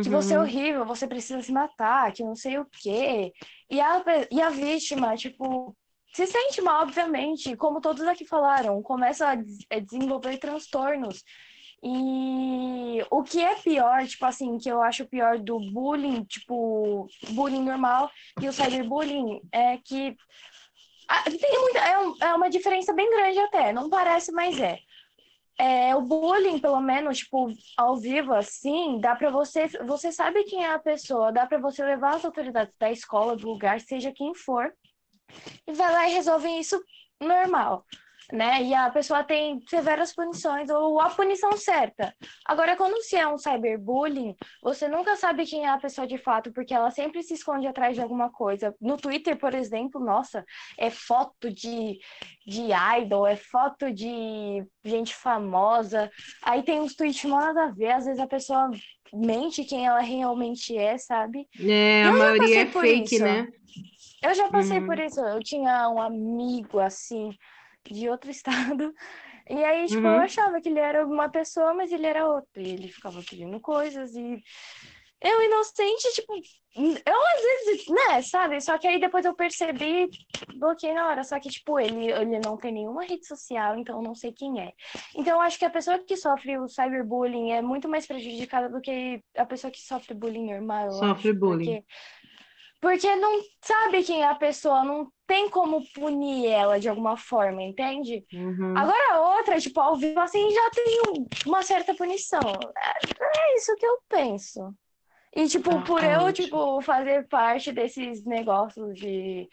que 0.00 0.10
você 0.10 0.34
é 0.34 0.38
Uhum. 0.38 0.44
horrível, 0.44 0.84
você 0.84 1.06
precisa 1.06 1.40
se 1.42 1.52
matar, 1.52 2.12
que 2.12 2.24
não 2.24 2.34
sei 2.34 2.58
o 2.58 2.66
quê. 2.66 3.32
E 3.70 3.80
a, 3.80 4.02
e 4.30 4.40
a 4.42 4.50
vítima, 4.50 5.16
tipo, 5.16 5.76
se 6.12 6.26
sente 6.26 6.60
mal, 6.60 6.82
obviamente, 6.82 7.56
como 7.56 7.80
todos 7.80 8.02
aqui 8.06 8.26
falaram, 8.26 8.82
começa 8.82 9.28
a 9.28 9.34
des- 9.34 9.66
a 9.70 9.78
desenvolver 9.78 10.38
transtornos. 10.38 11.22
E 11.82 13.02
o 13.10 13.22
que 13.24 13.40
é 13.42 13.54
pior, 13.56 14.06
tipo 14.06 14.24
assim, 14.24 14.56
que 14.58 14.68
eu 14.68 14.80
acho 14.82 15.06
pior 15.08 15.38
do 15.38 15.58
bullying, 15.72 16.24
tipo, 16.24 17.08
bullying 17.30 17.64
normal 17.64 18.10
e 18.40 18.48
o 18.48 18.52
cyberbullying, 18.52 19.40
é 19.50 19.78
que 19.78 20.16
tem 21.40 21.60
muita, 21.60 21.78
é, 21.80 21.98
um- 21.98 22.14
é 22.20 22.34
uma 22.34 22.50
diferença 22.50 22.92
bem 22.92 23.10
grande 23.10 23.38
até, 23.40 23.72
não 23.72 23.88
parece, 23.90 24.32
mas 24.32 24.58
é. 24.60 24.78
É, 25.58 25.94
o 25.94 26.02
bullying, 26.02 26.58
pelo 26.58 26.80
menos, 26.80 27.18
tipo, 27.18 27.48
ao 27.76 27.96
vivo, 27.96 28.34
assim, 28.34 28.98
dá 29.00 29.14
pra 29.16 29.30
você, 29.30 29.68
você 29.86 30.10
sabe 30.12 30.44
quem 30.44 30.64
é 30.64 30.72
a 30.72 30.78
pessoa, 30.78 31.32
dá 31.32 31.46
pra 31.46 31.58
você 31.58 31.84
levar 31.84 32.16
as 32.16 32.24
autoridades 32.24 32.74
da 32.78 32.90
escola, 32.90 33.36
do 33.36 33.48
lugar, 33.48 33.80
seja 33.80 34.12
quem 34.12 34.34
for, 34.34 34.72
e 35.66 35.72
vai 35.72 35.92
lá 35.92 36.08
e 36.08 36.12
resolve 36.14 36.48
isso 36.58 36.82
normal, 37.20 37.84
né? 38.32 38.62
E 38.62 38.74
a 38.74 38.90
pessoa 38.90 39.22
tem 39.22 39.60
severas 39.68 40.14
punições 40.14 40.70
ou 40.70 41.00
a 41.00 41.10
punição 41.10 41.52
certa. 41.56 42.14
Agora, 42.44 42.76
quando 42.76 43.00
se 43.02 43.16
é 43.16 43.26
um 43.26 43.38
cyberbullying, 43.38 44.34
você 44.62 44.88
nunca 44.88 45.16
sabe 45.16 45.46
quem 45.46 45.64
é 45.64 45.68
a 45.68 45.78
pessoa 45.78 46.06
de 46.06 46.18
fato, 46.18 46.52
porque 46.52 46.74
ela 46.74 46.90
sempre 46.90 47.22
se 47.22 47.34
esconde 47.34 47.66
atrás 47.66 47.94
de 47.94 48.02
alguma 48.02 48.30
coisa. 48.30 48.74
No 48.80 48.96
Twitter, 48.96 49.36
por 49.36 49.54
exemplo, 49.54 50.00
nossa, 50.04 50.44
é 50.78 50.90
foto 50.90 51.52
de, 51.52 51.98
de 52.46 52.68
idol, 53.00 53.26
é 53.26 53.36
foto 53.36 53.92
de 53.92 54.64
gente 54.84 55.14
famosa. 55.14 56.10
Aí 56.42 56.62
tem 56.62 56.80
uns 56.80 56.94
tweets 56.94 57.24
mal 57.24 57.40
nada 57.40 57.64
a 57.64 57.70
ver, 57.70 57.92
às 57.92 58.04
vezes 58.04 58.20
a 58.20 58.26
pessoa 58.26 58.70
mente 59.12 59.64
quem 59.64 59.86
ela 59.86 60.00
realmente 60.00 60.76
é, 60.76 60.96
sabe? 60.96 61.46
É, 61.60 62.04
a 62.04 62.12
maioria 62.12 62.62
é 62.62 62.66
fake, 62.66 63.16
isso. 63.16 63.24
né? 63.24 63.48
Eu 64.22 64.34
já 64.34 64.48
passei 64.50 64.80
Uhum. 64.80 64.82
por 64.82 64.98
isso. 64.98 65.20
Eu 65.20 65.42
tinha 65.42 65.88
um 65.90 66.00
amigo 66.00 66.78
assim 66.80 67.30
de 67.90 68.08
outro 68.08 68.30
estado. 68.32 68.94
E 69.50 69.64
aí, 69.64 69.88
tipo, 69.88 70.06
eu 70.08 70.14
Uhum. 70.14 70.20
achava 70.20 70.60
que 70.60 70.68
ele 70.68 70.78
era 70.80 71.06
uma 71.06 71.28
pessoa, 71.30 71.74
mas 71.74 71.92
ele 71.92 72.06
era 72.06 72.26
outra. 72.28 72.62
E 72.62 72.68
ele 72.70 72.88
ficava 72.88 73.20
pedindo 73.22 73.60
coisas 73.60 74.14
e 74.14 74.42
eu 75.20 75.42
inocente, 75.42 76.12
tipo, 76.14 76.34
eu 76.34 77.22
às 77.26 77.42
vezes, 77.42 77.86
né, 77.88 78.22
sabe? 78.22 78.60
Só 78.60 78.76
que 78.78 78.88
aí 78.88 78.98
depois 79.00 79.24
eu 79.24 79.34
percebi, 79.34 80.08
bloqueei 80.54 80.94
na 80.94 81.06
hora. 81.08 81.24
Só 81.24 81.38
que, 81.40 81.48
tipo, 81.48 81.78
ele, 81.78 82.10
ele 82.12 82.40
não 82.40 82.56
tem 82.56 82.72
nenhuma 82.72 83.04
rede 83.04 83.26
social, 83.26 83.76
então 83.78 83.96
eu 83.98 84.02
não 84.02 84.14
sei 84.14 84.32
quem 84.32 84.60
é. 84.60 84.72
Então 85.14 85.34
eu 85.36 85.40
acho 85.40 85.58
que 85.58 85.64
a 85.64 85.70
pessoa 85.70 85.98
que 85.98 86.16
sofre 86.16 86.58
o 86.58 86.68
cyberbullying 86.68 87.52
é 87.52 87.62
muito 87.62 87.88
mais 87.88 88.06
prejudicada 88.06 88.68
do 88.68 88.80
que 88.80 89.22
a 89.36 89.46
pessoa 89.46 89.70
que 89.70 89.80
sofre 89.80 90.14
bullying 90.14 90.46
normal, 90.52 90.88
eu 90.88 91.00
Sofre 91.00 91.00
acho. 91.02 91.36
bullying. 91.40 91.42
Porque 91.44 91.84
porque 92.82 93.14
não 93.16 93.40
sabe 93.64 94.02
quem 94.02 94.22
é 94.22 94.26
a 94.28 94.34
pessoa, 94.34 94.84
não 94.84 95.10
tem 95.26 95.48
como 95.48 95.82
punir 95.94 96.48
ela 96.48 96.80
de 96.80 96.88
alguma 96.88 97.16
forma, 97.16 97.62
entende? 97.62 98.26
Uhum. 98.32 98.76
Agora 98.76 99.14
a 99.14 99.36
outra, 99.36 99.60
tipo, 99.60 99.80
ao 99.80 99.96
vivo, 99.96 100.20
assim, 100.20 100.50
já 100.50 100.70
tem 100.70 101.00
um- 101.08 101.26
uma 101.46 101.62
certa 101.62 101.94
punição. 101.94 102.42
É, 102.76 103.24
é 103.24 103.56
isso 103.56 103.74
que 103.76 103.86
eu 103.86 103.98
penso. 104.08 104.74
E, 105.34 105.46
tipo, 105.48 105.70
Tá 105.70 105.80
por 105.82 106.02
eu, 106.04 106.20
ótimo. 106.22 106.32
tipo, 106.46 106.80
fazer 106.82 107.26
parte 107.28 107.72
desses 107.72 108.22
negócios 108.24 108.94
de 108.98 109.48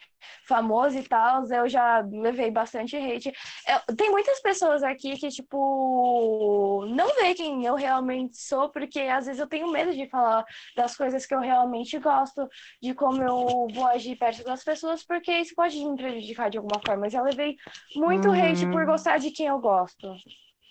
famoso 0.46 0.98
e 0.98 1.04
tal, 1.04 1.46
eu 1.50 1.70
já 1.70 2.00
levei 2.12 2.52
bastante 2.52 2.98
hate. 2.98 3.32
Eu- 3.66 3.96
tem 3.96 4.12
muitas 4.12 4.42
pessoas 4.42 4.84
aqui 4.84 5.16
que, 5.18 5.30
tipo, 5.30 6.86
não 6.90 7.08
vê 7.16 7.34
quem 7.34 7.66
eu 7.66 7.76
realmente 7.76 8.36
sou, 8.38 8.70
porque 8.70 9.00
às 9.02 9.26
vezes 9.26 9.40
eu 9.40 9.48
tenho 9.48 9.72
medo 9.72 9.94
de 9.94 10.08
falar 10.10 10.44
das 10.76 10.98
coisas 10.98 11.26
que 11.26 11.34
eu 11.34 11.40
realmente 11.40 11.98
gosto, 12.00 12.46
de 12.82 12.94
como 12.94 13.24
eu 13.24 13.68
vou 13.74 13.88
agir 13.88 14.18
perto 14.18 14.44
das 14.44 14.64
pessoas, 14.64 15.04
porque 15.06 15.32
isso 15.32 15.56
pode 15.56 15.78
me 15.84 15.96
prejudicar 15.96 16.50
de 16.50 16.58
alguma 16.58 16.82
forma. 16.86 17.06
Eu 17.08 17.12
já 17.12 17.22
levei 17.22 17.56
muito 17.96 18.30
hate 18.32 18.68
por 18.68 18.82
Uhum. 18.82 18.88
gostar 18.88 19.18
de 19.18 19.32
quem 19.32 19.48
eu 19.48 19.60
gosto. 19.60 20.14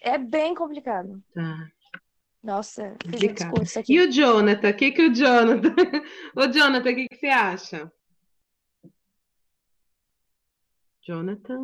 É 0.03 0.19
bem 0.19 0.55
complicado. 0.55 1.23
Tá. 1.35 1.69
Nossa, 2.49 2.97
fiz 3.05 3.23
um 3.23 3.35
discurso 3.35 3.79
aqui. 3.79 3.93
E 3.93 4.01
o 4.01 4.11
Jonathan? 4.11 4.71
O 4.71 4.75
que 4.75 4.91
que 4.91 5.03
o 5.03 5.15
Jonathan... 5.15 5.75
Ô, 6.35 6.47
Jonathan, 6.51 6.91
o 6.91 6.95
que 6.95 7.07
que 7.07 7.17
você 7.17 7.27
acha? 7.27 7.93
Jonathan... 11.03 11.59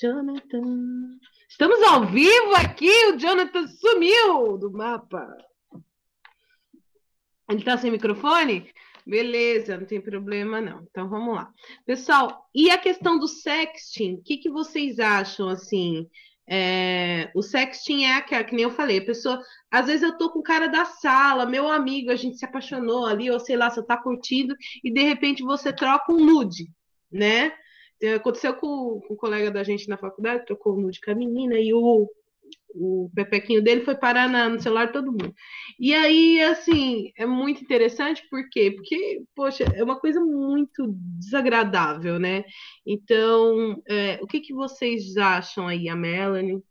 Jonathan... 0.00 1.18
Estamos 1.46 1.82
ao 1.82 2.06
vivo 2.06 2.54
aqui, 2.56 2.90
o 3.08 3.18
Jonathan 3.18 3.66
sumiu 3.66 4.56
do 4.56 4.72
mapa. 4.72 5.36
Ele 7.50 7.62
tá 7.62 7.76
sem 7.76 7.90
microfone? 7.90 8.72
Beleza, 9.06 9.76
não 9.76 9.86
tem 9.86 10.00
problema 10.00 10.58
não. 10.58 10.86
Então 10.90 11.06
vamos 11.06 11.34
lá. 11.34 11.52
Pessoal, 11.84 12.48
e 12.54 12.70
a 12.70 12.78
questão 12.78 13.18
do 13.18 13.28
sexting? 13.28 14.14
O 14.14 14.22
que 14.22 14.38
que 14.38 14.48
vocês 14.48 14.98
acham 14.98 15.50
assim? 15.50 16.08
É, 16.50 17.30
o 17.34 17.42
sexting 17.42 18.04
é 18.04 18.14
aquela, 18.14 18.42
que 18.42 18.54
nem 18.54 18.62
eu 18.62 18.70
falei, 18.70 18.98
a 18.98 19.04
pessoa, 19.04 19.38
às 19.70 19.86
vezes 19.86 20.02
eu 20.02 20.16
tô 20.16 20.30
com 20.30 20.38
o 20.38 20.42
cara 20.42 20.66
da 20.66 20.86
sala, 20.86 21.44
meu 21.44 21.68
amigo, 21.68 22.10
a 22.10 22.16
gente 22.16 22.38
se 22.38 22.44
apaixonou 22.44 23.04
ali, 23.04 23.30
ou 23.30 23.38
sei 23.38 23.54
lá, 23.54 23.68
você 23.68 23.82
tá 23.82 23.98
curtindo, 23.98 24.54
e 24.82 24.90
de 24.90 25.02
repente 25.02 25.42
você 25.42 25.72
troca 25.72 26.10
um 26.10 26.24
nude, 26.24 26.70
né? 27.12 27.52
Aconteceu 28.16 28.54
com, 28.54 29.00
com 29.06 29.14
um 29.14 29.16
colega 29.16 29.50
da 29.50 29.62
gente 29.62 29.88
na 29.88 29.98
faculdade, 29.98 30.46
trocou 30.46 30.74
um 30.74 30.80
nude 30.80 31.00
com 31.00 31.10
a 31.10 31.14
menina, 31.14 31.58
e 31.58 31.74
o, 31.74 32.08
o 32.74 33.10
pepequinho 33.14 33.62
dele 33.62 33.84
foi 33.84 33.94
parar 33.96 34.28
na- 34.28 34.48
no 34.48 34.60
celular 34.60 34.92
todo 34.92 35.12
mundo. 35.12 35.34
E 35.78 35.94
aí, 35.94 36.40
assim, 36.42 37.12
é 37.16 37.26
muito 37.26 37.62
interessante, 37.62 38.26
por 38.30 38.48
quê? 38.50 38.72
Porque, 38.74 39.22
poxa, 39.34 39.64
é 39.74 39.82
uma 39.82 39.98
coisa 39.98 40.20
muito 40.20 40.86
desagradável, 41.18 42.18
né? 42.18 42.44
Então, 42.86 43.82
é, 43.88 44.18
o 44.22 44.26
que 44.26 44.40
que 44.40 44.52
vocês 44.54 45.16
acham 45.16 45.66
aí, 45.68 45.88
a 45.88 45.96
Melanie? 45.96 46.62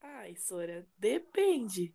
Ai, 0.00 0.36
Sora, 0.36 0.86
depende. 0.98 1.94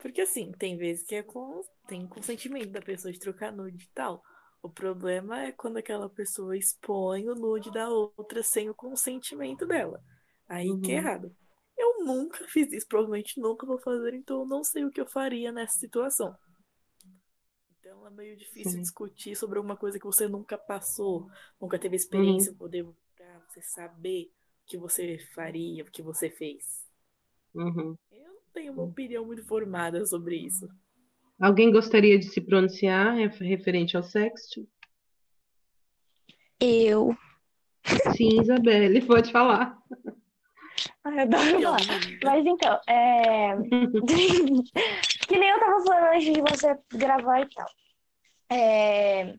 Porque 0.00 0.20
assim, 0.20 0.52
tem 0.52 0.76
vezes 0.76 1.06
que 1.06 1.14
é 1.14 1.22
com, 1.22 1.62
tem 1.86 2.06
consentimento 2.06 2.70
da 2.70 2.80
pessoa 2.82 3.12
de 3.12 3.18
trocar 3.18 3.52
nude 3.52 3.84
e 3.84 3.88
tal. 3.94 4.22
O 4.62 4.68
problema 4.70 5.42
é 5.44 5.52
quando 5.52 5.76
aquela 5.76 6.08
pessoa 6.08 6.56
expõe 6.56 7.28
o 7.28 7.34
nude 7.34 7.70
da 7.70 7.88
outra 7.88 8.42
sem 8.42 8.68
o 8.70 8.74
consentimento 8.74 9.66
dela. 9.66 10.02
Aí 10.48 10.66
que 10.80 10.92
é 10.92 10.96
Uhum. 10.96 11.00
errado. 11.00 11.36
Eu 11.76 12.04
nunca 12.04 12.38
fiz 12.48 12.72
isso, 12.72 12.86
provavelmente 12.86 13.40
nunca 13.40 13.66
vou 13.66 13.78
fazer, 13.78 14.14
então 14.14 14.40
eu 14.40 14.46
não 14.46 14.62
sei 14.64 14.84
o 14.84 14.90
que 14.90 15.00
eu 15.00 15.06
faria 15.06 15.50
nessa 15.52 15.78
situação. 15.78 16.36
Então 17.80 18.06
é 18.06 18.10
meio 18.10 18.36
difícil 18.36 18.72
Sim. 18.72 18.80
discutir 18.80 19.36
sobre 19.36 19.58
alguma 19.58 19.76
coisa 19.76 19.98
que 19.98 20.06
você 20.06 20.26
nunca 20.28 20.56
passou, 20.56 21.28
nunca 21.60 21.78
teve 21.78 21.94
Uhum. 21.94 22.00
experiência, 22.00 22.54
poder 22.54 22.86
pra 23.16 23.40
você 23.48 23.60
saber 23.62 24.30
o 24.62 24.66
que 24.66 24.78
você 24.78 25.18
faria, 25.34 25.82
o 25.84 25.90
que 25.90 26.02
você 26.02 26.30
fez. 26.30 26.84
Uhum. 27.54 27.96
Eu 28.10 28.26
não 28.32 28.40
tenho 28.52 28.72
uma 28.72 28.84
opinião 28.84 29.24
muito 29.26 29.44
formada 29.44 30.04
sobre 30.06 30.36
isso. 30.36 30.68
Alguém 31.38 31.70
gostaria 31.70 32.18
de 32.18 32.26
se 32.26 32.40
pronunciar 32.40 33.14
ref- 33.16 33.40
referente 33.40 33.96
ao 33.96 34.02
sexo? 34.02 34.66
Eu. 36.60 37.14
Sim, 38.16 38.40
Isabelle, 38.40 39.00
pode 39.06 39.30
falar. 39.30 39.76
Ai, 41.04 41.20
adoro 41.20 41.60
falar. 41.62 41.80
Mas 42.24 42.46
então, 42.46 42.80
é. 42.88 43.54
que 45.28 45.36
nem 45.38 45.50
eu 45.50 45.60
tava 45.60 45.84
falando 45.84 46.14
antes 46.14 46.32
de 46.32 46.40
você 46.40 46.78
gravar 46.92 47.40
e 47.40 47.48
tal. 47.50 47.66
É, 48.50 49.34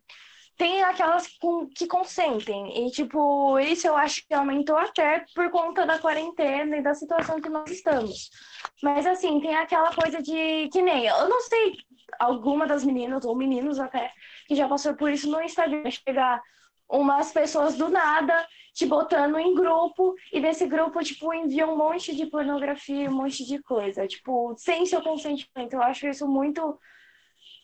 Tem 0.57 0.83
aquelas 0.83 1.27
com- 1.39 1.67
que 1.67 1.87
consentem. 1.87 2.85
E, 2.87 2.91
tipo, 2.91 3.59
isso 3.59 3.87
eu 3.87 3.95
acho 3.97 4.25
que 4.27 4.33
aumentou 4.33 4.77
até 4.77 5.25
por 5.33 5.49
conta 5.49 5.85
da 5.85 5.99
quarentena 5.99 6.77
e 6.77 6.81
da 6.83 6.93
situação 6.93 7.41
que 7.41 7.49
nós 7.49 7.69
estamos. 7.71 8.29
Mas, 8.83 9.05
assim, 9.05 9.39
tem 9.41 9.55
aquela 9.55 9.93
coisa 9.93 10.21
de. 10.21 10.69
Que 10.71 10.81
nem. 10.81 11.05
Eu 11.07 11.27
não 11.29 11.41
sei, 11.41 11.73
alguma 12.19 12.65
das 12.67 12.83
meninas, 12.85 13.25
ou 13.25 13.35
meninos 13.35 13.79
até, 13.79 14.11
que 14.47 14.55
já 14.55 14.67
passou 14.67 14.93
por 14.95 15.11
isso 15.11 15.29
no 15.29 15.41
Instagram. 15.41 15.89
Chegar 15.89 16.41
umas 16.89 17.31
pessoas 17.31 17.75
do 17.75 17.89
nada 17.89 18.47
te 18.73 18.85
botando 18.85 19.37
em 19.37 19.55
grupo 19.55 20.13
e 20.33 20.41
desse 20.41 20.67
grupo, 20.67 21.01
tipo, 21.01 21.33
envia 21.33 21.65
um 21.65 21.77
monte 21.77 22.13
de 22.13 22.25
pornografia, 22.25 23.09
um 23.09 23.15
monte 23.15 23.45
de 23.45 23.57
coisa, 23.63 24.05
tipo, 24.05 24.53
sem 24.57 24.85
seu 24.85 25.01
consentimento. 25.01 25.73
Eu 25.73 25.81
acho 25.81 26.05
isso 26.07 26.27
muito 26.27 26.77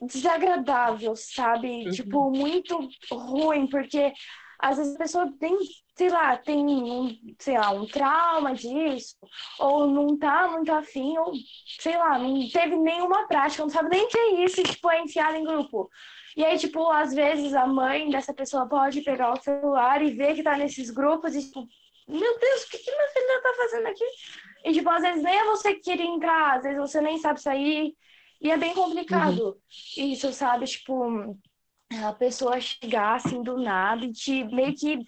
desagradável, 0.02 1.14
sabe? 1.16 1.92
Tipo, 1.92 2.32
muito 2.32 2.90
ruim, 3.12 3.68
porque 3.68 4.14
às 4.62 4.78
vezes 4.78 4.96
a 4.96 5.00
pessoa 5.00 5.34
tem, 5.40 5.58
sei 5.96 6.10
lá, 6.10 6.38
tem 6.38 6.66
um, 6.66 7.18
sei 7.40 7.58
lá, 7.58 7.72
um 7.72 7.88
trauma 7.88 8.54
disso, 8.54 9.16
ou 9.60 9.88
não 9.88 10.18
tá 10.18 10.48
muito 10.48 10.72
afim, 10.72 11.18
ou 11.18 11.34
sei 11.80 11.98
lá, 11.98 12.20
não 12.20 12.48
teve 12.50 12.76
nenhuma 12.76 13.28
prática, 13.28 13.64
não 13.64 13.70
sabe 13.70 13.90
nem 13.90 14.06
o 14.06 14.08
que 14.08 14.18
é 14.18 14.46
isso, 14.46 14.62
e, 14.62 14.64
tipo, 14.64 14.90
é 14.90 15.02
enfiado 15.02 15.36
em 15.36 15.44
grupo. 15.44 15.90
E 16.38 16.46
aí, 16.46 16.58
tipo, 16.58 16.90
às 16.92 17.14
vezes 17.14 17.54
a 17.54 17.66
mãe 17.66 18.10
dessa 18.10 18.34
pessoa 18.34 18.68
pode 18.68 19.02
pegar 19.02 19.34
o 19.34 19.42
celular 19.42 20.02
e 20.02 20.12
ver 20.12 20.36
que 20.36 20.44
tá 20.44 20.56
nesses 20.56 20.90
grupos 20.90 21.36
e, 21.36 21.44
tipo, 21.44 21.68
meu 22.08 22.40
Deus, 22.40 22.64
o 22.64 22.70
que, 22.70 22.78
que 22.78 22.92
minha 22.92 23.10
filha 23.10 23.42
tá 23.42 23.54
fazendo 23.58 23.88
aqui? 23.88 24.06
E, 24.66 24.74
tipo, 24.74 24.90
às 24.90 25.02
vezes 25.02 25.24
nem 25.24 25.38
é 25.40 25.46
você 25.46 25.74
que 25.74 25.82
queria 25.82 26.06
entrar, 26.06 26.58
às 26.58 26.64
vezes 26.64 26.78
você 26.78 27.02
nem 27.02 27.18
sabe 27.18 27.42
sair. 27.42 27.96
E 28.42 28.50
é 28.50 28.58
bem 28.58 28.74
complicado 28.74 29.58
isso, 29.96 30.34
sabe? 30.34 30.66
Tipo, 30.66 31.38
a 32.06 32.14
pessoa 32.14 32.60
chegar 32.60 33.16
assim 33.16 33.44
do 33.44 33.58
nada 33.58 34.06
e 34.06 34.12
te 34.12 34.44
meio 34.46 34.74
que 34.76 35.00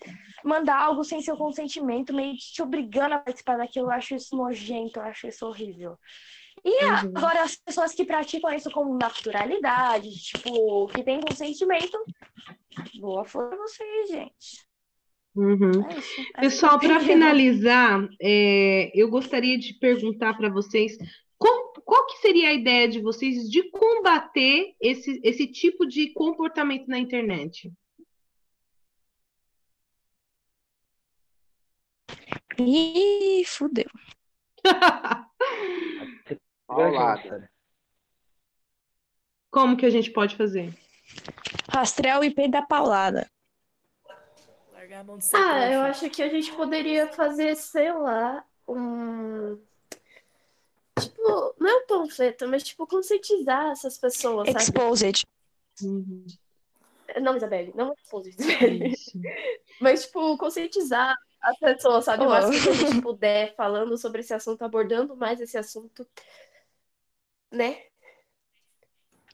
mandar 0.43 0.81
algo 0.81 1.03
sem 1.03 1.21
seu 1.21 1.37
consentimento, 1.37 2.13
meio 2.13 2.33
que 2.33 2.53
te 2.53 2.61
obrigando 2.61 3.15
a 3.15 3.19
participar 3.19 3.57
daquilo. 3.57 3.87
Eu 3.87 3.91
acho 3.91 4.15
isso 4.15 4.35
nojento, 4.35 4.99
eu 4.99 5.03
acho 5.03 5.27
isso 5.27 5.45
horrível. 5.47 5.97
E 6.63 6.85
Uhum. 6.85 7.13
agora, 7.15 7.43
as 7.43 7.55
pessoas 7.55 7.93
que 7.93 8.05
praticam 8.05 8.53
isso 8.53 8.71
com 8.71 8.97
naturalidade, 8.97 10.09
tipo, 10.09 10.87
que 10.87 11.03
tem 11.03 11.19
consentimento, 11.21 11.97
boa 12.99 13.25
for 13.25 13.55
vocês, 13.57 14.09
gente. 14.09 14.63
Uhum. 15.35 15.83
É 15.89 15.97
isso. 15.97 16.21
É 16.37 16.41
Pessoal, 16.41 16.79
para 16.79 16.99
finalizar, 17.01 18.07
é, 18.21 18.91
eu 18.93 19.09
gostaria 19.09 19.57
de 19.57 19.73
perguntar 19.79 20.35
para 20.35 20.49
vocês 20.49 20.97
qual, 21.85 22.05
que 22.07 22.17
seria 22.17 22.49
a 22.49 22.53
ideia 22.53 22.87
de 22.87 23.01
vocês 23.01 23.49
de 23.49 23.69
combater 23.69 24.75
esse, 24.81 25.19
esse 25.23 25.47
tipo 25.47 25.85
de 25.85 26.11
comportamento 26.13 26.87
na 26.87 26.99
internet? 26.99 27.71
Ih, 32.59 33.43
fudeu. 33.45 33.89
Paulada. 36.67 37.49
Como 39.49 39.77
que 39.77 39.85
a 39.85 39.89
gente 39.89 40.11
pode 40.11 40.35
fazer? 40.35 40.73
Rastrear 41.71 42.19
o 42.19 42.23
IP 42.23 42.47
da 42.47 42.61
paulada. 42.61 43.29
Largar 44.71 45.01
a 45.01 45.03
mão 45.03 45.17
de 45.17 45.25
ser 45.25 45.35
Ah, 45.35 45.71
eu 45.71 45.81
acho 45.81 46.09
que 46.09 46.23
a 46.23 46.29
gente 46.29 46.51
poderia 46.53 47.07
fazer, 47.07 47.55
sei 47.55 47.91
lá, 47.91 48.43
um. 48.67 49.61
Tipo, 50.99 51.55
não 51.59 51.69
é 51.69 51.75
um 51.77 51.87
panfleto, 51.87 52.47
mas 52.47 52.63
tipo, 52.63 52.85
conscientizar 52.87 53.71
essas 53.71 53.97
pessoas, 53.97 54.47
sabe? 54.49 54.63
Exposed. 54.63 55.25
Não, 57.21 57.35
Isabelle, 57.35 57.71
não 57.75 57.93
expose, 57.93 58.29
Isabelle. 58.37 58.93
Mas, 59.79 60.05
tipo, 60.05 60.37
conscientizar 60.37 61.15
as 61.41 61.57
pessoas, 61.59 62.05
sabe? 62.05 62.23
O 62.23 62.27
Oh. 62.27 62.29
máximo 62.29 62.61
que 62.63 62.69
a 62.69 62.73
gente 62.73 63.01
puder 63.01 63.55
falando 63.55 63.97
sobre 63.97 64.21
esse 64.21 64.33
assunto, 64.33 64.61
abordando 64.63 65.15
mais 65.15 65.41
esse 65.41 65.57
assunto, 65.57 66.07
né? 67.51 67.83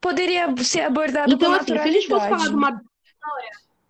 Poderia 0.02 0.48
ser 0.64 0.82
abordado 0.82 1.34
Então, 1.34 1.52
com 1.52 1.58
assim, 1.58 1.74
se 1.74 1.80
a 1.80 1.88
gente 1.92 2.08
fosse 2.08 2.30
falar 2.30 2.48
de 2.48 2.56
uma. 2.56 2.82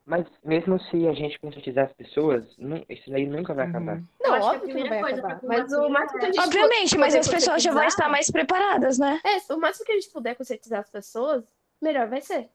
Mas 0.10 0.26
mesmo 0.44 0.82
se 0.86 1.08
a 1.08 1.14
gente 1.14 1.38
conscientizar 1.40 1.86
as 1.86 1.94
pessoas, 1.94 2.44
não, 2.58 2.84
isso 2.90 3.12
daí 3.12 3.28
nunca 3.28 3.54
vai 3.54 3.68
acabar. 3.68 4.02
Não, 4.20 4.34
acho 4.34 4.50
que 4.50 4.56
a 4.56 4.58
óbvio 4.58 4.62
que 4.62 4.74
não 4.74 4.82
primeira 4.82 4.90
vai 4.90 5.02
coisa 5.02 5.28
acabar. 5.28 5.48
Mas 5.48 5.72
o 5.72 5.76
combater 5.76 5.92
máximo 5.92 6.20
que 6.20 6.26
a 6.26 6.32
gente 6.32 6.40
Obviamente, 6.40 6.98
mas 6.98 7.16
as 7.16 7.28
pessoas 7.28 7.62
já 7.62 7.72
vão 7.72 7.84
estar 7.84 8.10
mais 8.10 8.32
preparadas, 8.32 8.98
né? 8.98 9.22
É, 9.24 9.54
o 9.54 9.58
máximo 9.60 9.86
que 9.86 9.92
a 9.92 9.96
gente 9.96 10.10
puder 10.10 10.36
conscientizar 10.36 10.80
as 10.80 10.90
pessoas, 10.90 11.44
melhor 11.80 12.08
vai 12.08 12.22
ser. 12.22 12.50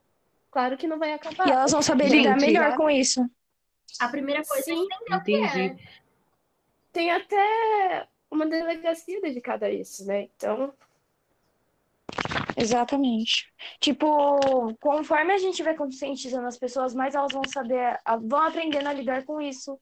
Claro 0.51 0.77
que 0.77 0.89
não 0.89 0.99
vai 0.99 1.13
acabar. 1.13 1.47
E 1.47 1.53
elas 1.53 1.71
vão 1.71 1.81
saber 1.81 2.09
Gente, 2.09 2.25
lidar 2.25 2.37
melhor 2.39 2.77
com 2.77 2.91
isso. 2.91 3.25
A 4.01 4.09
primeira 4.09 4.43
coisa 4.43 4.73
é 4.73 4.75
Sim. 4.75 4.89
entender 4.91 5.17
o 5.17 5.23
que 5.23 5.61
é. 5.61 5.77
Tem 6.93 7.13
até 7.13 8.09
uma 8.33 8.47
delegacia 8.47 9.21
dedicada 9.21 9.67
a 9.67 9.71
isso, 9.71 10.05
né? 10.05 10.29
Então, 10.37 10.75
Exatamente. 12.57 13.47
Tipo, 13.81 14.75
conforme 14.81 15.33
a 15.33 15.39
gente 15.39 15.63
vai 15.63 15.75
conscientizando 15.75 16.47
as 16.47 16.59
pessoas, 16.59 16.95
mais 16.95 17.15
elas 17.15 17.33
vão 17.33 17.45
saber, 17.45 17.99
vão 18.23 18.43
aprendendo 18.43 18.89
a 18.89 18.93
lidar 18.93 19.25
com 19.25 19.41
isso. 19.41 19.79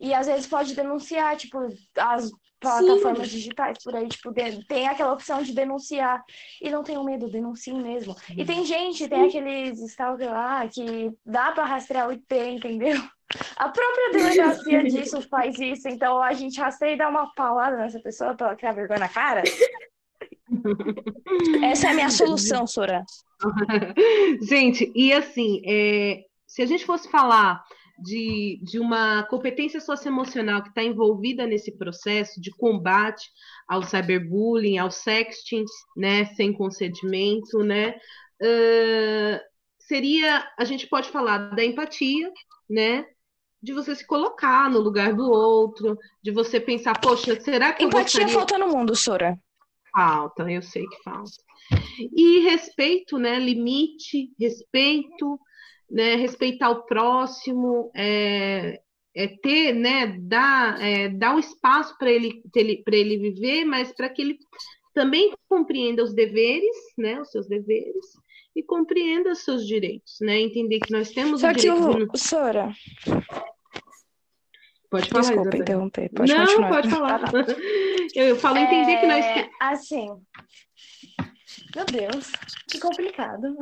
E 0.00 0.14
às 0.14 0.26
vezes 0.26 0.46
pode 0.46 0.74
denunciar, 0.74 1.36
tipo, 1.36 1.58
as 1.96 2.30
plataformas 2.58 3.28
digitais 3.30 3.78
por 3.82 3.94
aí, 3.94 4.08
tipo, 4.08 4.32
tem 4.68 4.86
aquela 4.86 5.12
opção 5.12 5.42
de 5.42 5.52
denunciar. 5.52 6.22
E 6.60 6.70
não 6.70 6.82
tenham 6.82 7.04
medo, 7.04 7.30
denunciem 7.30 7.80
mesmo. 7.82 8.14
E 8.36 8.44
tem 8.44 8.64
gente, 8.64 9.08
tem 9.08 9.26
aqueles 9.26 9.80
stalker 9.80 10.30
lá 10.30 10.66
que 10.68 11.10
dá 11.24 11.52
pra 11.52 11.64
rastrear 11.64 12.08
o 12.08 12.12
IP, 12.12 12.34
entendeu? 12.34 13.00
A 13.56 13.68
própria 13.68 14.10
delegacia 14.12 14.82
disso 14.84 15.22
faz 15.28 15.58
isso, 15.58 15.88
então 15.88 16.22
a 16.22 16.32
gente 16.32 16.60
rastreia 16.60 16.94
e 16.94 16.98
dá 16.98 17.08
uma 17.08 17.32
paulada 17.34 17.76
nessa 17.76 18.00
pessoa 18.00 18.34
pra 18.34 18.48
ela 18.48 18.56
criar 18.56 18.72
vergonha 18.72 19.00
na 19.00 19.08
cara. 19.08 19.42
Essa 21.62 21.88
é 21.88 21.90
a 21.90 21.94
minha 21.94 22.10
solução, 22.10 22.66
Sora. 22.66 23.04
Gente, 24.42 24.90
e 24.94 25.12
assim, 25.12 25.62
é, 25.66 26.20
se 26.46 26.62
a 26.62 26.66
gente 26.66 26.84
fosse 26.84 27.08
falar 27.10 27.62
de, 28.02 28.60
de 28.62 28.78
uma 28.78 29.22
competência 29.24 29.80
socioemocional 29.80 30.62
que 30.62 30.70
está 30.70 30.82
envolvida 30.82 31.46
nesse 31.46 31.76
processo 31.76 32.40
de 32.40 32.50
combate 32.50 33.28
ao 33.68 33.82
cyberbullying, 33.82 34.78
ao 34.78 34.90
sexting, 34.90 35.64
né, 35.96 36.24
sem 36.34 36.52
consentimento, 36.52 37.58
né, 37.62 37.94
ãh, 38.42 39.40
seria, 39.78 40.48
a 40.58 40.64
gente 40.64 40.86
pode 40.86 41.10
falar 41.10 41.54
da 41.54 41.64
empatia, 41.64 42.30
né, 42.68 43.04
de 43.62 43.74
você 43.74 43.94
se 43.94 44.06
colocar 44.06 44.70
no 44.70 44.80
lugar 44.80 45.12
do 45.12 45.30
outro, 45.30 45.98
de 46.22 46.30
você 46.30 46.58
pensar, 46.58 46.98
poxa, 46.98 47.38
será 47.40 47.72
que 47.72 47.84
eu 47.84 47.88
Empatia 47.88 48.20
gostaria... 48.20 48.34
falta 48.34 48.58
no 48.58 48.68
mundo, 48.68 48.96
Sora. 48.96 49.38
Falta, 49.92 50.50
eu 50.50 50.62
sei 50.62 50.86
que 50.86 51.02
falta. 51.02 51.32
E 52.14 52.40
respeito, 52.40 53.18
né? 53.18 53.38
Limite, 53.38 54.30
respeito, 54.38 55.38
né? 55.90 56.14
Respeitar 56.16 56.70
o 56.70 56.84
próximo, 56.84 57.90
é, 57.94 58.80
é 59.14 59.26
ter, 59.42 59.74
né? 59.74 60.18
Dar, 60.20 60.80
é, 60.80 61.08
dar 61.08 61.34
um 61.34 61.38
espaço 61.38 61.96
para 61.98 62.10
ele, 62.10 62.42
para 62.84 62.96
ele 62.96 63.18
viver, 63.18 63.64
mas 63.64 63.92
para 63.92 64.08
que 64.08 64.22
ele 64.22 64.38
também 64.94 65.32
compreenda 65.48 66.02
os 66.02 66.14
deveres, 66.14 66.76
né? 66.96 67.20
Os 67.20 67.30
seus 67.30 67.46
deveres 67.46 68.06
e 68.54 68.62
compreenda 68.62 69.30
os 69.30 69.44
seus 69.44 69.66
direitos, 69.66 70.16
né? 70.20 70.40
Entender 70.40 70.80
que 70.80 70.92
nós 70.92 71.10
temos 71.10 71.40
Só 71.40 71.50
o 71.50 71.54
que 71.54 71.60
direito 71.60 71.96
de... 71.96 72.04
o 72.04 72.16
Sora. 72.16 72.72
Pode 74.90 75.08
falar, 75.08 75.22
Desculpa 75.22 75.42
Isabel. 75.48 75.60
interromper. 75.62 76.10
Pode 76.10 76.34
Não, 76.34 76.46
continuar. 76.46 76.68
pode 76.68 76.90
falar. 76.90 77.20
Eu, 78.14 78.26
eu 78.26 78.36
falo 78.36 78.58
entender 78.58 78.98
que 78.98 79.06
nós 79.06 79.24
É, 79.24 79.48
assim. 79.60 80.08
Meu 81.76 81.84
Deus, 81.84 82.32
que 82.68 82.80
complicado. 82.80 83.56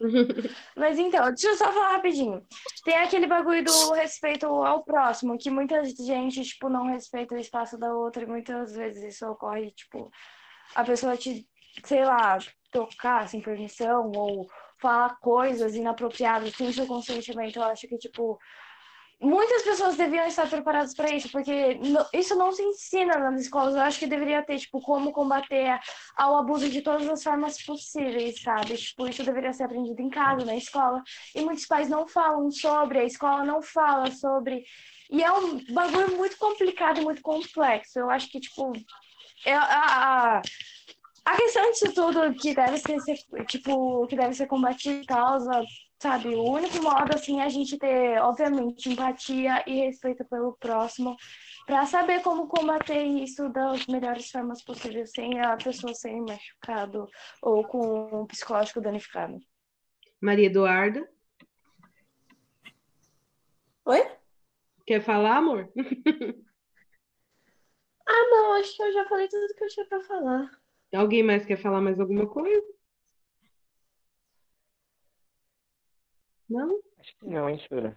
Mas 0.74 0.98
então, 0.98 1.26
deixa 1.28 1.48
eu 1.48 1.56
só 1.56 1.70
falar 1.70 1.96
rapidinho. 1.96 2.42
Tem 2.84 2.96
aquele 2.96 3.26
bagulho 3.26 3.62
do 3.62 3.92
respeito 3.92 4.46
ao 4.46 4.82
próximo, 4.82 5.36
que 5.36 5.50
muita 5.50 5.84
gente, 5.84 6.42
tipo, 6.42 6.70
não 6.70 6.86
respeita 6.86 7.34
o 7.34 7.38
espaço 7.38 7.76
da 7.76 7.92
outra, 7.92 8.22
e 8.22 8.26
muitas 8.26 8.74
vezes 8.74 9.14
isso 9.14 9.26
ocorre, 9.26 9.70
tipo, 9.72 10.10
a 10.74 10.82
pessoa 10.82 11.14
te, 11.16 11.46
sei 11.84 12.04
lá, 12.04 12.38
tocar 12.72 13.28
sem 13.28 13.42
permissão, 13.42 14.10
ou 14.14 14.46
falar 14.80 15.18
coisas 15.20 15.74
inapropriadas 15.74 16.54
sem 16.54 16.72
seu 16.72 16.86
consentimento. 16.86 17.56
Eu 17.56 17.64
acho 17.64 17.86
que, 17.86 17.98
tipo, 17.98 18.38
Muitas 19.20 19.62
pessoas 19.62 19.96
deviam 19.96 20.26
estar 20.26 20.48
preparadas 20.48 20.94
para 20.94 21.14
isso, 21.14 21.30
porque 21.30 21.78
isso 22.14 22.34
não 22.36 22.52
se 22.52 22.62
ensina 22.62 23.18
nas 23.18 23.42
escolas. 23.42 23.74
Eu 23.74 23.82
acho 23.82 23.98
que 23.98 24.06
deveria 24.06 24.42
ter, 24.42 24.58
tipo, 24.58 24.80
como 24.80 25.12
combater 25.12 25.78
ao 26.16 26.38
abuso 26.38 26.70
de 26.70 26.80
todas 26.80 27.06
as 27.06 27.22
formas 27.22 27.62
possíveis, 27.62 28.40
sabe? 28.40 28.78
Tipo, 28.78 29.06
isso 29.06 29.22
deveria 29.22 29.52
ser 29.52 29.64
aprendido 29.64 30.00
em 30.00 30.08
casa, 30.08 30.46
na 30.46 30.56
escola. 30.56 31.02
E 31.34 31.42
muitos 31.42 31.66
pais 31.66 31.88
não 31.90 32.08
falam 32.08 32.50
sobre, 32.50 32.98
a 32.98 33.04
escola 33.04 33.44
não 33.44 33.60
fala 33.60 34.10
sobre. 34.10 34.64
E 35.10 35.22
é 35.22 35.30
um 35.30 35.62
bagulho 35.74 36.16
muito 36.16 36.38
complicado 36.38 37.00
e 37.00 37.04
muito 37.04 37.20
complexo. 37.20 37.98
Eu 37.98 38.08
acho 38.08 38.26
que, 38.30 38.40
tipo, 38.40 38.72
é 39.44 39.54
a, 39.54 40.40
a, 41.26 41.36
questão 41.36 41.70
disso 41.72 41.92
tudo 41.92 42.34
que 42.34 42.54
deve 42.54 42.78
ser- 42.78 43.44
tipo, 43.46 44.06
que 44.06 44.16
deve 44.16 44.34
ser 44.34 44.46
combatido 44.46 45.04
causa, 45.06 45.62
sabe? 46.00 46.34
O 46.34 46.50
único 46.50 46.82
modo, 46.82 47.14
assim, 47.14 47.40
é 47.40 47.44
a 47.44 47.48
gente 47.48 47.78
ter, 47.78 48.18
obviamente, 48.22 48.88
empatia 48.88 49.62
e 49.66 49.84
respeito 49.84 50.24
pelo 50.24 50.56
próximo 50.56 51.14
para 51.66 51.84
saber 51.84 52.22
como 52.22 52.48
combater 52.48 53.02
isso 53.02 53.48
das 53.50 53.86
melhores 53.86 54.30
formas 54.30 54.64
possíveis, 54.64 55.12
sem 55.12 55.38
a 55.40 55.56
pessoa 55.56 55.94
ser 55.94 56.18
machucada 56.20 57.06
ou 57.42 57.64
com 57.64 58.22
um 58.22 58.26
psicológico 58.26 58.80
danificado. 58.80 59.38
Maria 60.20 60.46
Eduarda. 60.46 61.06
Oi? 63.84 64.10
Quer 64.86 65.02
falar, 65.02 65.36
amor? 65.36 65.70
Ah, 68.12 68.26
não, 68.28 68.54
acho 68.54 68.76
que 68.76 68.82
eu 68.82 68.92
já 68.92 69.04
falei 69.08 69.28
tudo 69.28 69.54
que 69.54 69.62
eu 69.62 69.68
tinha 69.68 69.86
pra 69.86 70.00
falar. 70.00 70.50
Alguém 70.92 71.22
mais 71.22 71.46
quer 71.46 71.56
falar 71.56 71.80
mais 71.80 72.00
alguma 72.00 72.26
coisa? 72.26 72.79
Não? 76.50 76.78
Acho 76.98 77.16
que 77.18 77.26
não, 77.26 77.48
hein, 77.48 77.60
Sora? 77.68 77.96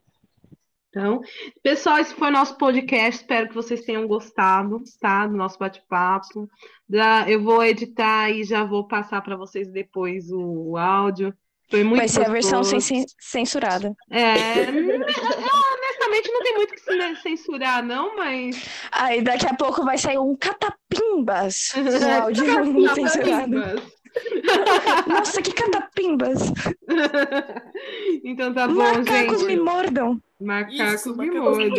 Então, 0.89 1.21
pessoal, 1.63 1.97
esse 1.97 2.13
foi 2.13 2.27
o 2.27 2.31
nosso 2.31 2.55
podcast. 2.55 3.21
Espero 3.21 3.49
que 3.49 3.55
vocês 3.55 3.81
tenham 3.81 4.07
gostado, 4.07 4.79
tá? 5.01 5.25
Do 5.25 5.35
nosso 5.35 5.57
bate-papo. 5.57 6.47
Da- 6.87 7.27
Eu 7.27 7.41
vou 7.41 7.63
editar 7.63 8.29
e 8.29 8.43
já 8.43 8.63
vou 8.63 8.87
passar 8.87 9.21
para 9.23 9.35
vocês 9.35 9.67
depois 9.71 10.29
o, 10.31 10.39
o 10.71 10.77
áudio. 10.77 11.33
Foi 11.71 11.83
muito 11.83 11.97
Vai 12.01 12.07
ser 12.07 12.27
a 12.27 12.29
versão 12.31 12.63
sem 12.63 12.77
gostoso. 12.77 13.01
cen- 13.07 13.15
censurada. 13.19 13.95
É, 14.11 14.65
não, 14.71 14.83
honestamente 14.83 16.31
não 16.31 16.41
tem 16.43 16.55
muito 16.55 16.73
que 16.75 16.79
se 16.81 17.15
censurar, 17.23 17.83
não, 17.83 18.15
mas. 18.15 18.63
Aí 18.91 19.23
daqui 19.23 19.47
a 19.47 19.55
pouco 19.55 19.83
vai 19.83 19.97
sair 19.97 20.19
um 20.19 20.35
catapimbas 20.35 21.71
no 21.75 22.11
áudio 22.21 22.45
censurado. 22.93 23.81
Nossa, 25.07 25.41
que 25.41 25.51
catapimbas! 25.53 26.39
Então 28.23 28.53
tá 28.53 28.67
bom, 28.67 28.75
Macacos 28.75 29.41
gente. 29.41 29.45
me 29.45 29.57
mordam. 29.57 30.21
Macacos 30.39 31.01
Isso, 31.01 31.17
me 31.17 31.27
macacos 31.31 31.57
me 31.57 31.69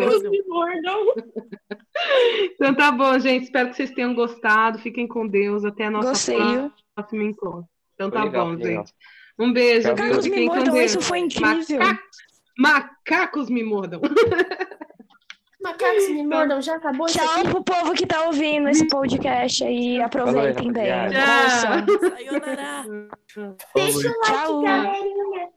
mordam. 0.42 1.04
mordam. 1.04 1.14
Então 2.54 2.74
tá 2.74 2.92
bom, 2.92 3.18
gente. 3.18 3.44
Espero 3.44 3.70
que 3.70 3.76
vocês 3.76 3.90
tenham 3.92 4.14
gostado. 4.14 4.78
Fiquem 4.78 5.06
com 5.06 5.26
Deus. 5.26 5.64
Até 5.64 5.86
a 5.86 5.90
nossa 5.90 6.08
Gostei. 6.10 6.36
próxima 6.94 7.22
encontro. 7.22 7.64
Então 7.94 8.10
tá 8.10 8.24
legal, 8.24 8.46
bom, 8.46 8.52
legal. 8.54 8.84
gente. 8.84 8.94
Um 9.38 9.52
beijo? 9.52 9.88
Macacos 9.88 10.16
me 10.18 10.22
Fiquem 10.30 10.48
com 10.48 10.54
mordam, 10.56 10.74
Deus. 10.74 10.90
isso 10.90 11.00
foi 11.00 11.18
incrível. 11.20 11.78
Maca- 11.78 12.02
Macacos 12.58 13.48
me 13.50 13.62
mordam. 13.64 14.00
Macacos 15.64 16.08
me 16.10 16.22
mordam, 16.26 16.60
já 16.60 16.76
acabou 16.76 17.06
isso 17.06 17.18
Tchau 17.18 17.40
aqui? 17.40 17.48
pro 17.48 17.64
povo 17.64 17.94
que 17.94 18.06
tá 18.06 18.26
ouvindo 18.26 18.68
esse 18.68 18.86
podcast 18.88 19.64
aí. 19.64 20.00
Aproveitem 20.00 20.70
bem. 20.70 20.86
Sayonara. 21.10 23.08
Deixa 23.74 23.98
o 23.98 24.02
like, 24.02 24.20
Tchau. 24.24 24.62
galerinha. 24.62 25.48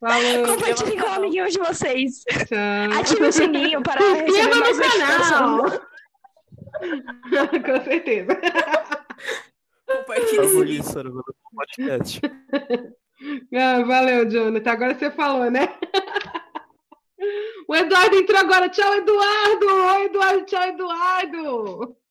Falou. 0.00 0.46
Compartilhem 0.46 0.98
com 0.98 1.06
o 1.06 1.12
amiguinho 1.14 1.48
de 1.50 1.58
vocês. 1.58 2.22
Tchau. 2.24 3.00
Ative 3.00 3.24
o 3.26 3.32
sininho 3.32 3.82
para 3.82 4.00
receber 4.20 4.54
mais 4.56 4.76
no 4.76 4.82
canal. 4.84 5.56
notificações. 5.62 5.80
com 7.64 7.84
certeza. 7.84 8.40
Esse 10.16 10.36
link. 10.64 10.78
isso, 10.80 11.00
o 11.00 11.24
podcast. 11.56 12.20
Ah, 13.54 13.82
valeu, 13.86 14.28
Jonathan. 14.28 14.70
Agora 14.70 14.94
você 14.94 15.10
falou, 15.10 15.50
né? 15.50 15.68
O 17.66 17.74
Eduardo 17.74 18.16
entrou 18.16 18.40
agora. 18.40 18.68
Tchau, 18.68 18.94
Eduardo! 18.94 19.66
Oi, 19.66 20.04
Eduardo. 20.04 20.44
Tchau, 20.46 20.62
Eduardo! 20.62 22.03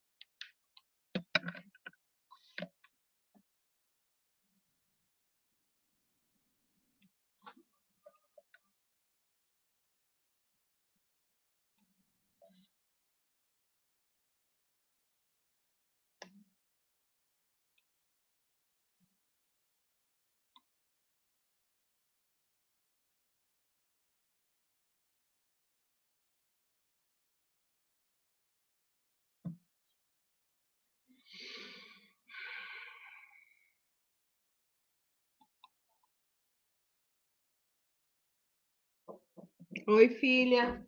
Oi, 39.93 40.09
filha. 40.09 40.83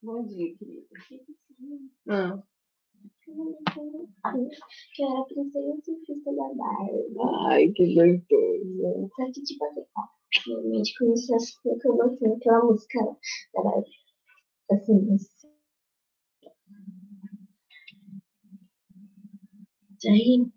Bom 0.00 0.24
dia, 0.24 0.56
querida. 0.56 0.86
Ah. 2.08 2.40
Que 4.94 5.02
era 5.02 5.24
princesa 5.24 5.82
surfista 5.84 6.32
da 6.32 6.54
Barbie. 6.54 7.18
Ai, 7.48 7.72
que 7.72 7.92
gostoso. 7.92 9.10
Só 9.16 9.32
que, 9.32 9.42
tipo 9.42 9.64
assim, 9.64 9.84
realmente 10.46 10.96
começou 10.96 11.36
a 11.36 11.40
ficar 11.40 11.92
botando 11.92 12.36
aquela 12.36 12.64
música 12.64 13.00
da 13.52 13.62
Barbie. 13.64 13.90
Assim, 14.70 15.14
assim. 15.14 15.48
Daí, 20.04 20.52